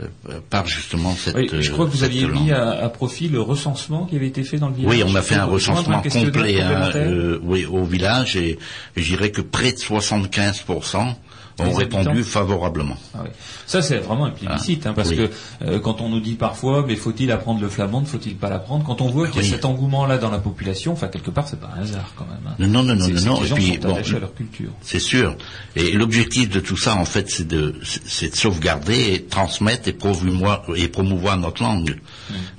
[0.02, 0.06] euh,
[0.50, 1.36] par justement cette.
[1.36, 2.42] Oui, je crois que vous aviez langue.
[2.42, 4.94] mis à, à profit le recensement qui avait été fait dans le village.
[4.94, 8.52] Oui, on a fait un recensement complet hein, euh, oui, au village et,
[8.98, 11.16] et je dirais que près de 75%
[11.60, 12.98] ont répondu favorablement.
[13.14, 13.30] Ah oui.
[13.66, 15.16] Ça, c'est vraiment un plébiscite, hein, parce oui.
[15.18, 15.30] que
[15.64, 18.84] euh, quand on nous dit parfois, mais faut-il apprendre le flamand, ne faut-il pas l'apprendre
[18.86, 19.50] Quand on voit qu'il y a Oui.
[19.50, 22.40] cet engouement-là dans la population, enfin quelque part, c'est pas un hasard quand même.
[22.48, 22.56] hein.
[22.60, 23.08] Non, non, non, non, non.
[23.40, 24.70] Les Et gens puis, sont bon, à leur culture.
[24.82, 25.36] C'est sûr.
[25.76, 29.94] Et l'objectif de tout ça, en fait, c'est de, c'est- de sauvegarder, et transmettre et
[29.94, 31.98] promouvoir, et promouvoir notre langue,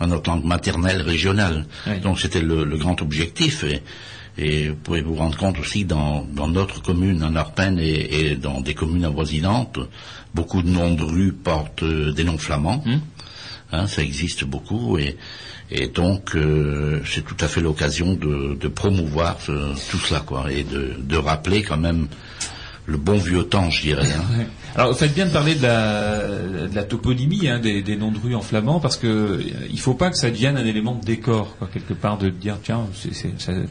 [0.00, 1.66] notre langue maternelle régionale.
[2.02, 3.64] Donc c'était le, le grand objectif.
[3.64, 3.82] Et,
[4.38, 8.36] et vous pouvez vous rendre compte aussi dans, dans notre commune, en Arpennes et, et
[8.36, 9.78] dans des communes avoisinantes,
[10.34, 12.82] beaucoup de noms de rues portent euh, des noms flamands.
[13.72, 15.16] Hein, ça existe beaucoup et,
[15.72, 20.52] et donc euh, c'est tout à fait l'occasion de, de promouvoir ce- tout cela quoi
[20.52, 22.06] et de, de rappeler quand même
[22.86, 24.06] le bon vieux temps je dirais.
[24.12, 24.44] hein.
[24.76, 26.18] Alors, vous faites bien de parler de la,
[26.68, 29.80] de la toponymie hein, des, des noms de rues en flamand, parce que euh, il
[29.80, 32.80] faut pas que ça devienne un élément de décor, quoi, quelque part, de dire tiens,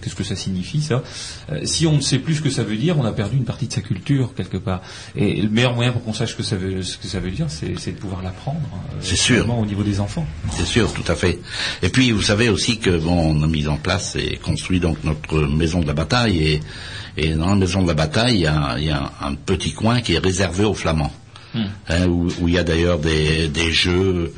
[0.01, 1.03] qu'est-ce que ça signifie ça?
[1.51, 3.43] Euh, Si on ne sait plus ce que ça veut dire, on a perdu une
[3.45, 4.81] partie de sa culture quelque part.
[5.15, 7.29] Et le meilleur moyen pour qu'on sache ce que ça veut, ce que ça veut
[7.29, 8.59] dire, c'est de pouvoir l'apprendre.
[8.73, 9.35] euh, C'est sûr.
[9.37, 10.25] notamment au niveau des enfants.
[10.53, 11.39] C'est sûr, tout à fait.
[11.83, 14.97] Et puis vous savez aussi que bon, on a mis en place et construit donc
[15.03, 16.59] notre maison de la bataille et,
[17.17, 19.73] et dans la maison de la bataille, il y a, il y a un petit
[19.73, 21.11] coin qui est réservé aux flamands,
[21.53, 21.63] Hmm.
[21.87, 24.33] hein, où, où il y a d'ailleurs des, des jeux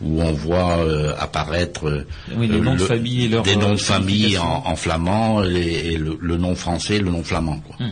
[0.00, 3.42] où on voit euh, apparaître euh, Oui, les euh, noms de le- famille et leur,
[3.42, 4.66] des noms euh, de famille signification.
[4.66, 7.58] en, en flamand et, et le, le nom français, le nom flamand.
[7.58, 7.76] Quoi.
[7.86, 7.90] Hmm.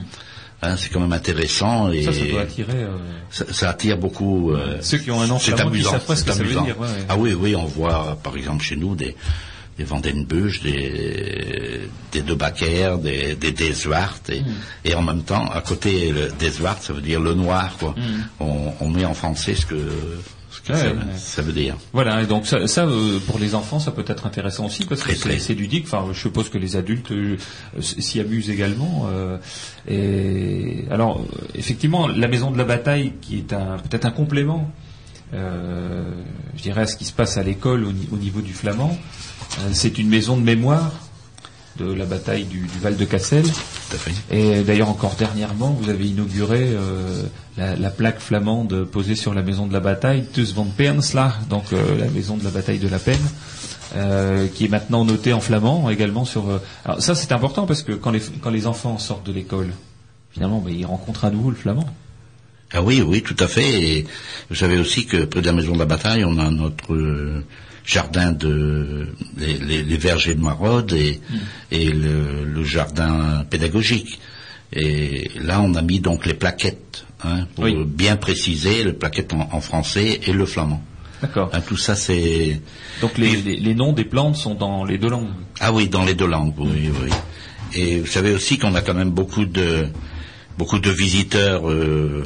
[0.63, 2.73] Hein, c'est quand même intéressant et Ça, ça doit attirer.
[2.75, 2.97] euh,
[3.31, 4.51] ça, ça attire beaucoup.
[4.53, 6.37] euh, Ceux qui ont un nom c'est flamand, qui amusant, savent pas ce c'est que
[6.37, 7.05] ça veut dire, ouais, ouais.
[7.11, 9.15] Ah oui, oui, on voit par exemple chez nous des
[9.81, 12.35] des Vandenbusch, des des De
[13.07, 14.45] des des Deswart et, Mm.
[14.89, 17.93] et en même temps à côté le Deswart ça veut dire le noir quoi.
[17.97, 18.03] Mm.
[18.47, 19.81] On, on met en français ce que
[20.55, 21.17] ce que Ouais, ça, ouais.
[21.17, 21.77] ça veut dire.
[21.93, 25.03] Voilà, et donc ça, ça, euh, pour les enfants, ça peut être intéressant aussi parce
[25.05, 25.85] que Très, c'est ludique.
[25.87, 27.37] Enfin, je suppose que les adultes euh,
[27.81, 29.07] s'y amusent également.
[29.13, 29.39] euh,
[29.89, 31.25] et alors,
[31.55, 33.49] effectivement, la maison de la bataille, qui est
[33.85, 34.69] peut-être un complément,
[35.35, 36.03] euh,
[36.57, 38.99] je dirais, à ce qui se passe à l'école au, ni- au niveau du flamand,
[39.73, 40.93] c'est une maison de mémoire
[41.79, 43.45] de la bataille du, du Val de Cassel.
[43.45, 44.13] Tout à fait.
[44.31, 47.23] Et d'ailleurs, encore dernièrement, vous avez inauguré euh,
[47.57, 51.73] la, la plaque flamande posée sur la maison de la bataille, Tus van Pernslag, donc
[51.73, 53.21] euh, la maison de la bataille de la peine,
[53.97, 56.49] euh, qui est maintenant notée en flamand également sur.
[56.51, 59.71] euh, alors ça, c'est important parce que quand les quand les enfants sortent de l'école,
[60.33, 61.87] finalement, ben, ils rencontrent à nouveau le flamand.
[62.73, 63.83] Ah oui, oui, tout à fait.
[63.83, 64.07] Et
[64.49, 67.45] vous savez aussi que près de la maison de la bataille, on a notre euh,
[67.85, 71.21] jardin de les, les- les vergers de maraude et,
[71.71, 74.19] et le, le jardin pédagogique.
[74.73, 77.75] Et là, on a mis donc les plaquettes hein, pour Oui.
[77.85, 80.83] bien préciser les plaquettes en, en français et le flamand.
[81.21, 81.51] D'accord.
[81.53, 82.61] Hein, tout ça, c'est
[83.01, 85.29] Donc les, les, les noms des plantes sont dans les deux langues.
[85.61, 87.11] ah oui, dans les deux langues, oui, oui.
[87.75, 89.87] Et vous savez aussi qu'on a quand même beaucoup de
[90.59, 92.25] beaucoup de visiteurs euh,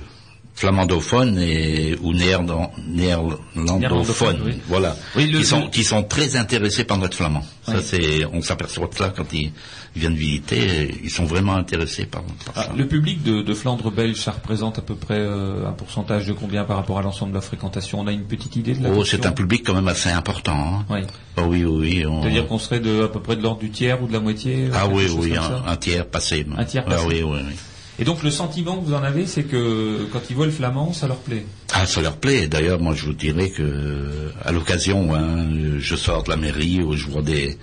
[0.55, 4.53] flamandophones et ou néerlan- néerlandophones, Néerlandophones, oui.
[4.69, 7.45] voilà, Oui, le- qui sont le- qui sont très intéressés par notre flamand.
[7.67, 9.51] Ça c'est, on s'aperçoit de ça quand ils,
[9.97, 12.73] ils viennent visiter, ils sont vraiment intéressés par, par Ah, ça.
[12.77, 16.33] le public de, de Flandre belge, ça représente à peu près euh, un pourcentage de
[16.33, 18.01] combien par rapport à l'ensemble de la fréquentation?
[18.01, 20.53] On a une petite idée de la Oh, c'est un public quand même assez important.
[20.57, 20.85] Hein.
[20.91, 21.01] Oui.
[21.37, 24.01] Oh oui, oui, on- C'est-à-dire qu'on serait de, à peu près de l'ordre du tiers
[24.03, 26.47] ou de la moitié Ah oui, oui, un, tiers passé.
[26.57, 27.07] Un tiers Ah passé.
[27.09, 27.55] oui, oui, oui.
[27.99, 30.93] Et donc le sentiment que vous en avez, c'est que quand ils voient le flamand,
[30.93, 31.47] ça leur plaît.
[31.73, 32.49] Ah, ça leur plaît.
[32.49, 35.49] D'ailleurs, moi, je vous dirais que, à l'occasion, hein,
[35.79, 37.57] je sors de la mairie où je vois des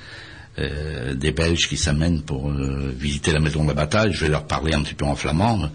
[0.59, 4.11] euh, des Belges qui s'amènent pour euh, visiter la maison de la bataille.
[4.13, 5.69] Je vais leur parler un petit peu en flamand.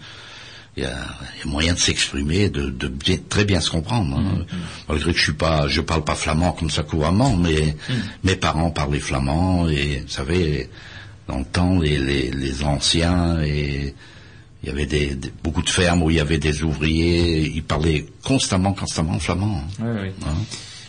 [0.75, 0.91] Il y a,
[1.35, 4.17] il y a moyen de s'exprimer, de, de bien- très bien se comprendre.
[4.19, 4.45] hein.
[4.87, 7.75] Malgré que je suis pas, je parle pas flamand comme ça couramment, mais
[8.23, 10.69] mes parents parlaient flamand et vous savez,
[11.27, 13.95] dans le temps, les, les, les anciens et
[14.63, 17.63] il y avait des, des- beaucoup de fermes où il y avait des ouvriers, ils
[17.63, 19.63] parlaient constamment, constamment flamand.
[19.79, 20.09] Oui, oui.
[20.25, 20.35] Hein.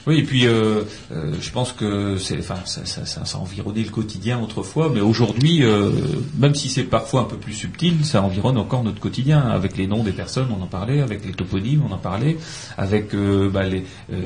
[0.09, 3.83] Oui, et puis euh, euh, je pense que c'est, enfin, ça, ça, ça, ça environnait
[3.83, 5.91] le quotidien autrefois, mais aujourd'hui, euh,
[6.39, 9.87] même si c'est parfois un peu plus subtil, ça environne encore notre quotidien avec les
[9.87, 12.39] noms des personnes, on en parlait, avec les toponymes, on en parlait,
[12.79, 14.17] avec euh, bah, les, euh,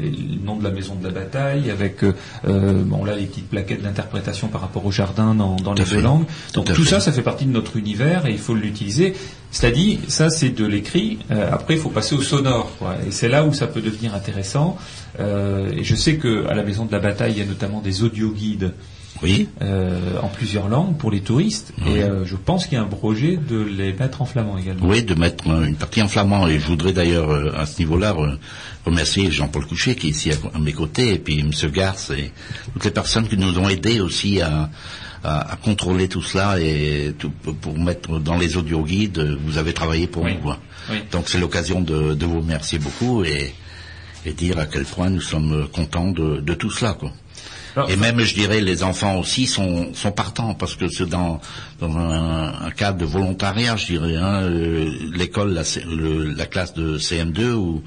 [0.00, 2.12] les noms de la maison de la bataille, avec euh,
[2.84, 6.24] bon là les petites plaquettes d'interprétation par rapport au jardin dans, dans les deux langues.
[6.54, 9.12] Tout Donc tout ça, ça fait partie de notre univers et il faut l'utiliser.
[9.50, 11.18] C'est-à-dire, ça c'est de l'écrit.
[11.30, 12.96] Euh, après, il faut passer au sonore, quoi.
[13.06, 14.76] Et c'est là où ça peut devenir intéressant.
[15.20, 17.80] Euh, et je sais que à la maison de la bataille, il y a notamment
[17.80, 18.74] des audio guides.
[19.20, 19.48] Oui.
[19.62, 21.72] Euh, en plusieurs langues pour les touristes.
[21.88, 24.86] Et euh, je pense qu'il y a un projet de les mettre en flamand également.
[24.86, 26.46] Oui, de mettre une partie en flamand.
[26.46, 28.36] Et je voudrais d'ailleurs, euh, à ce niveau-là, re-
[28.86, 31.50] remercier Jean-Paul Couchet, qui est ici à, à mes côtés, et puis M.
[31.72, 32.30] Garce, et
[32.74, 34.70] toutes les personnes qui nous ont aidés aussi à,
[35.24, 39.18] à, à contrôler tout cela et tout, pour mettre dans les audio guides.
[39.44, 40.34] Vous avez travaillé pour Oui.
[40.34, 40.40] nous.
[40.40, 40.58] quoi.
[40.90, 40.98] Oui.
[41.12, 43.52] Donc c'est l'occasion de, de vous remercier beaucoup et,
[44.24, 46.94] et dire à quel point nous sommes contents de, de tout cela.
[46.94, 47.12] Quoi.
[47.76, 51.40] Alors, Et même, je dirais, les enfants aussi sont, sont partants parce que c'est dans,
[51.78, 54.16] dans un, un cadre de volontariat, je dirais.
[54.16, 55.62] Hein, euh, L'école, la,
[56.36, 57.82] la classe de CM2, où,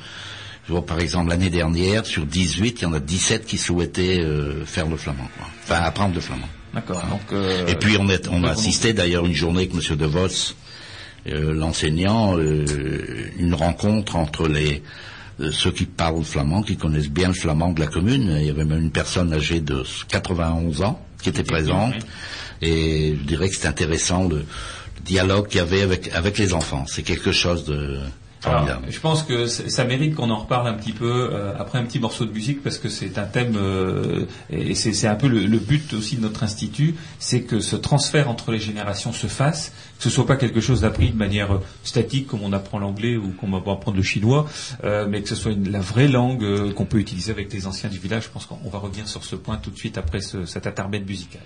[0.67, 4.19] je vois par exemple l'année dernière, sur 18, il y en a 17 qui souhaitaient
[4.21, 5.47] euh, faire le flamand, quoi.
[5.63, 6.47] enfin apprendre le flamand.
[6.73, 7.03] D'accord.
[7.34, 10.27] Euh, Et puis on, est, on a assisté d'ailleurs une journée avec Monsieur De Vos,
[11.27, 12.65] euh, l'enseignant, euh,
[13.38, 14.81] une rencontre entre les
[15.52, 18.38] ceux qui parlent flamand, qui connaissent bien le flamand de la commune.
[18.39, 21.95] Il y avait même une personne âgée de 91 ans qui était présente.
[22.61, 24.45] Et je dirais que c'est intéressant le, le
[25.03, 26.85] dialogue qu'il y avait avec, avec les enfants.
[26.88, 27.99] C'est quelque chose de
[28.43, 31.84] Alors, je pense que ça mérite qu'on en reparle un petit peu euh, après un
[31.84, 35.27] petit morceau de musique parce que c'est un thème euh, et c'est c'est un peu
[35.27, 39.27] le, le but aussi de notre institut, c'est que ce transfert entre les générations se
[39.27, 42.80] fasse, que ce soit pas quelque chose d'appris de manière euh, statique comme on apprend
[42.80, 44.47] l'anglais ou comme on va apprendre le chinois,
[44.84, 47.68] euh, mais que ce soit une- la vraie langue euh, qu'on peut utiliser avec les
[47.68, 48.23] anciens du village.
[48.23, 51.05] Je pense qu'on va revenir sur ce point tout de suite après ce, cet intermède
[51.07, 51.41] musical.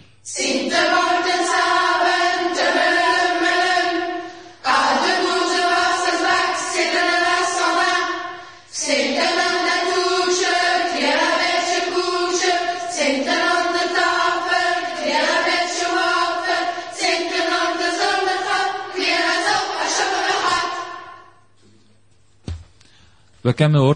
[23.76, 23.95] Hoor.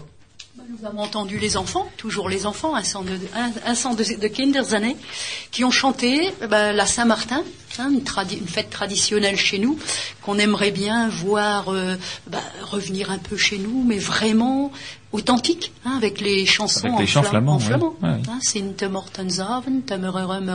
[0.68, 4.28] Nous avons entendu les enfants, toujours les enfants, un cent de, un, un de, de
[5.50, 7.42] qui ont chanté eh ben, la Saint-Martin,
[7.80, 9.76] hein, une, tradi- une fête traditionnelle chez nous,
[10.22, 11.96] qu'on aimerait bien voir euh,
[12.28, 14.70] ben, revenir un peu chez nous, mais vraiment
[15.12, 17.94] authentique, hein, avec les chansons Avec en, les chants flam- flamands, en flamand.
[18.00, 18.22] Ouais, ouais.
[18.28, 18.38] Hein,
[19.82, 20.48] Temererem,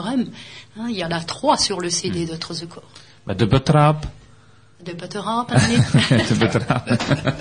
[0.80, 2.84] hein, il y en a trois sur le CD de Trezekor.
[3.28, 4.06] Bah, de betrap.
[4.86, 5.46] De hein,
[6.30, 6.82] de betterave.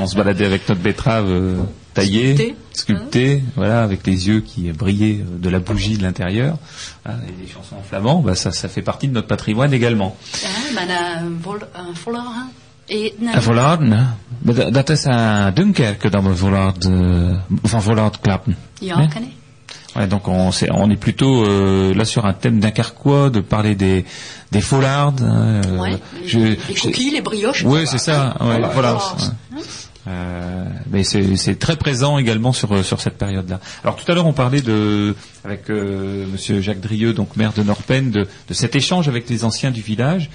[0.00, 1.56] On se baladait avec notre betterave euh,
[1.92, 2.54] taillée, Sculptée.
[2.72, 6.56] sculptée, voilà, avec les yeux qui brillaient euh, de la bougie de l'intérieur.
[7.04, 10.16] Hein, et les chansons en flamand, bah, ça, ça fait partie de notre patrimoine également.
[10.44, 12.48] hein, men een vol- een voller, hein.
[12.88, 18.56] Et, En Vollaarden, maar dat- is aan Dunkerque dat we Vollaard, uh, van Vollaard klappen.
[18.80, 19.32] Ja, ken ik.
[19.96, 23.74] Ouais, donc on, c'est- on est plutôt euh, là sur un thème dunkerquois, de parler
[23.76, 24.04] des,
[24.52, 25.14] des follards.
[25.20, 27.62] hein, euh, Ouais, je- les je- cookies, les brioches.
[27.64, 28.36] Oui, c'est ça.
[28.40, 28.94] Ouais, Voilà.
[28.94, 29.60] ouais.
[30.08, 33.58] Euh, mais c'est très présent également sur euh, sur cette période-là.
[33.82, 37.64] Alors tout à l'heure on parlait de avec euh, Monsieur Jacques Drieux, donc maire de
[37.64, 40.30] Norpen, de, de cet échange avec les anciens du village.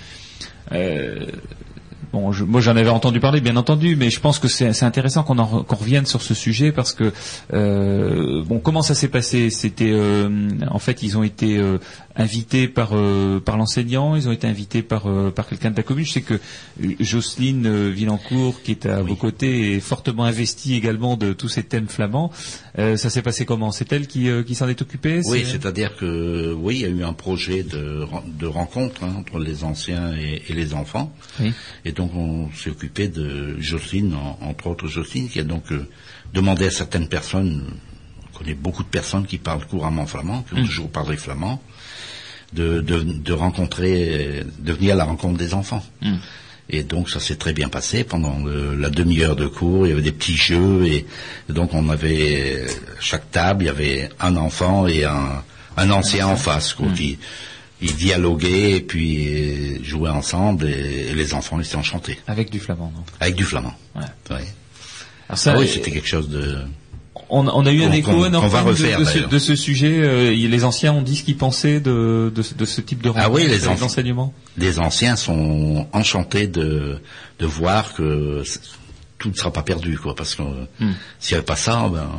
[0.74, 1.26] Euh,
[2.14, 4.84] Bon, je, moi j'en avais entendu parler, bien entendu, mais je pense que c'est c'est
[4.84, 7.14] intéressant qu'on en re- qu'on revienne sur ce sujet parce que
[8.44, 9.50] bon, comment ça s'est passé?
[9.50, 9.96] C'était
[10.70, 11.58] en fait ils ont été
[12.16, 15.84] invités par euh, par l'enseignant, ils ont été invités par euh, par quelqu'un de la
[15.84, 16.06] commune.
[16.06, 20.76] Je sais que euh, Jocelyne euh, Villancourt, qui est à vos côtés, est fortement investie
[20.76, 22.32] également de tous ces thèmes flamands.
[22.80, 23.72] Euh, ça s'est passé comment?
[23.72, 25.22] C'est elle qui euh, qui s'en est occupée?
[25.26, 28.06] Oui, C'est- c'est-à-dire que oui, il y a eu un projet de,
[28.40, 31.14] de rencontre hein, entre les anciens et, et les enfants.
[31.40, 31.52] Oui.
[31.86, 35.88] Et donc on s'est occupé de Jocelyne, en- entre autres Jocelyne, qui a donc euh,
[36.34, 37.66] demandé à certaines personnes,
[38.42, 40.66] on connaît beaucoup de personnes qui parlent couramment flamand, qui ont Mm.
[40.66, 41.62] toujours parlé flamand,
[42.54, 45.84] de, de, de rencontrer, euh, de venir à la rencontre des enfants.
[46.02, 46.16] Mm.
[46.70, 49.86] Et donc ça s'est très bien passé pendant le- la demi-heure de cours.
[49.86, 51.06] Il y avait des petits jeux et,
[51.50, 52.64] et donc on avait
[52.98, 55.44] à chaque table il y avait un enfant et un,
[55.78, 57.20] un ancien en face quoi, qui
[57.82, 62.60] ils dialoguaient et puis euh, jouaient ensemble et, et les enfants étaient enchantés avec du
[62.60, 62.92] flamand.
[62.96, 63.06] donc.
[63.20, 63.74] avec du flamand.
[63.96, 64.04] Ouais.
[64.30, 64.46] Ouais.
[65.28, 66.58] Alors ça, Ah oui, euh, c'était quelque chose de.
[67.32, 69.94] On, on a eu un écho qu'on va de- refaire, de, ce, de ce sujet.
[70.00, 73.32] euh, les anciens ont dit ce qu'ils pensaient de, de, ce- type de rencontre, Ah
[73.34, 74.34] oui, les enseignements.
[74.58, 77.00] Les anciens sont enchantés de
[77.40, 78.44] de voir que
[79.22, 80.94] tout ne sera pas perdu, quoi, parce que hmm.
[81.20, 82.10] s'il n'y avait pas ça, ben,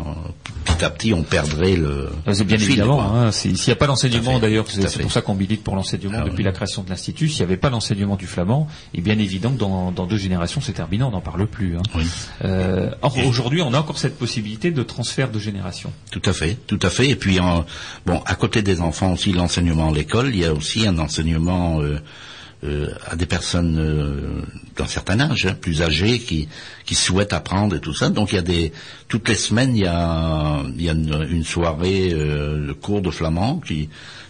[0.65, 2.09] petit à petit, on perdrait le.
[2.33, 3.03] C'est bien évidemment.
[3.03, 6.29] Hein, s'il n'y a pas l'enseignement, d'ailleurs, c'est pour ça qu'on milite pour l'enseignement ah
[6.29, 7.29] depuis la création de l'institut.
[7.29, 10.61] S'il n'y avait pas l'enseignement du flamand, il est bien évident que dans, deux générations,
[10.61, 11.77] c'est terminé, on n'en parle plus.
[11.77, 12.03] Hein.
[12.45, 15.93] Euh, or, aujourd'hui, on a encore cette possibilité de transfert de génération.
[16.12, 17.09] Tout à fait, tout à fait.
[17.09, 17.41] Et puis,
[18.07, 21.83] bon, à côté des enfants aussi, l'enseignement à l'école, il y a aussi un enseignement.
[21.83, 22.01] Euh,
[22.65, 24.43] euh, à des personnes euh,
[24.77, 26.49] d'un certain âge, hein, plus âgées, qui,
[26.87, 28.09] qui souhaitent apprendre et tout ça.
[28.09, 28.73] Donc il y a des
[29.09, 33.11] toutes les semaines il y a, il y a une, soirée euh, le cours de
[33.11, 33.89] flamand qui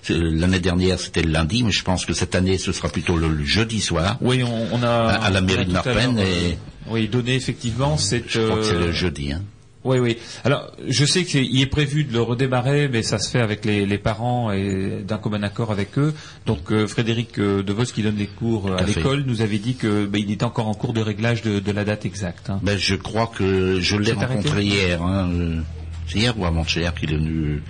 [0.08, 3.44] l'année dernière c'était le lundi, mais je pense que cette année ce sera plutôt le,
[3.44, 4.16] jeudi soir.
[4.22, 6.56] Oui, on, on a à, la mairie de Marpen et
[6.88, 9.32] oui donné effectivement c'est je crois que c'est le jeudi.
[9.32, 9.42] Hein.
[9.84, 10.16] Oui, oui.
[10.44, 13.98] Alors, je sais qu'il est prévu de le redémarrer, mais ça se fait avec les,
[13.98, 16.14] parents et d'un commun accord avec eux.
[16.46, 19.58] Donc, euh, Frédéric euh, De Vos, qui donne les cours euh, à, l'école, nous avait
[19.58, 22.50] dit qu'il ben, était encore en cours de réglage de, la date exacte.
[22.50, 22.60] Hein.
[22.62, 25.02] Ben, je crois que je l'ai rencontré hier.
[25.02, 25.62] Hein,
[26.06, 27.62] c'est hier ou avant-hier qu'il est venu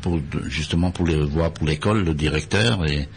[0.00, 0.18] pour,
[0.48, 3.08] justement pour les voir pour l'école, le directeur et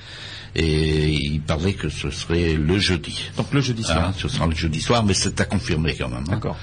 [0.55, 3.31] et il parlait que ce serait le jeudi.
[3.37, 4.09] Donc le jeudi soir.
[4.09, 6.19] Ah, ce sera le jeudi soir, mais c'est à confirmer quand même.
[6.27, 6.33] Hein.
[6.33, 6.57] D'accord.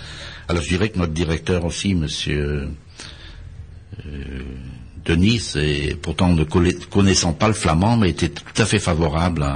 [0.50, 2.70] Alors je dirais que notre directeur aussi, Monsieur
[4.04, 4.42] euh,
[5.04, 9.46] Denis, et pourtant ne connaissant pas le flamand, mais était tout à fait favorable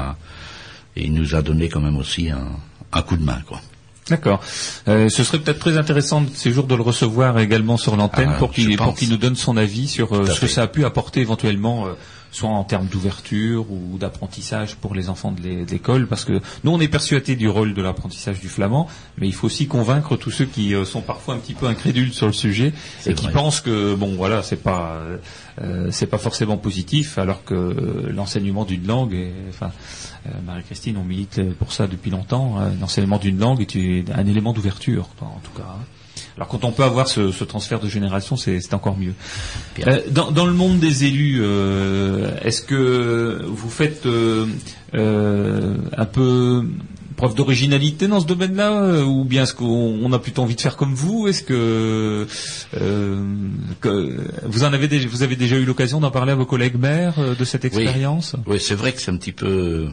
[0.94, 3.60] et il nous a donné quand même aussi un, coup de main, quoi.
[4.08, 4.40] D'accord.
[4.86, 8.38] Euh, ce serait peut-être très intéressant ces jours de le recevoir également sur l'antenne ah,
[8.38, 8.68] pour qu'il
[9.10, 11.88] nous donne son avis sur euh, ce que ça a pu apporter éventuellement
[12.35, 15.40] soit en termes d'ouverture ou d'apprentissage pour les enfants de
[15.70, 18.89] l'école, parce que nous on est persuadés du rôle de l'apprentissage du flamand,
[19.19, 22.12] mais il faut aussi convaincre tous ceux qui euh, sont parfois un petit peu incrédules
[22.12, 22.73] sur le sujet
[23.06, 25.01] et qui pensent que bon voilà c'est pas
[25.61, 29.70] euh, c'est pas forcément positif, alors que l'enseignement d'une langue, est, enfin
[30.27, 35.09] euh, Marie-Christine on milite pour ça depuis longtemps, l'enseignement d'une langue est un élément d'ouverture
[35.20, 35.69] en tout cas.
[35.69, 35.85] Hein.
[36.36, 39.15] Alors quand on peut avoir ce, transfert de génération, c'est encore mieux.
[39.86, 44.47] Euh, dans, le monde des élus, euh, est-ce que vous faites euh,
[44.93, 46.65] un peu
[47.16, 50.94] preuve d'originalité dans ce domaine-là, ou bien est-ce qu'on a plutôt envie de faire comme
[50.94, 51.28] vous?
[51.28, 52.27] Est-ce que,
[54.44, 57.36] vous en avez déjà, vous avez déjà eu l'occasion d'en parler à vos collègues maires
[57.39, 58.35] de cette expérience?
[58.48, 59.86] Oui, c'est vrai que c'est un petit peu,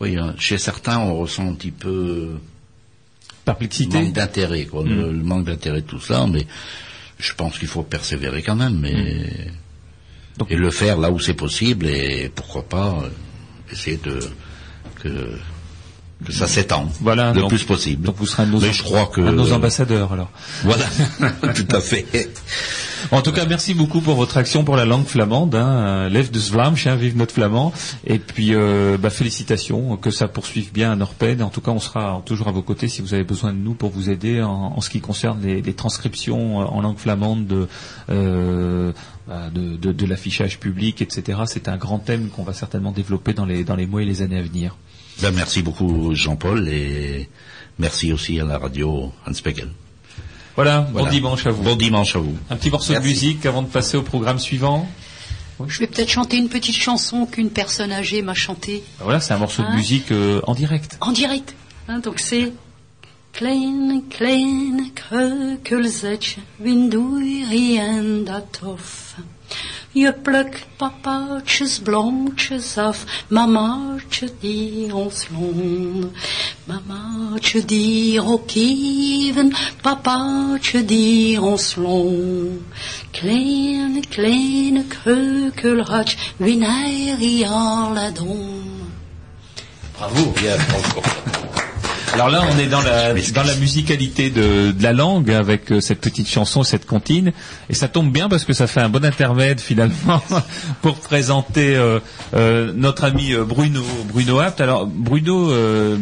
[0.00, 2.30] oui, hein, chez certains on ressent un petit peu
[3.44, 3.98] perplexité.
[4.02, 4.84] Manque d'intérêt, quoi.
[4.84, 5.22] Le, hmm.
[5.22, 6.46] manque d'intérêt, tout ça, mais
[7.18, 8.92] je pense qu'il faut persévérer quand même, mais
[10.40, 10.44] hmm.
[10.50, 13.08] et le faire là où c'est possible et pourquoi pas euh,
[13.72, 14.18] essayer de
[15.00, 15.38] que
[16.24, 18.06] que ça s'étend voilà, le plus possible.
[18.06, 20.30] Donc vous serez nos, je crois que, nos ambassadeurs alors.
[20.62, 20.84] Voilà,
[21.54, 22.06] tout à fait.
[23.10, 25.54] En tout cas, merci beaucoup pour votre action pour la langue flamande.
[25.54, 26.08] Hein.
[26.08, 27.72] Lève de Svlam, chien vive notre flamand.
[28.06, 31.42] Et puis, euh, bah, félicitations, que ça poursuive bien à Norpen.
[31.42, 33.74] En tout cas, on sera toujours à vos côtés si vous avez besoin de nous
[33.74, 37.68] pour vous aider en, ce qui concerne les, transcriptions en langue flamande de,
[38.10, 38.92] euh,
[39.28, 41.40] bah, de, l'affichage public, etc.
[41.46, 44.22] C'est un grand thème qu'on va certainement développer dans les, dans les mois et les
[44.22, 44.76] années à venir.
[45.20, 47.28] Ben, merci beaucoup Jean-Paul et
[47.78, 49.68] merci aussi à la radio Hans Pegel.
[50.56, 51.62] Voilà, bon dimanche à vous.
[51.62, 52.36] Bon dimanche à vous.
[52.50, 54.88] Un petit morceau de musique avant de passer au programme suivant.
[55.66, 58.82] Je vais peut-être chanter une petite chanson qu'une personne âgée m'a chantée.
[58.98, 60.98] Ben voilà, c'est un morceau de hein musique euh, en direct.
[61.00, 61.54] En direct.
[61.88, 62.52] Hein, donc c'est
[63.34, 69.16] Kleine, kleine kreukelzetje, rien tof.
[69.94, 76.10] Je plukt papaatjes, blomtjes af, mamaatje die ons loon.
[76.64, 82.66] Mamaatje die ook even, papaatje die ons loon.
[83.10, 88.90] Kleine, kleine kreukelhatje, winairie alle don.
[89.92, 91.33] Bravo, bien, bravo.
[92.14, 95.80] Alors là, on est dans la, dans la musicalité de, de la langue avec euh,
[95.80, 97.32] cette petite chanson, cette comptine.
[97.68, 100.22] Et ça tombe bien parce que ça fait un bon intermède finalement
[100.80, 101.98] pour présenter euh,
[102.34, 104.60] euh, notre ami Bruno, Bruno Apt.
[104.60, 105.50] Alors Bruno,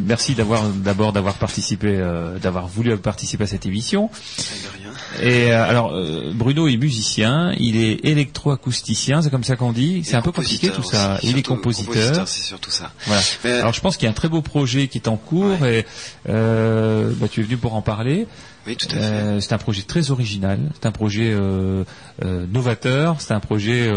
[0.04, 1.98] merci d'avoir d'abord d'avoir participé,
[2.42, 4.10] d'avoir voulu participer à cette émission.
[5.20, 5.92] Et alors
[6.34, 10.02] Bruno est musicien, il est électroacousticien, c'est comme ça qu'on dit.
[10.04, 11.18] C'est un peu compliqué tout ça.
[11.22, 12.26] il est compositeur.
[12.28, 12.92] C'est surtout ça.
[13.06, 13.22] Voilà.
[13.60, 15.86] Alors je pense qu'il y a un très beau projet qui est en cours et
[16.28, 18.26] euh, bah, tu es venu pour en parler.
[18.66, 18.96] Oui, tout à fait.
[19.00, 21.84] Euh, c'est un projet très original, c'est un projet euh,
[22.22, 23.90] novateur, c'est un projet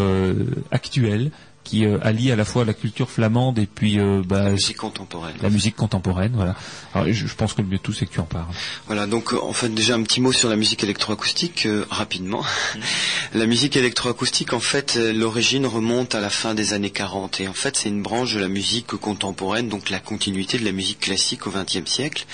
[0.72, 1.32] actuel
[1.66, 4.78] qui euh, allie à la fois la culture flamande et puis euh, bah, La musique
[4.78, 5.36] contemporaine.
[5.42, 6.32] la musique contemporaine.
[6.34, 6.56] Voilà.
[6.94, 8.46] Alors, je, je pense que le mieux de tout, c'est que tu en parles.
[8.88, 12.44] Voilà, donc euh, en fait déjà un petit mot sur la musique électroacoustique euh, rapidement.
[13.34, 17.48] la musique électroacoustique en fait euh, l'origine remonte à la fin des années 40 et
[17.48, 21.02] en fait c'est une branche de la musique contemporaine, donc la continuité de la musique
[21.02, 22.26] classique au XXe siècle.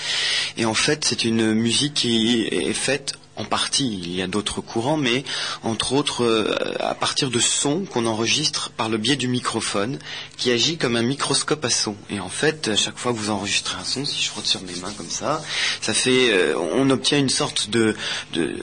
[0.56, 4.60] Et en fait c'est une musique qui est faite en partie, il y a d'autres
[4.60, 5.24] courants, mais
[5.62, 9.98] entre autres euh, à partir de sons qu'on enregistre par le biais du microphone,
[10.36, 11.96] qui agit comme un microscope à son.
[12.10, 14.60] Et en fait, à chaque fois que vous enregistrez un son, si je frotte sur
[14.62, 15.42] mes mains comme ça,
[15.80, 17.96] ça fait, euh, on obtient une sorte de
[18.32, 18.56] de,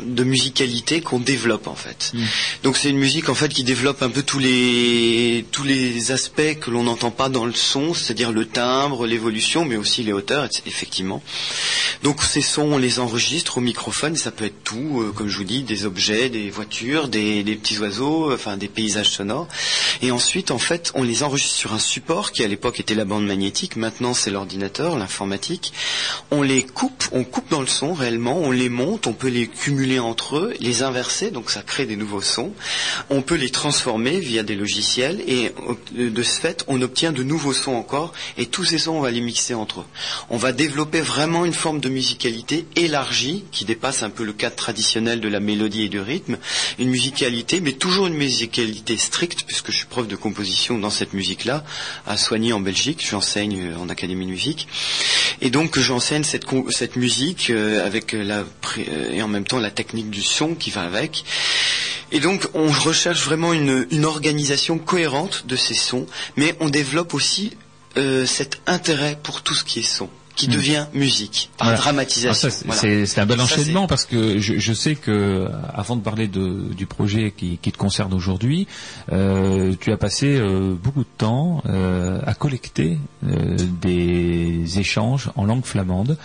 [0.00, 2.12] de musicalité qu'on développe en fait.
[2.62, 6.58] Donc c'est une musique en fait qui développe un peu tous les tous les aspects
[6.60, 10.48] que l'on n'entend pas dans le son, c'est-à-dire le timbre, l'évolution, mais aussi les hauteurs,
[10.66, 11.22] effectivement.
[12.02, 15.38] Donc ces sons, on les enregistre au microphone, ça peut être tout, euh, comme je
[15.38, 19.48] vous dis, des objets, des voitures, des, des petits oiseaux, euh, enfin des paysages sonores.
[20.02, 23.04] Et ensuite, en fait, on les enregistre sur un support qui à l'époque était la
[23.04, 25.72] bande magnétique, maintenant c'est l'ordinateur, l'informatique.
[26.30, 29.46] On les coupe, on coupe dans le son réellement, on les monte, on peut les
[29.46, 32.52] cumuler entre eux, les inverser, donc ça crée des nouveaux sons.
[33.10, 35.52] On peut les transformer via des logiciels et
[35.96, 39.00] euh, de ce fait, on obtient de nouveaux sons encore et tous ces sons, on
[39.00, 39.86] va les mixer entre eux.
[40.30, 44.56] On va développer vraiment une forme de musicalité élargie qui dépasse un peu le cadre
[44.56, 46.38] traditionnel de la mélodie et du rythme,
[46.78, 51.12] une musicalité, mais toujours une musicalité stricte puisque je suis prof de composition dans cette
[51.12, 51.64] musique-là
[52.06, 54.68] à Soigny en Belgique, j'enseigne euh, en académie de musique.
[55.40, 58.44] Et donc j'enseigne cette, musique euh, avec euh,
[59.12, 61.24] et en même temps la technique du son qui va avec.
[62.12, 66.06] Et donc on recherche vraiment une, organisation cohérente de ces sons,
[66.36, 67.52] mais on développe aussi
[68.26, 70.52] cet intérêt pour tout ce qui est son, qui Mm.
[70.52, 71.80] devient musique par Voilà.
[71.80, 72.48] dramatisation.
[72.48, 72.80] Ah, c'est- Voilà.
[72.80, 76.02] c'est c'est un bel Ça, enchaînement parce que je, je sais que euh, avant de
[76.02, 78.66] parler de- du projet qui, qui te concerne aujourd'hui,
[79.12, 82.98] euh, tu as passé euh, beaucoup de temps euh, à collecter
[83.68, 86.16] des échanges en langue flamande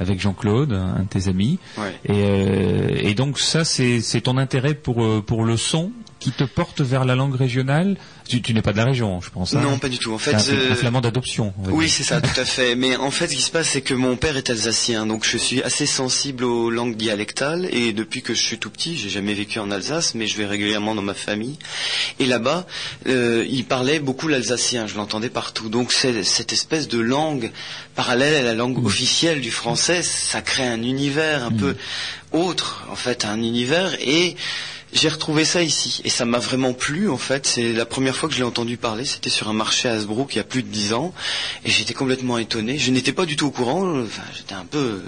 [0.00, 1.58] avec Jean-Claude, un de tes amis.
[1.76, 1.94] Ouais.
[2.04, 5.90] Et, et donc ça, c'est ton intérêt pour pour le son
[6.20, 7.96] qui te porte vers la langue régionale.
[8.28, 9.54] Tu, tu n'es pas de la région, je pense.
[9.54, 10.12] hein Non, pas du tout.
[10.12, 11.54] En fait, T'es un, euh, un flamand d'adoption.
[11.70, 12.74] Oui, c'est ça, tout à fait.
[12.74, 15.38] Mais en fait, ce qui se passe, c'est que mon père est alsacien, donc je
[15.38, 17.68] suis assez sensible aux langues dialectales.
[17.72, 20.46] Et depuis que je suis tout petit, j'ai jamais vécu en Alsace, mais je vais
[20.46, 21.56] régulièrement dans ma famille.
[22.20, 22.66] Et là-bas,
[23.06, 25.68] euh, il parlait beaucoup l'alsacien, je l'entendais partout.
[25.70, 27.50] Donc c'est- cette espèce de langue
[27.94, 31.76] parallèle à la langue officielle du français, ça crée un univers un peu
[32.32, 34.36] autre, en fait, un univers et
[34.92, 37.46] j'ai retrouvé ça ici et ça m'a vraiment plu en fait.
[37.46, 39.04] C'est la première fois que je l'ai entendu parler.
[39.04, 41.12] C'était sur un marché à Hasbrook il y a plus de dix ans
[41.64, 42.78] et j'étais complètement étonné.
[42.78, 44.00] Je n'étais pas du tout au courant.
[44.02, 45.02] Enfin, j'étais un peu euh,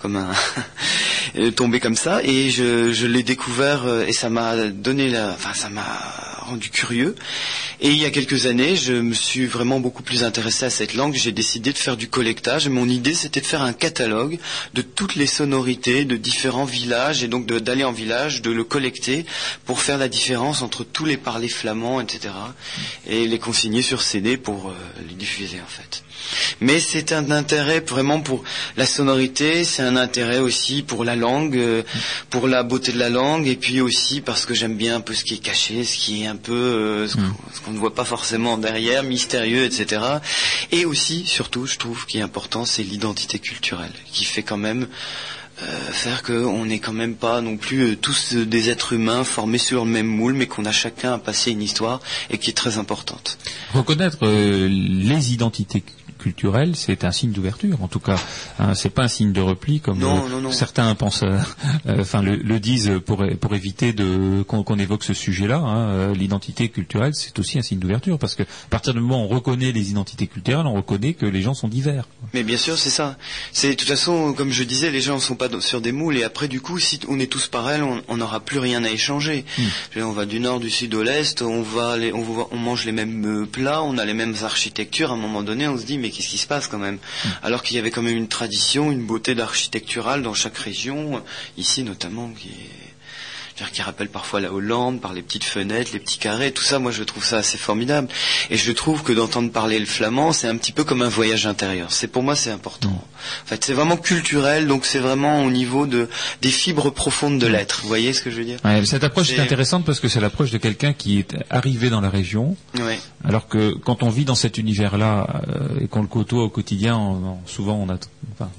[0.00, 0.30] comme un
[1.38, 5.30] euh, tombé comme ça et je, je l'ai découvert euh, et ça m'a donné la,
[5.30, 5.86] enfin ça m'a
[6.46, 7.14] rendu curieux.
[7.80, 10.94] Et il y a quelques années, je me suis vraiment beaucoup plus intéressé à cette
[10.94, 11.14] langue.
[11.14, 12.68] J'ai décidé de faire du collectage.
[12.68, 14.38] Mon idée, c'était de faire un catalogue
[14.72, 18.96] de toutes les sonorités de différents villages et donc d'aller en village, de le collecter
[19.64, 22.34] pour faire la différence entre tous les parlers flamands, etc.
[23.06, 24.74] Et les consigner sur CD pour euh,
[25.08, 26.02] les diffuser en fait.
[26.60, 28.42] Mais c'est un intérêt vraiment pour
[28.76, 31.82] la sonorité, c'est un intérêt aussi pour la langue, euh,
[32.30, 35.14] pour la beauté de la langue, et puis aussi parce que j'aime bien un peu
[35.14, 37.22] ce qui est caché, ce qui est un peu euh, ce qu'on
[37.54, 40.02] ce qu'on ne voit pas forcément derrière, mystérieux, etc.
[40.72, 44.88] Et aussi, surtout, je trouve qui est important, c'est l'identité culturelle, qui fait quand même
[45.62, 49.24] euh, faire qu'on n'est quand même pas non plus euh, tous euh, des êtres humains
[49.24, 52.50] formés sur le même moule, mais qu'on a chacun à passer une histoire et qui
[52.50, 53.38] est très importante.
[53.72, 55.82] Reconnaître les identités
[56.74, 57.82] c'est un signe d'ouverture.
[57.82, 58.16] En tout cas,
[58.58, 60.52] hein, c'est pas un signe de repli comme Non, non, non.
[60.52, 61.38] certains pensent, euh,
[62.00, 65.58] enfin le, le disent pour pour éviter de qu'on évoque ce sujet-là.
[65.58, 65.88] hein.
[65.90, 69.24] Euh, L'identité culturelle, c'est aussi un signe d'ouverture parce que à partir du moment où
[69.26, 72.08] on reconnaît les identités culturelles, on reconnaît que les gens sont divers.
[72.34, 73.16] Mais bien sûr, c'est ça.
[73.52, 76.16] C'est de toute façon, comme je disais, les gens ne sont pas sur des moules.
[76.16, 79.44] Et après, du coup, si on est tous pareils, on n'aura plus rien à échanger.
[79.94, 82.56] Dire, On va du nord, du sud au l'est, on va, les- on, va- on
[82.56, 85.10] mange les mêmes euh, plats, on a les mêmes architectures.
[85.10, 86.98] À un moment donné, on se dit mais qu'est-ce qui se passe quand même
[87.42, 91.22] Alors qu'il y avait quand même une tradition, une beauté d'architecturale dans chaque région,
[91.58, 92.85] ici notamment, qui est
[93.64, 96.92] qui rappelle parfois la Hollande par les petites fenêtres, les petits carrés, tout ça, moi
[96.92, 98.08] je trouve ça assez formidable.
[98.50, 101.46] Et je trouve que d'entendre parler le flamand, c'est un petit peu comme un voyage
[101.46, 101.90] intérieur.
[101.92, 102.88] C'est pour moi c'est important.
[102.90, 106.08] En fait, c'est vraiment culturel, donc c'est vraiment au niveau de
[106.42, 107.80] des fibres profondes de l'être.
[107.82, 108.58] Vous voyez ce que je veux dire?
[108.64, 112.00] Ouais, cette approche est intéressante parce que c'est l'approche de quelqu'un qui est arrivé dans
[112.00, 112.56] la région.
[112.78, 112.98] Ouais.
[113.24, 116.96] Alors que quand on vit dans cet univers-là euh, et qu'on le côtoie au quotidien,
[116.96, 117.96] on- on- souvent on a,
[118.34, 118.50] enfin,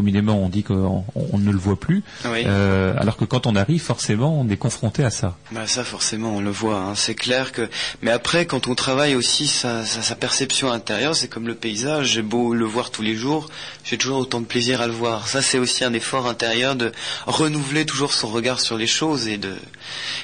[0.00, 2.02] communément on dit qu'on on ne le voit plus.
[2.24, 2.44] Oui.
[2.46, 5.36] Euh, alors que quand on arrive, forcément, on est confronté à ça.
[5.52, 6.94] Bah ça forcément on le voit, hein.
[6.94, 7.68] c'est clair que.
[8.00, 12.12] Mais après quand on travaille aussi sa, sa, sa perception intérieure, c'est comme le paysage.
[12.14, 13.50] J'ai beau le voir tous les jours,
[13.84, 15.28] j'ai toujours autant de plaisir à le voir.
[15.28, 16.92] Ça c'est aussi un effort intérieur de
[17.26, 19.54] renouveler toujours son regard sur les choses et de.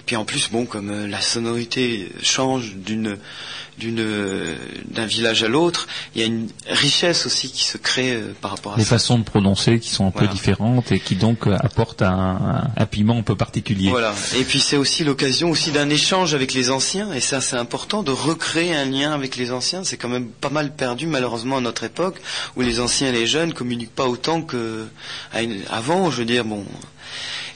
[0.06, 3.18] Puis en plus bon comme euh, la sonorité change d'une
[3.78, 8.52] d'un village à l'autre, il y a une richesse aussi qui se crée euh, par
[8.52, 8.90] rapport à Les ça.
[8.96, 10.28] façons de prononcer qui sont un Voilà.
[10.28, 13.90] peu différentes et qui donc euh, apportent un, un- un piment un peu particulier.
[13.90, 14.14] Voilà.
[14.36, 18.02] Et puis c'est aussi l'occasion aussi d'un échange avec les anciens, et ça c'est important
[18.02, 19.84] de recréer un lien avec les anciens.
[19.84, 22.16] C'est quand même pas mal perdu malheureusement à notre époque,
[22.56, 24.86] où les anciens et les jeunes communiquent pas autant que
[25.32, 26.10] à une- avant.
[26.10, 26.64] Je veux dire bon.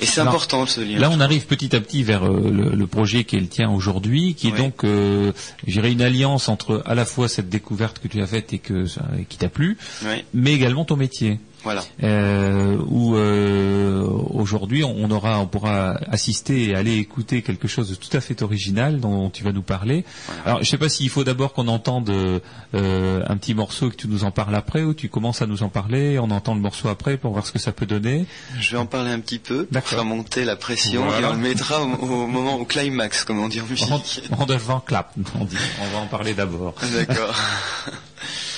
[0.00, 0.98] Et c'est important ce lien.
[0.98, 3.70] Là, on arrive petit à petit vers euh, le, le projet qui est le tien
[3.70, 4.58] aujourd'hui, qui est Oui.
[4.58, 5.32] donc, euh,
[5.66, 8.58] je dirais, une alliance entre à la fois cette découverte que tu as faite et
[8.58, 8.86] que
[9.18, 10.24] et qui t'a plu, Oui.
[10.34, 11.38] mais également ton métier.
[11.62, 11.84] Voilà.
[12.02, 17.94] Euh, où euh, aujourd'hui on aura, on pourra assister et aller écouter quelque chose de
[17.94, 20.04] tout à fait original dont tu vas nous parler.
[20.46, 23.96] Alors, je sais pas s'il faut d'abord qu'on entende euh, un petit morceau et que
[23.96, 26.60] tu nous en parles après, ou tu commences à nous en parler, on entend le
[26.60, 28.26] morceau après pour voir ce que ça peut donner.
[28.58, 31.28] Je vais en parler un petit peu pour faire monter la pression Voilà.
[31.28, 33.90] et on le mettra au, au moment au climax, comme on dit en musique.
[34.38, 35.56] En devant clap, on dit.
[35.82, 36.74] On va en parler d'abord.
[36.94, 37.34] D'accord.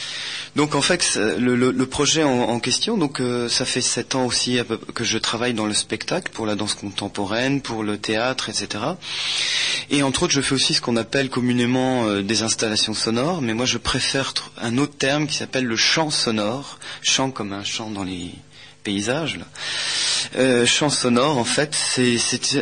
[0.54, 4.58] Donc en fait, c'est- le, projet en, question, donc euh, ça fait sept ans aussi
[4.94, 8.84] que je travaille dans le spectacle, pour la danse contemporaine, pour le théâtre, etc.
[9.90, 13.54] Et entre autres, je fais aussi ce qu'on appelle communément euh, des installations sonores, mais
[13.54, 17.90] moi je préfère un autre terme qui s'appelle le chant sonore, chant comme un chant
[17.90, 18.30] dans les
[18.82, 19.38] paysages.
[19.38, 19.44] Là.
[20.36, 22.18] Euh, chant sonore, en fait, c'est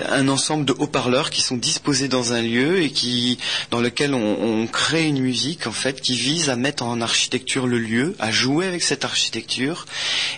[0.09, 3.39] un ensemble de haut-parleurs qui sont disposés dans un lieu et qui,
[3.71, 7.67] dans lequel on, on crée une musique, en fait, qui vise à mettre en architecture
[7.67, 9.87] le lieu, à jouer avec cette architecture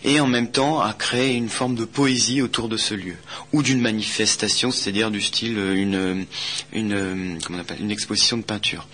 [0.04, 3.16] et en même temps à créer une forme de poésie autour de ce lieu
[3.52, 6.26] ou d'une manifestation, c'est-à-dire du style euh, une
[6.72, 8.86] une euh, comment on appelle une exposition de peinture.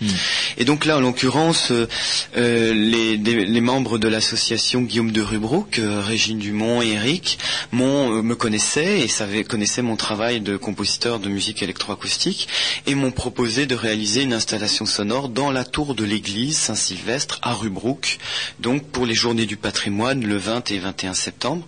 [0.57, 6.78] Et donc là, en l'occurrence, euh, les, membres de l'association Guillaume de Rubrook, Régine Dumont
[6.81, 7.39] et Eric,
[7.73, 12.47] euh, me connaissaient et connaissaient mon travail de compositeur de musique électroacoustique
[12.87, 17.53] et m'ont proposé de réaliser une installation sonore dans la tour de l'église Saint-Sylvestre à
[17.53, 18.19] Rubrook,
[18.59, 21.65] donc pour les journées du patrimoine le 20 et 21 septembre.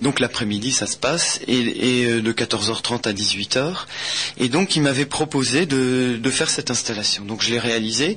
[0.00, 1.58] Donc l'après-midi, ça se passe, et,
[2.00, 3.86] et, euh, de 14h30 à 18h.
[4.38, 7.24] Et donc il m'avait proposé de, de faire cette installation.
[7.24, 8.16] Donc je l'ai réalisée,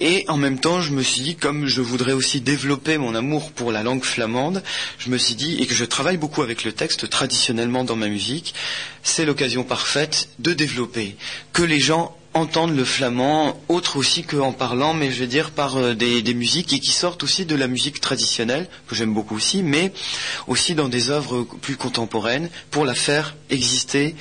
[0.00, 3.52] et en même temps, je me suis dit, comme je voudrais aussi développer mon amour
[3.52, 4.62] pour la langue flamande,
[4.98, 8.08] je me suis dit, et que je travaille beaucoup avec le texte traditionnellement dans ma
[8.08, 8.54] musique,
[9.02, 11.16] c'est l'occasion parfaite de développer,
[11.52, 15.76] que les gens entendent le flamand autre aussi qu'en parlant, mais je veux dire par
[15.76, 19.34] euh, des, des musiques et qui sortent aussi de la musique traditionnelle, que j'aime beaucoup
[19.34, 19.90] aussi, mais
[20.46, 24.14] aussi dans des œuvres plus contemporaines pour la faire exister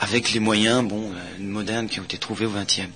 [0.00, 2.88] avec les moyens bon, euh, modernes qui ont été trouvés au XXe.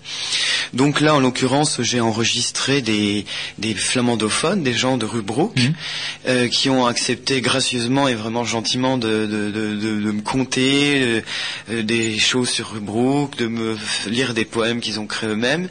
[0.74, 3.24] Donc là, en l'occurrence, j'ai enregistré des,
[3.59, 5.57] des flamandophones, des gens de Rubrook,
[6.28, 11.01] euh, qui ont accepté gracieusement et vraiment gentiment de, de, de, de- de me conter
[11.01, 11.20] euh,
[11.70, 13.77] euh, des choses sur Rubrook, de me
[14.09, 15.68] lire des poèmes qu'ils ont créés eux-mêmes.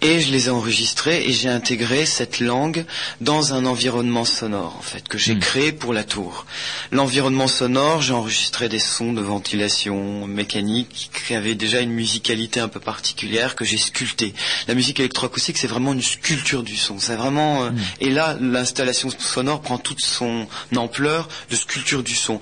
[0.00, 2.84] Et je les ai enregistrés et j'ai intégré cette langue
[3.20, 6.46] dans un environnement sonore, en fait, que j'ai créé pour la tour.
[6.90, 12.68] L'environnement sonore, j'ai enregistré des sons de ventilation mécanique qui avaient déjà une musicalité un
[12.68, 14.34] peu particulière que j'ai sculptée.
[14.66, 16.98] La musique électroacoustique, c'est vraiment une sculpture du son.
[16.98, 22.40] C'est vraiment, euh, et là, l'installation sonore prend toute son ampleur de sculpture du son.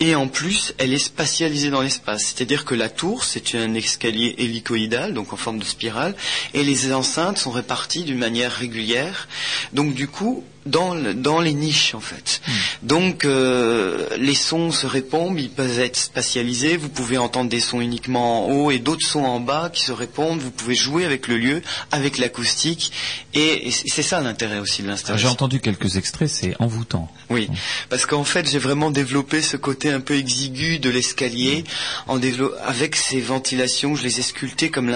[0.00, 2.22] Et en plus, elle est spatialisée dans l'espace.
[2.26, 6.14] C'est-à-dire que la tour, c'est un escalier hélicoïdal, donc en forme de spirale,
[6.54, 9.28] et les enceintes sont réparties d'une manière régulière.
[9.72, 12.40] Donc du coup, dans, le- dans les niches en fait.
[12.82, 17.80] Donc euh, les sons se répondent, ils peuvent être spatialisés, vous pouvez entendre des sons
[17.80, 21.28] uniquement en haut et d'autres sons en bas qui se répondent, vous pouvez jouer avec
[21.28, 22.92] le lieu, avec l'acoustique,
[23.34, 25.30] et, et c'est ça l'intérêt aussi de J'ai l'installation.
[25.30, 27.10] entendu quelques extraits, c'est envoûtant.
[27.30, 27.48] Oui,
[27.88, 31.64] parce qu'en fait, j'ai vraiment développé ce côté un peu exigu de l'escalier
[32.06, 34.88] en dévelop- avec ces ventilations, je les ai sculptées comme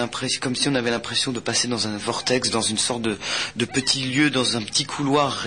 [0.55, 3.17] si on avait l'impression de passer dans un vortex, dans une sorte de,
[3.55, 5.37] de petit lieu, dans un petit couloir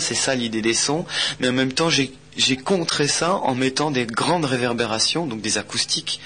[0.00, 1.04] C'est ça l'idée des sons.
[1.40, 5.58] Mais en même temps, j'ai j'ai contré ça en mettant des grandes réverbérations, donc des
[5.58, 6.20] acoustiques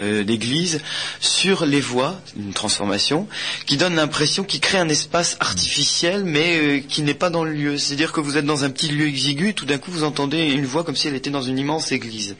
[0.00, 0.80] euh, d'église,
[1.20, 3.28] sur les voix, une transformation,
[3.66, 7.52] qui donne l'impression, qui crée un espace artificiel, mais euh, qui n'est pas dans le
[7.52, 7.78] lieu.
[7.78, 10.44] C'est-à-dire que vous êtes dans un petit lieu exigu, et tout d'un coup vous entendez
[10.44, 12.36] une voix comme si elle était dans une immense église.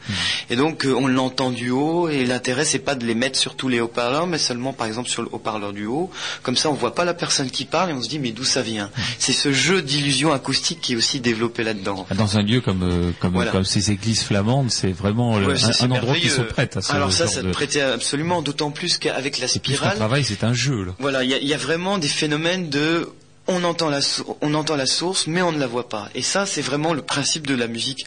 [0.51, 3.57] Et donc euh, on l'entend du haut, et l'intérêt c'est pas de les mettre sur
[3.57, 6.11] tous les haut-parleurs, mais seulement par exemple sur le haut-parleur du haut.
[6.43, 8.45] Comme ça on voit pas la personne qui parle, et on se dit mais d'où
[8.45, 8.91] ça vient?
[9.19, 12.07] C'est ce jeu d'illusion acoustique qui est aussi développé là-dedans.
[12.15, 13.51] Dans un lieu comme, comme, Voilà.
[13.51, 16.77] comme ces églises flamandes, c'est vraiment le- ça, un, c'est un endroit qui sont prêtes
[16.77, 17.53] à ce Alors ça, genre ça te de...
[17.53, 20.85] prêtait absolument, d'autant plus qu'avec la spirale, travail, c'est un jeu.
[20.85, 20.93] Là.
[20.99, 23.09] voilà, il y y a vraiment des phénomènes de
[23.49, 24.01] on entend la
[24.41, 26.09] on entend la source, mais on ne la voit pas.
[26.15, 28.05] Et ça, c'est vraiment le principe de la musique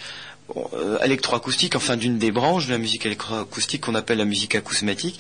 [1.03, 5.19] électroacoustique, enfin d'une des branches de la musique électroacoustique qu'on appelle la musique acousmatique,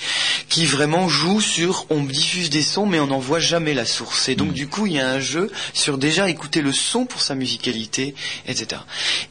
[0.49, 4.29] qui vraiment joue sur on diffuse des sons, mais on n'en voit jamais la source.
[4.29, 7.21] Et donc du coup, il y a un jeu sur déjà écouter le son pour
[7.21, 8.15] sa musicalité,
[8.47, 8.81] etc.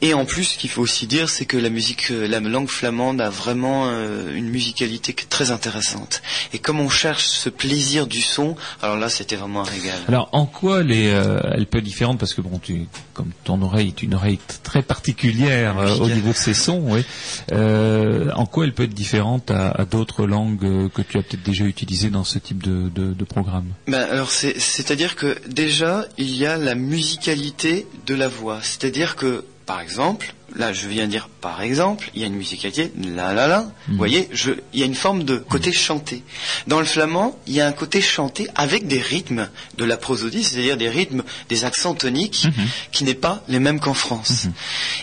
[0.01, 2.69] Et en plus, ce qu'il faut aussi dire, c'est que la musique, euh, la langue
[2.69, 6.21] flamande a vraiment euh, une musicalité très intéressante.
[6.53, 9.99] Et comme on cherche ce plaisir du son, alors là, c'était vraiment un régal.
[10.07, 12.19] Alors, en quoi elle, est, euh, elle peut être différente?
[12.19, 16.31] Parce que bon, tu, comme ton oreille est une oreille très particulière euh, au niveau
[16.31, 17.03] de ses sons, oui.
[17.51, 21.23] Euh, en quoi elle peut être différente à, à d'autres langues euh, que tu as
[21.23, 23.65] peut-être déjà utilisées dans ce type de, de, de programme?
[23.87, 29.15] Ben, alors c'est, c'est-à-dire que déjà il y a la musicalité de la voix, c'est-à-dire
[29.15, 33.33] que par exemple, là je viens dire par exemple, il y a une musicalité la
[33.33, 36.23] la la, vous voyez, je, il y a une forme de côté chanté.
[36.65, 39.47] Dans le flamand, il y a un côté chanté avec des rythmes
[39.77, 42.47] de la prosodie, c'est-à-dire des rythmes, des accents toniques
[42.91, 44.47] qui n'est pas les mêmes qu'en France.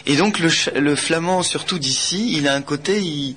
[0.05, 3.37] Et donc le, le flamand, surtout d'ici, il a un côté, il,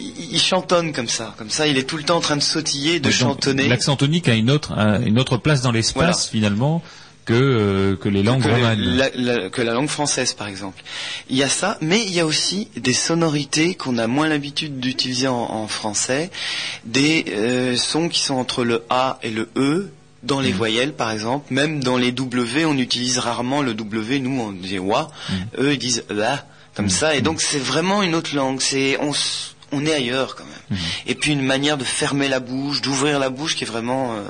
[0.00, 2.42] il, il chantonne comme ça, comme ça, il est tout le temps en train de
[2.42, 3.68] sautiller, de Donc, chantonner.
[3.68, 6.30] L'accent tonique a une autre, un- une autre place dans l'espace Voilà.
[6.32, 6.82] finalement
[7.24, 8.80] que, euh, que les langues que, romanes.
[8.80, 10.82] la, la- que la langue française, par exemple.
[11.30, 14.78] Il y a ça, mais il y a aussi des sonorités qu'on a moins l'habitude
[14.80, 16.30] d'utiliser en, en français,
[16.84, 19.90] des euh, sons qui sont entre le A et le E,
[20.22, 21.52] dans les voyelles, par exemple.
[21.52, 24.20] Même dans les W, on utilise rarement le W.
[24.20, 25.10] Nous, on dit wa.
[25.58, 27.14] Eux, ils disent EA, comme ça.
[27.14, 28.60] Et donc, c'est vraiment une autre langue.
[28.60, 28.98] C'est,
[29.70, 30.78] on, est ailleurs, quand même.
[31.06, 34.22] Et puis, une manière de fermer la bouche, d'ouvrir la bouche qui est vraiment euh,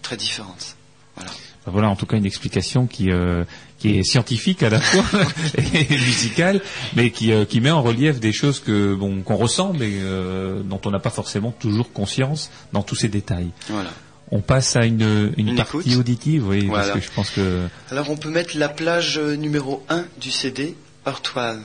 [0.00, 0.76] très différente.
[1.16, 1.26] Enfin,
[1.70, 3.44] Voilà en tout cas une explication qui euh,
[3.78, 5.04] qui est scientifique à la fois
[5.58, 6.60] et musicale,
[6.96, 10.62] mais qui euh, qui met en relief des choses que bon qu'on ressent, mais euh,
[10.62, 13.50] dont on n'a pas forcément toujours conscience dans tous ces détails.
[13.68, 13.90] Voilà.
[14.30, 15.96] On passe à une une, Une partie écoute.
[16.00, 16.88] auditive, oui, Voilà.
[16.88, 20.30] parce que je pense que Alors on peut mettre la plage euh, numéro 1 du
[20.30, 20.74] CD,
[21.06, 21.60] Heartwell.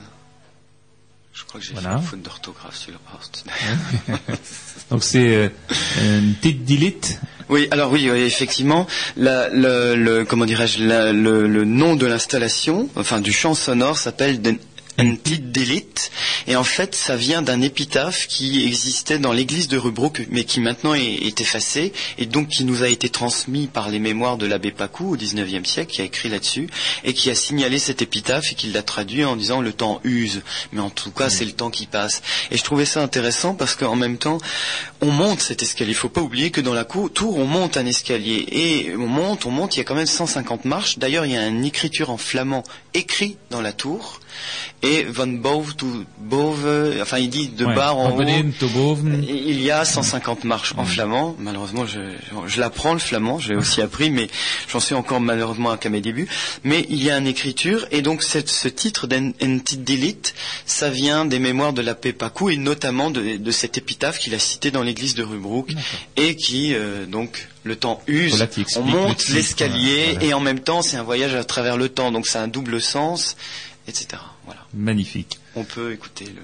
[1.34, 1.96] Je crois que j'ai Voilà.
[1.96, 3.44] fait une faute d'orthographe sur le Heart.
[4.90, 5.48] donc c'est euh,
[6.04, 7.18] une petite delete.
[7.48, 12.88] Oui, alors oui, oui, effectivement, la, le, le- comment dirais-je, le, le nom de l'installation,
[12.96, 14.58] enfin du chant sonore, s'appelle Den-
[14.96, 16.12] Entit Delete,
[16.46, 20.60] et en fait, ça vient d'un épitaphe qui existait dans l'église de Rubruck, mais qui
[20.60, 24.46] maintenant est, est effacé, et donc qui nous a été transmis par les mémoires de
[24.46, 26.68] l'abbé Pacou au XIXe siècle, qui a écrit là-dessus,
[27.02, 30.42] et qui a signalé cet épitaphe et qui l'a traduit en disant le temps use,
[30.72, 32.22] mais en tout cas, c'est le temps qui passe.
[32.52, 34.38] Et je trouvais ça intéressant parce qu'en même temps,
[35.04, 35.90] on monte cet escalier.
[35.92, 39.06] Il faut pas oublier que dans la cour, tour, on monte un escalier et on
[39.06, 39.76] monte, on monte.
[39.76, 40.98] Il y a quand même 150 marches.
[40.98, 42.62] D'ailleurs, il y a une écriture en flamand
[42.94, 44.20] écrit dans la tour.
[44.82, 45.86] Et van boven to
[46.18, 48.22] boven, enfin il dit de Ouais, bas en haut.
[48.58, 49.24] to boven.
[49.28, 51.36] Il y a 150 marches en flamand.
[51.38, 52.00] Malheureusement, je,
[52.46, 54.28] je l'apprends le flamand, je l'ai aussi appris, mais
[54.68, 56.26] j'en suis encore malheureusement qu'à mes débuts.
[56.64, 60.34] Mais il y a une écriture, et donc cette- ce titre d'Entidilite,
[60.66, 64.38] ça vient des mémoires de la Pacou et notamment de, de cet épitaphe qu'il a
[64.38, 65.74] cité dans l'église de Rubruck,
[66.16, 68.46] et qui euh, donc le temps use,
[68.76, 70.24] on monte l'escalier, voilà.
[70.24, 72.80] et en même temps c'est un voyage à travers le temps, donc c'est un double
[72.80, 73.36] sens,
[73.88, 74.22] etc.
[74.44, 74.60] Voilà.
[74.72, 75.40] Magnifique.
[75.56, 76.42] On peut écouter le.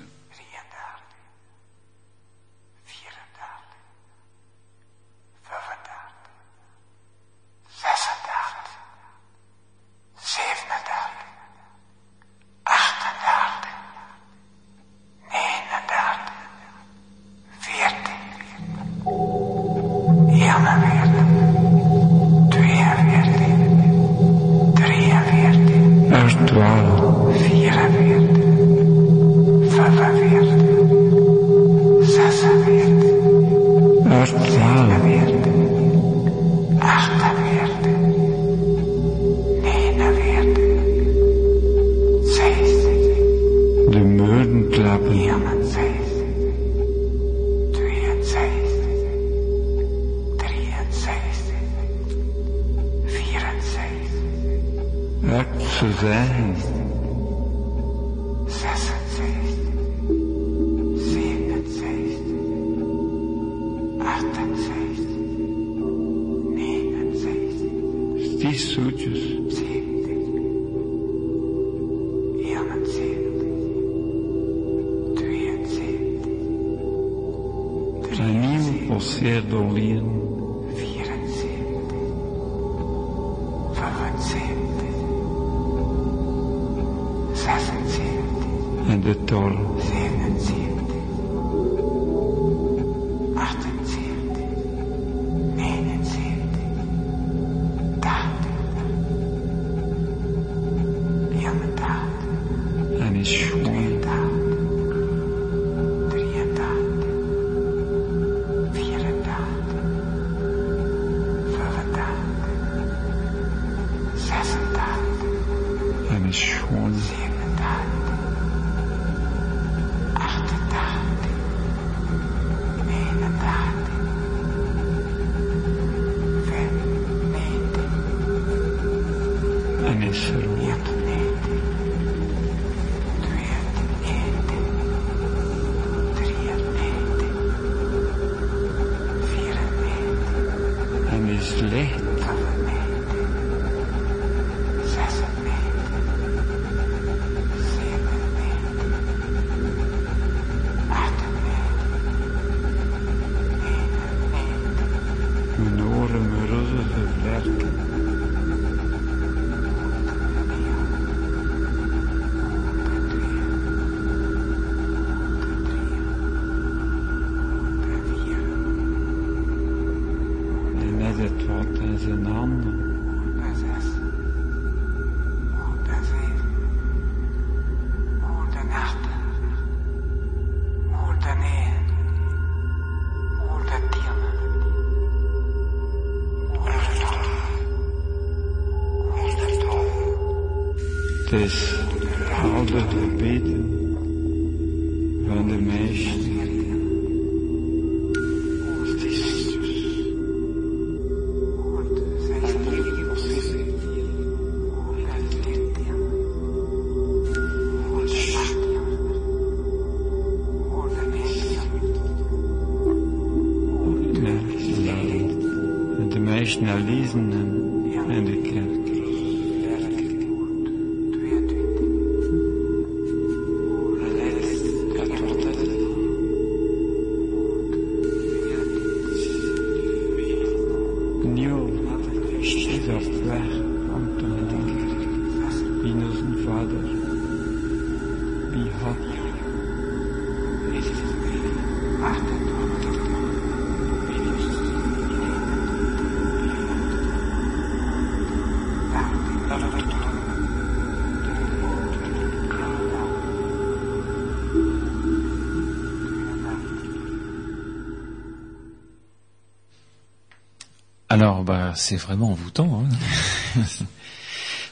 [261.21, 262.83] Alors, bah, c'est vraiment envoûtant.
[262.83, 263.61] Hein.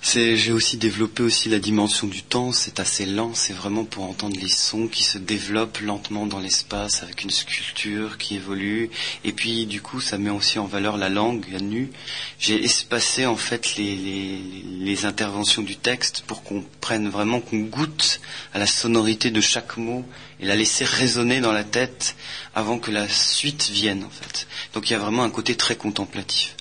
[0.03, 2.53] J'ai aussi développé aussi la dimension du temps.
[2.53, 3.33] C'est assez lent.
[3.35, 8.17] C'est vraiment pour entendre les sons qui se développent lentement dans l'espace avec une sculpture
[8.17, 8.89] qui évolue.
[9.25, 11.91] Et puis, du coup, ça met aussi en valeur la langue à nu.
[12.39, 14.41] J'ai espacé en fait les, les,
[14.81, 18.23] les interventions du texte pour qu'on prenne vraiment, qu'on goûte
[18.55, 20.03] à la sonorité de chaque mot
[20.41, 22.17] et la laisser résonner dans la tête
[22.55, 24.48] avant que la suite vienne en fait.
[24.75, 26.55] Donc il y a vraiment un côté très contemplatif.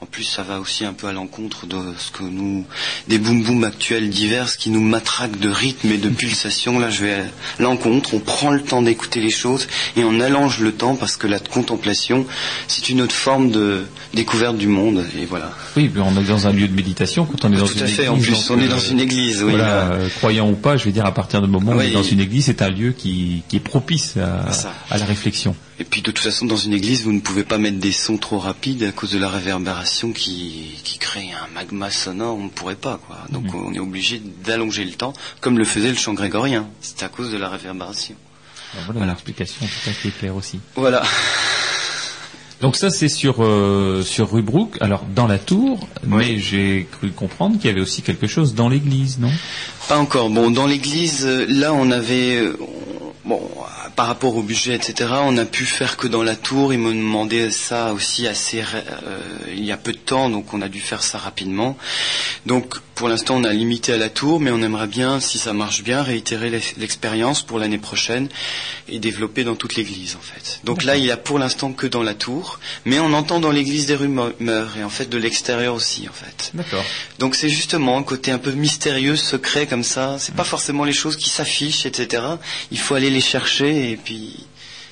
[0.00, 2.66] En plus, ça va aussi un peu à l'encontre de ce que nous,
[3.08, 6.78] des boum boum actuels divers qui nous matraquent de rythme et de pulsation.
[6.78, 7.22] Là, je vais à
[7.60, 8.12] l'encontre.
[8.12, 9.66] On prend le temps d'écouter les choses
[9.96, 12.26] et on allonge le temps parce que la contemplation,
[12.68, 15.06] c'est une autre forme de découverte du monde.
[15.18, 15.52] Et voilà.
[15.76, 17.84] Oui, mais on est dans un lieu de méditation quand on est dans Tout une
[17.84, 18.02] à fait.
[18.06, 18.08] église.
[18.10, 19.42] En plus, on est euh, dans une église.
[19.44, 19.50] Oui.
[19.52, 19.92] voilà, là.
[19.92, 22.02] euh, croyant ou pas, je vais dire à partir du moment où on est dans
[22.02, 25.54] une église, c'est un lieu qui, qui est propice à la réflexion.
[25.80, 28.16] Et puis de toute façon, dans une église, vous ne pouvez pas mettre des sons
[28.16, 32.36] trop rapides à cause de la réverbération qui, qui crée un magma sonore.
[32.36, 33.18] On ne pourrait pas, quoi.
[33.30, 33.66] Donc Mhm.
[33.66, 36.68] on est obligé d'allonger le temps, comme le faisait le chant grégorien.
[36.80, 38.14] C'est à cause de la réverbération.
[38.74, 40.60] Alors voilà, l'explication tout à fait claire aussi.
[40.76, 41.02] Voilà.
[42.60, 47.10] Donc ça c'est sur euh, sur rue Brook, alors dans la tour, mais j'ai cru
[47.10, 49.30] comprendre qu'il y avait aussi quelque chose dans l'église, non?
[49.88, 50.30] Pas encore.
[50.30, 54.74] Bon, dans l'église, euh, là, on avait, euh, on- bon, euh, par rapport au budget,
[54.74, 56.72] etc., on a pu faire que dans la tour.
[56.72, 59.18] Ils me demandaient ça aussi assez, euh,
[59.52, 61.76] il y a peu de temps, donc on a dû faire ça rapidement.
[62.46, 65.52] Donc, pour l'instant, on a limité à la tour, mais on aimerait bien, si ça
[65.52, 68.28] marche bien, réitérer l'ex- l'expérience pour l'année prochaine
[68.88, 70.60] et développer dans toute l'église, en fait.
[70.64, 73.50] Donc là, il y a pour l'instant que dans la tour, mais on entend dans
[73.50, 74.32] l'église des rumeurs
[74.78, 76.50] et en fait de l'extérieur aussi, en fait.
[76.54, 76.84] D'accord.
[77.18, 80.16] Donc c'est justement un côté un peu mystérieux, secret comme ça.
[80.20, 82.22] C'est pas forcément les choses qui s'affichent, etc.
[82.70, 84.46] Il faut aller les chercher et puis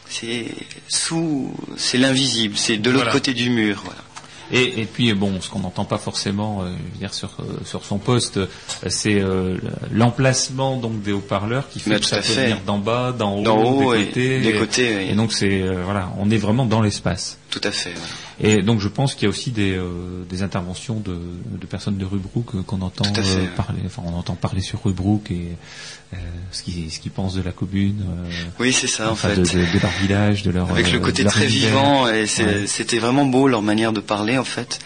[0.08, 0.46] c'est
[0.88, 3.12] sous, c'est l'invisible, c'est de l'autre Voilà.
[3.12, 3.80] côté du mur.
[3.84, 3.98] Voilà.
[4.54, 7.44] Et, et puis bon, ce qu'on n'entend pas forcément, euh, je veux dire sur euh,
[7.64, 8.46] sur son poste, euh,
[8.88, 9.56] c'est euh,
[9.90, 12.42] l'emplacement donc des haut-parleurs qui fait Mais que ça peut fait.
[12.42, 15.06] venir d'en bas, d'en haut, des et côtés, et, côtés, oui.
[15.10, 17.38] et donc c'est voilà, on est vraiment dans l'espace.
[17.48, 17.94] Tout à fait.
[18.40, 19.78] Et donc je pense qu'il y a aussi des,
[20.28, 21.16] des interventions de,
[21.46, 23.04] de personnes de Rubrook qu'on entend
[23.56, 25.48] parler, enfin on entend parler sur Rubrook et
[26.14, 26.16] euh,
[26.50, 28.04] ce qu'ils ce qu'ils pensent de la commune.
[28.06, 28.30] euh,
[28.60, 29.34] Oui, c'est ça, en fait.
[29.36, 31.68] De, de- de leur village, de leur Avec euh, le de côté très univers.
[31.70, 32.66] vivant et Ouais.
[32.66, 34.78] c'était vraiment beau leur manière de parler en fait.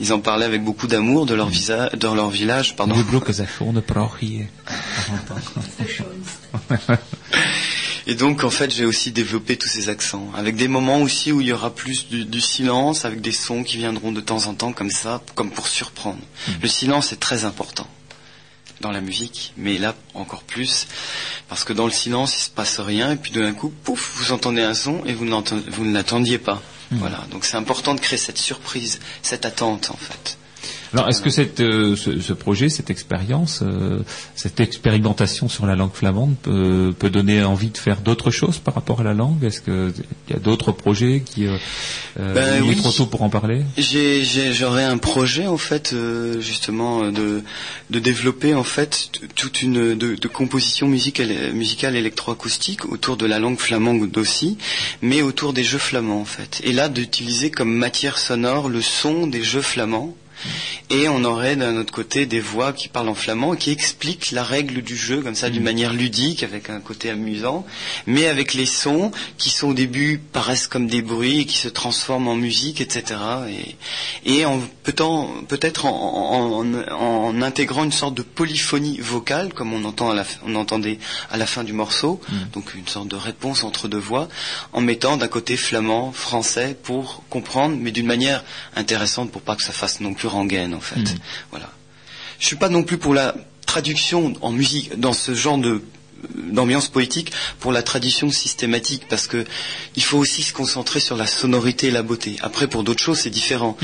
[0.00, 2.94] Ils en parlaient avec beaucoup d'amour de leur visa, de leur village, pardon.
[8.06, 11.40] Et donc en fait j'ai aussi développé tous ces accents, avec des moments aussi où
[11.40, 14.52] il y aura plus du, du silence, avec des sons qui viendront de temps en
[14.54, 16.18] temps comme ça, comme pour surprendre.
[16.60, 17.86] Le silence est très important
[18.80, 20.86] dans la musique, mais là encore plus,
[21.48, 24.32] parce que dans le silence il se passe rien, et puis d'un coup, pouf, vous
[24.32, 25.26] entendez un son et vous,
[25.68, 26.62] vous ne l'attendiez pas.
[26.90, 30.38] Voilà, donc c'est important de créer cette surprise, cette attente en fait.
[30.94, 33.98] Alors, est-ce que cette, euh, ce, ce projet, cette expérience, euh,
[34.36, 38.74] cette expérimentation sur la langue flamande peut, peut donner envie de faire d'autres choses par
[38.74, 39.42] rapport à la langue?
[39.42, 39.92] Est-ce qu'il
[40.30, 41.56] y a d'autres projets qui euh,
[42.16, 42.76] Ben il est oui.
[42.76, 43.62] trop tôt pour en parler?
[43.76, 45.96] J'aurais un projet en fait
[46.38, 47.42] justement de
[47.90, 53.40] de développer en fait toute une de, de composition musicale musicale électroacoustique autour de la
[53.40, 54.58] langue flamande aussi,
[55.02, 56.60] mais autour des jeux flamands en fait.
[56.62, 60.14] Et là d'utiliser comme matière sonore le son des jeux flamands.
[60.90, 64.30] Et on aurait d'un autre côté des voix qui parlent en flamand et qui expliquent
[64.32, 67.64] la règle du jeu comme ça d'une manière ludique avec un côté amusant,
[68.06, 71.68] mais avec les sons qui sont au début paraissent comme des bruits et qui se
[71.68, 73.20] transforment en musique, etc.
[74.24, 79.72] Et, et en peut-être en, en- en- en intégrant une sorte de polyphonie vocale comme
[79.72, 80.98] on entend à la, on entendait
[81.30, 82.20] à la fin du morceau,
[82.52, 84.28] donc une sorte de réponse entre deux voix,
[84.72, 88.44] en mettant d'un côté flamand, français pour comprendre, mais d'une manière
[88.76, 91.16] intéressante pour pas que ça fasse non plus rengaine en fait.
[91.50, 91.70] Voilà.
[92.38, 93.34] Je suis pas non plus pour la
[93.66, 95.82] traduction en musique dans ce genre de
[96.36, 99.44] d'ambiance poétique pour la tradition systématique parce que
[99.96, 102.36] il faut aussi se concentrer sur la sonorité et la beauté.
[102.40, 103.76] Après pour d'autres choses c'est différent.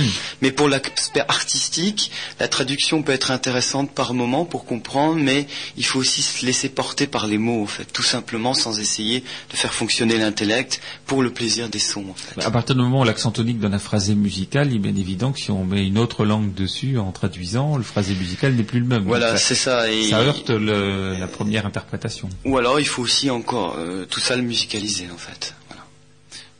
[0.43, 5.47] Mais pour l'aspect artistique, la traduction peut être intéressante par moment pour comprendre mais
[5.77, 9.23] il faut aussi se laisser porter par les mots en fait, tout simplement sans essayer
[9.51, 12.41] de faire fonctionner l'intellect pour le plaisir des sons en fait.
[12.45, 15.33] À partir du moment où l'accent tonique donne un phrasé musical, il est bien évident
[15.33, 18.81] que si on met une autre langue dessus en traduisant, le phrasé musical n'est plus
[18.81, 19.05] le même.
[19.05, 22.29] Voilà, c'est ça, et- Ça heurte le- la première interprétation.
[22.45, 25.55] Ou alors il faut aussi encore euh, tout ça le musicaliser en fait.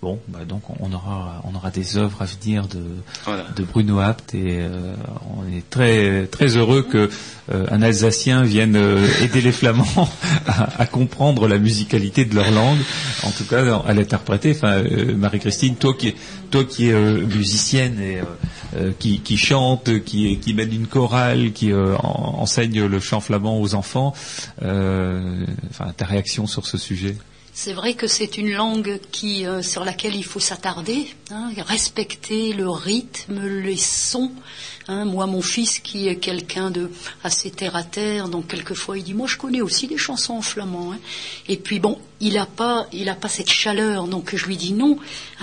[0.03, 2.83] Bon, bah donc on aura on aura des œuvres à venir de
[3.27, 3.45] Voilà.
[3.55, 4.95] de Bruno Apt et euh,
[5.37, 7.11] on est très très heureux que
[7.53, 10.09] euh, un Alsacien vienne euh, aider les Flamands
[10.47, 12.79] à, à comprendre la musicalité de leur langue,
[13.25, 14.53] en tout cas à l'interpréter.
[14.53, 14.83] Enfin,
[15.19, 16.15] Marie-Christine, toi qui
[16.51, 18.21] toi qui es musicienne et
[18.99, 23.75] qui, qui chante, qui qui mène une chorale, qui en- enseigne le chant flamand aux
[23.75, 24.15] enfants,
[24.63, 27.17] enfin ta réaction sur ce sujet?
[27.53, 32.53] C'est vrai que c'est une langue qui, euh, sur laquelle il faut s'attarder, hein, respecter
[32.53, 34.31] le rythme, les sons.
[34.89, 35.05] hein.
[35.05, 36.91] moi, mon fils, qui est quelqu'un de
[37.25, 40.43] assez terre à terre, donc quelquefois il dit moi je connais aussi des chansons en
[40.43, 40.93] flamand.
[40.93, 40.99] hein.
[41.49, 44.73] Et puis bon, il a pas, il a pas cette chaleur, donc je lui dis
[44.73, 44.97] non,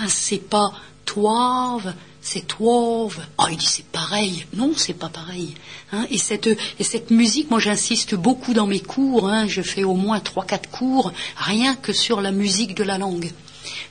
[0.08, 0.72] c'est pas
[1.04, 3.18] toive, c'est toive.
[3.38, 4.46] Ah, il dit c'est pareil.
[4.54, 5.54] Non, c'est pas pareil.
[5.92, 9.28] Hein, et cette et cette musique, moi j'insiste beaucoup dans mes cours.
[9.28, 12.98] Hein, je fais au moins trois quatre cours rien que sur la musique de la
[12.98, 13.30] langue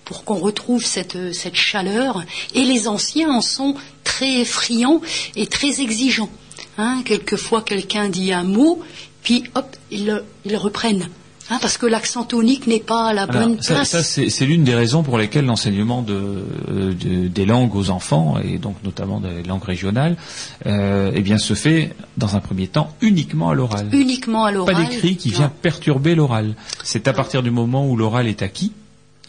[0.06, 2.24] pour qu'on retrouve cette chaleur.
[2.54, 5.02] Et les anciens en sont très friands
[5.36, 6.30] et très exigeants.
[6.78, 8.84] Hein, quelquefois quelqu'un dit un mot,
[9.24, 11.10] puis hop, ils ils le reprennent.
[11.50, 13.90] Hein, parce que l'accent tonique n'est pas à la Alors, bonne ça, place.
[13.92, 18.36] ça, c'est l'une des raisons pour lesquelles l'enseignement de, euh, de- des langues aux enfants,
[18.44, 20.18] et donc notamment des langues régionales,
[20.66, 23.88] euh, eh bien, se fait dans un premier temps uniquement à l'oral.
[23.94, 24.76] Uniquement à l'oral.
[24.76, 25.36] Pas d'écrit qui Non.
[25.38, 26.56] vient perturber l'oral.
[26.84, 28.74] C'est à partir du moment où l'oral est acquis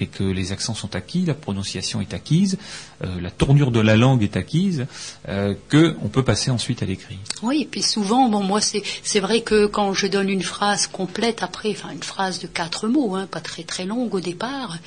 [0.00, 2.58] et que les accents sont acquis, la prononciation est acquise,
[3.04, 4.86] euh, la tournure de la langue est acquise,
[5.28, 7.18] euh, que on peut passer ensuite à l'écrit.
[7.42, 11.42] Oui, et puis souvent, bon, moi, c'est vrai que quand je donne une phrase complète
[11.42, 14.78] après, enfin une phrase de quatre mots, hein, pas très très longue au départ,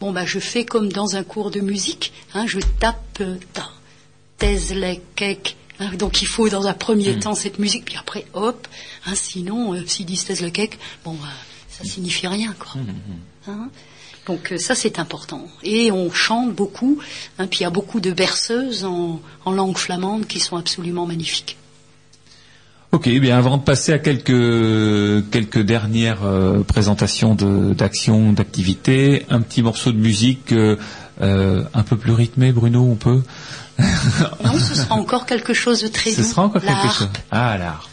[0.00, 3.70] bon, bah, je fais comme dans un cours de musique, hein, je tape euh, ta,
[4.38, 8.66] tezle, kek, hein, donc il faut dans un premier temps cette musique, puis après, hop,
[9.06, 11.28] hein, sinon, euh, s'ils disent tezle, kek, bon, bah,
[11.68, 12.80] ça signifie rien, quoi.
[13.46, 13.70] Hein?
[14.26, 15.46] Donc euh, ça c'est important.
[15.64, 16.98] Et on chante beaucoup,
[17.38, 21.06] hein, puis il y a beaucoup de berceuses en, en langue flamande qui sont absolument
[21.06, 21.56] magnifiques.
[22.92, 29.24] Ok, eh bien avant de passer à quelques quelques dernières euh, présentations de- d'actions, d'activités,
[29.30, 30.76] un petit morceau de musique euh,
[31.22, 33.22] euh, un peu plus rythmé, Bruno, on peut?
[34.44, 36.26] Non, ce sera encore quelque chose de très Ce doux.
[36.28, 37.08] sera encore quelque chose.
[37.30, 37.88] Ah, la harpe.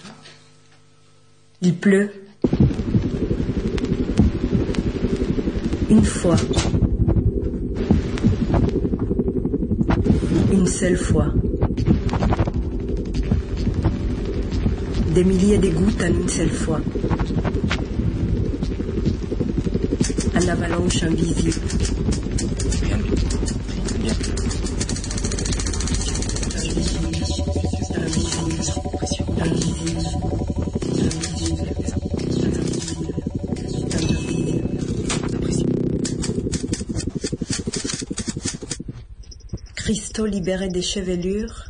[1.62, 2.12] Il pleut.
[5.90, 6.36] Une fois.
[10.52, 11.34] Une seule fois.
[15.16, 16.80] Des milliers de gouttes en une seule fois.
[20.36, 21.89] Un avalanche invisible.
[40.20, 41.69] Cristaux libérés des chevelures.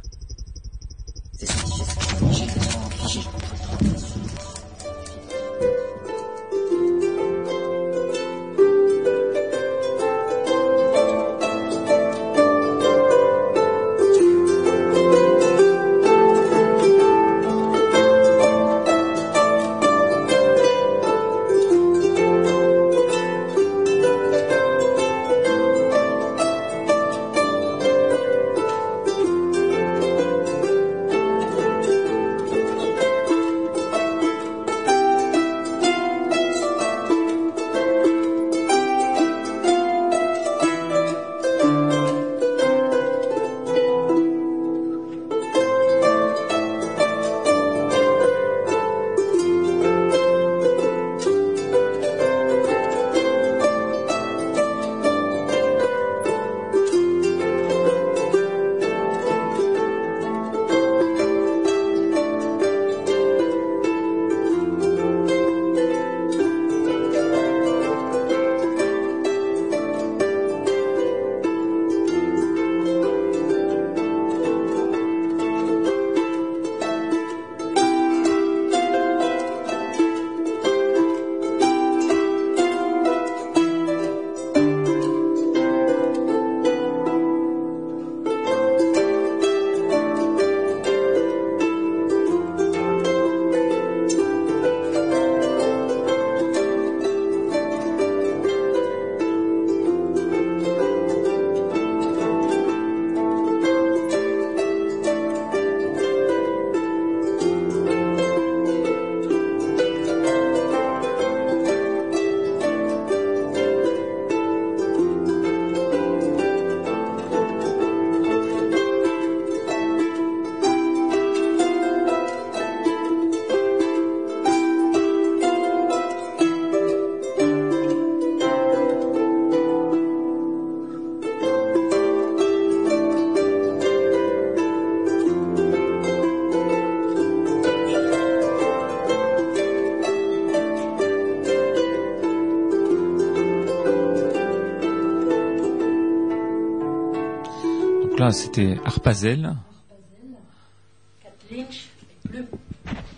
[148.29, 149.55] Là, c'était Harpazel.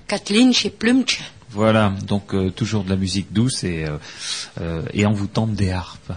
[0.07, 1.21] Kathleen chez Plumch.
[1.49, 3.97] Voilà, donc euh, toujours de la musique douce et, euh,
[4.61, 6.13] euh, et envoûtante des harpes.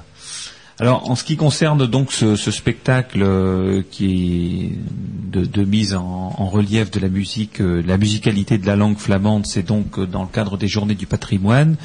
[0.79, 5.95] Alors, en ce qui concerne donc ce, ce spectacle euh, qui est de, de mise
[5.95, 9.99] en, en relief de la musique, euh, la musicalité de la langue flamande, c'est donc
[9.99, 11.77] euh, dans le cadre des Journées du patrimoine,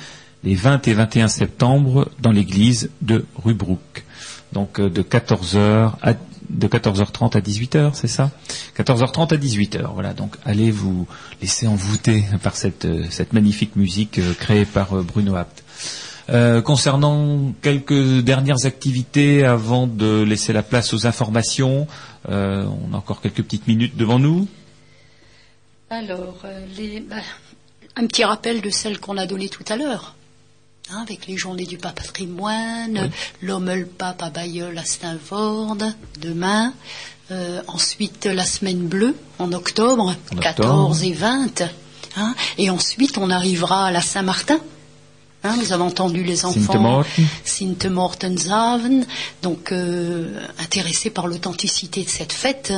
[0.43, 4.05] les 20 et 21 septembre, dans l'église de Rubruck.
[4.53, 6.13] Donc de 14h à
[6.49, 8.31] de 14h30 à 18h, c'est ça?
[8.77, 10.13] 14h30 à 18h, voilà.
[10.13, 11.07] Donc allez vous
[11.41, 15.35] laisser envoûter par cette, euh, magnifique musique euh, créée par euh, Bruno.
[16.29, 21.87] Euh, concernant quelques dernières activités avant de laisser la place aux informations,
[22.27, 24.47] on a encore quelques petites minutes devant nous.
[25.89, 26.43] Alors,
[27.09, 27.15] bah,
[27.95, 30.15] un petit rappel de celle qu'on a donnée tout à l'heure.
[30.91, 33.09] Hein, avec les journées du patrimoine,
[33.41, 36.73] l'homme le pape à Bayeul à Steinvorde, demain.
[37.31, 41.61] Euh, ensuite, la semaine bleue, en octobre, En 14 et 20.
[42.17, 42.35] hein.
[42.57, 44.59] et ensuite, on arrivera à la Saint-Martin.
[45.41, 46.73] Hein, vous avez entendu les enfants.
[46.73, 47.25] Sint-Maarten.
[47.45, 49.05] Sint-Mortensavn,
[49.41, 52.73] donc euh, intéressés par l'authenticité de cette fête.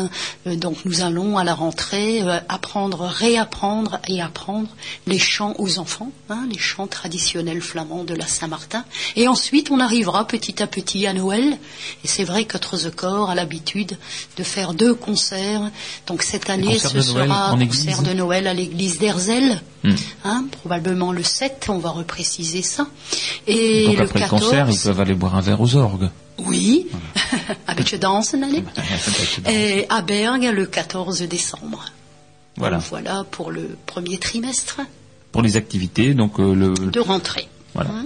[0.45, 4.69] euh, donc nous allons à la rentrée euh, apprendre, réapprendre et apprendre
[5.07, 8.85] les chants aux enfants, hein, les chants traditionnels flamands de la Saint-Martin.
[9.15, 11.57] Et ensuite on arrivera petit à petit à Noël.
[12.03, 13.97] Et c'est vrai que Trezecor a l'habitude
[14.37, 15.71] de faire deux concerts.
[16.05, 19.59] Donc cette année ce sera un concert de Noël à l'église d'Herzl.
[19.83, 19.95] Hmm.
[20.25, 22.87] Hein, probablement le 7, on va repréciser ça.
[23.47, 26.09] Et donc le après 14, le concert, ils peuvent aller boire un verre aux orgues.
[26.45, 26.87] oui,
[27.67, 28.63] een beetje dansen, allez.
[29.47, 31.85] Et à Bergue le 14 décembre.
[32.57, 32.77] Voilà.
[32.77, 34.81] Donc voilà pour le premier trimestre
[35.31, 37.47] Pour les activités, donc euh, le, de rentrée.
[37.73, 37.91] Voilà.
[37.91, 38.05] Hein.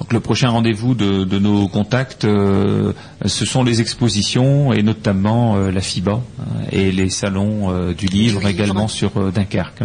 [0.00, 2.92] Donc le prochain rendez-vous de, de nos contacts, euh,
[3.24, 8.06] ce sont les expositions et notamment euh, la FIBA hein, et les salons euh, du
[8.06, 9.82] livre également sur euh, Dunkerque.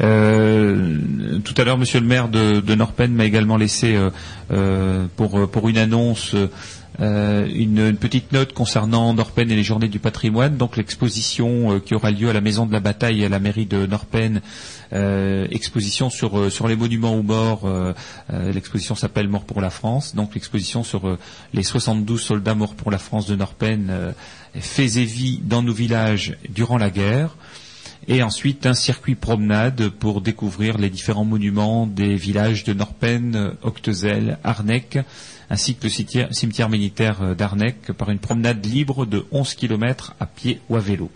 [0.00, 0.98] Euh,
[1.44, 4.10] tout à l'heure, Monsieur le maire de, de Norpen m'a également laissé euh,
[4.52, 6.34] euh, pour pour une annonce.
[7.00, 10.56] Euh, une, petite note concernant Norpen et les journées du patrimoine.
[10.56, 13.38] Donc l'exposition euh, qui aura lieu à la Maison de la Bataille et à la
[13.38, 14.40] mairie de Norpen,
[14.92, 17.68] euh, exposition sur les monuments aux morts.
[18.30, 20.14] l'exposition s'appelle Mort pour la France.
[20.14, 21.18] Donc l'exposition sur
[21.52, 24.14] les 72 soldats morts pour la France de Norpen,
[24.54, 27.36] faits et vie dans nos villages durant la guerre.
[28.08, 34.38] Et ensuite un circuit promenade pour découvrir les différents monuments des villages de Norpen, Octezel,
[34.44, 34.98] Arnec,
[35.50, 40.26] ainsi que le cimetière, militaire euh, d'Arnec par une promenade libre de 11 km à
[40.26, 41.10] pied ou à vélo.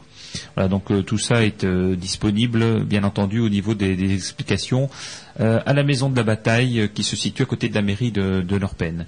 [0.55, 4.89] Voilà, donc euh, tout ça est euh, disponible, bien entendu, au niveau des, explications
[5.39, 8.59] à la maison de la bataille qui se situe à côté de la mairie de,
[8.59, 9.07] Norpen.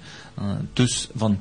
[0.75, 1.35] Dus van.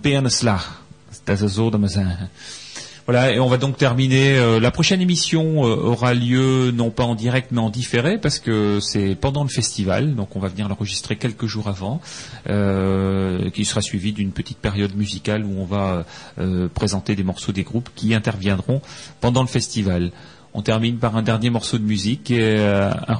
[3.06, 4.38] Voilà, et on va donc terminer.
[4.38, 8.38] euh, la prochaine émission euh, aura lieu non pas en direct mais en différé parce
[8.38, 12.00] que c'est pendant le festival, donc on va venir l'enregistrer quelques jours avant,
[12.48, 16.04] euh, qui sera suivi d'une petite période musicale où on va
[16.38, 18.80] euh, présenter des morceaux des groupes qui interviendront
[19.20, 20.12] pendant le festival.
[20.54, 23.14] On termine par un dernier morceau de musique, euh, un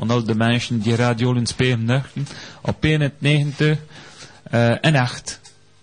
[0.00, 0.08] en
[0.96, 2.02] radio spelen
[2.64, 3.76] op 91
[4.82, 5.47] en 8.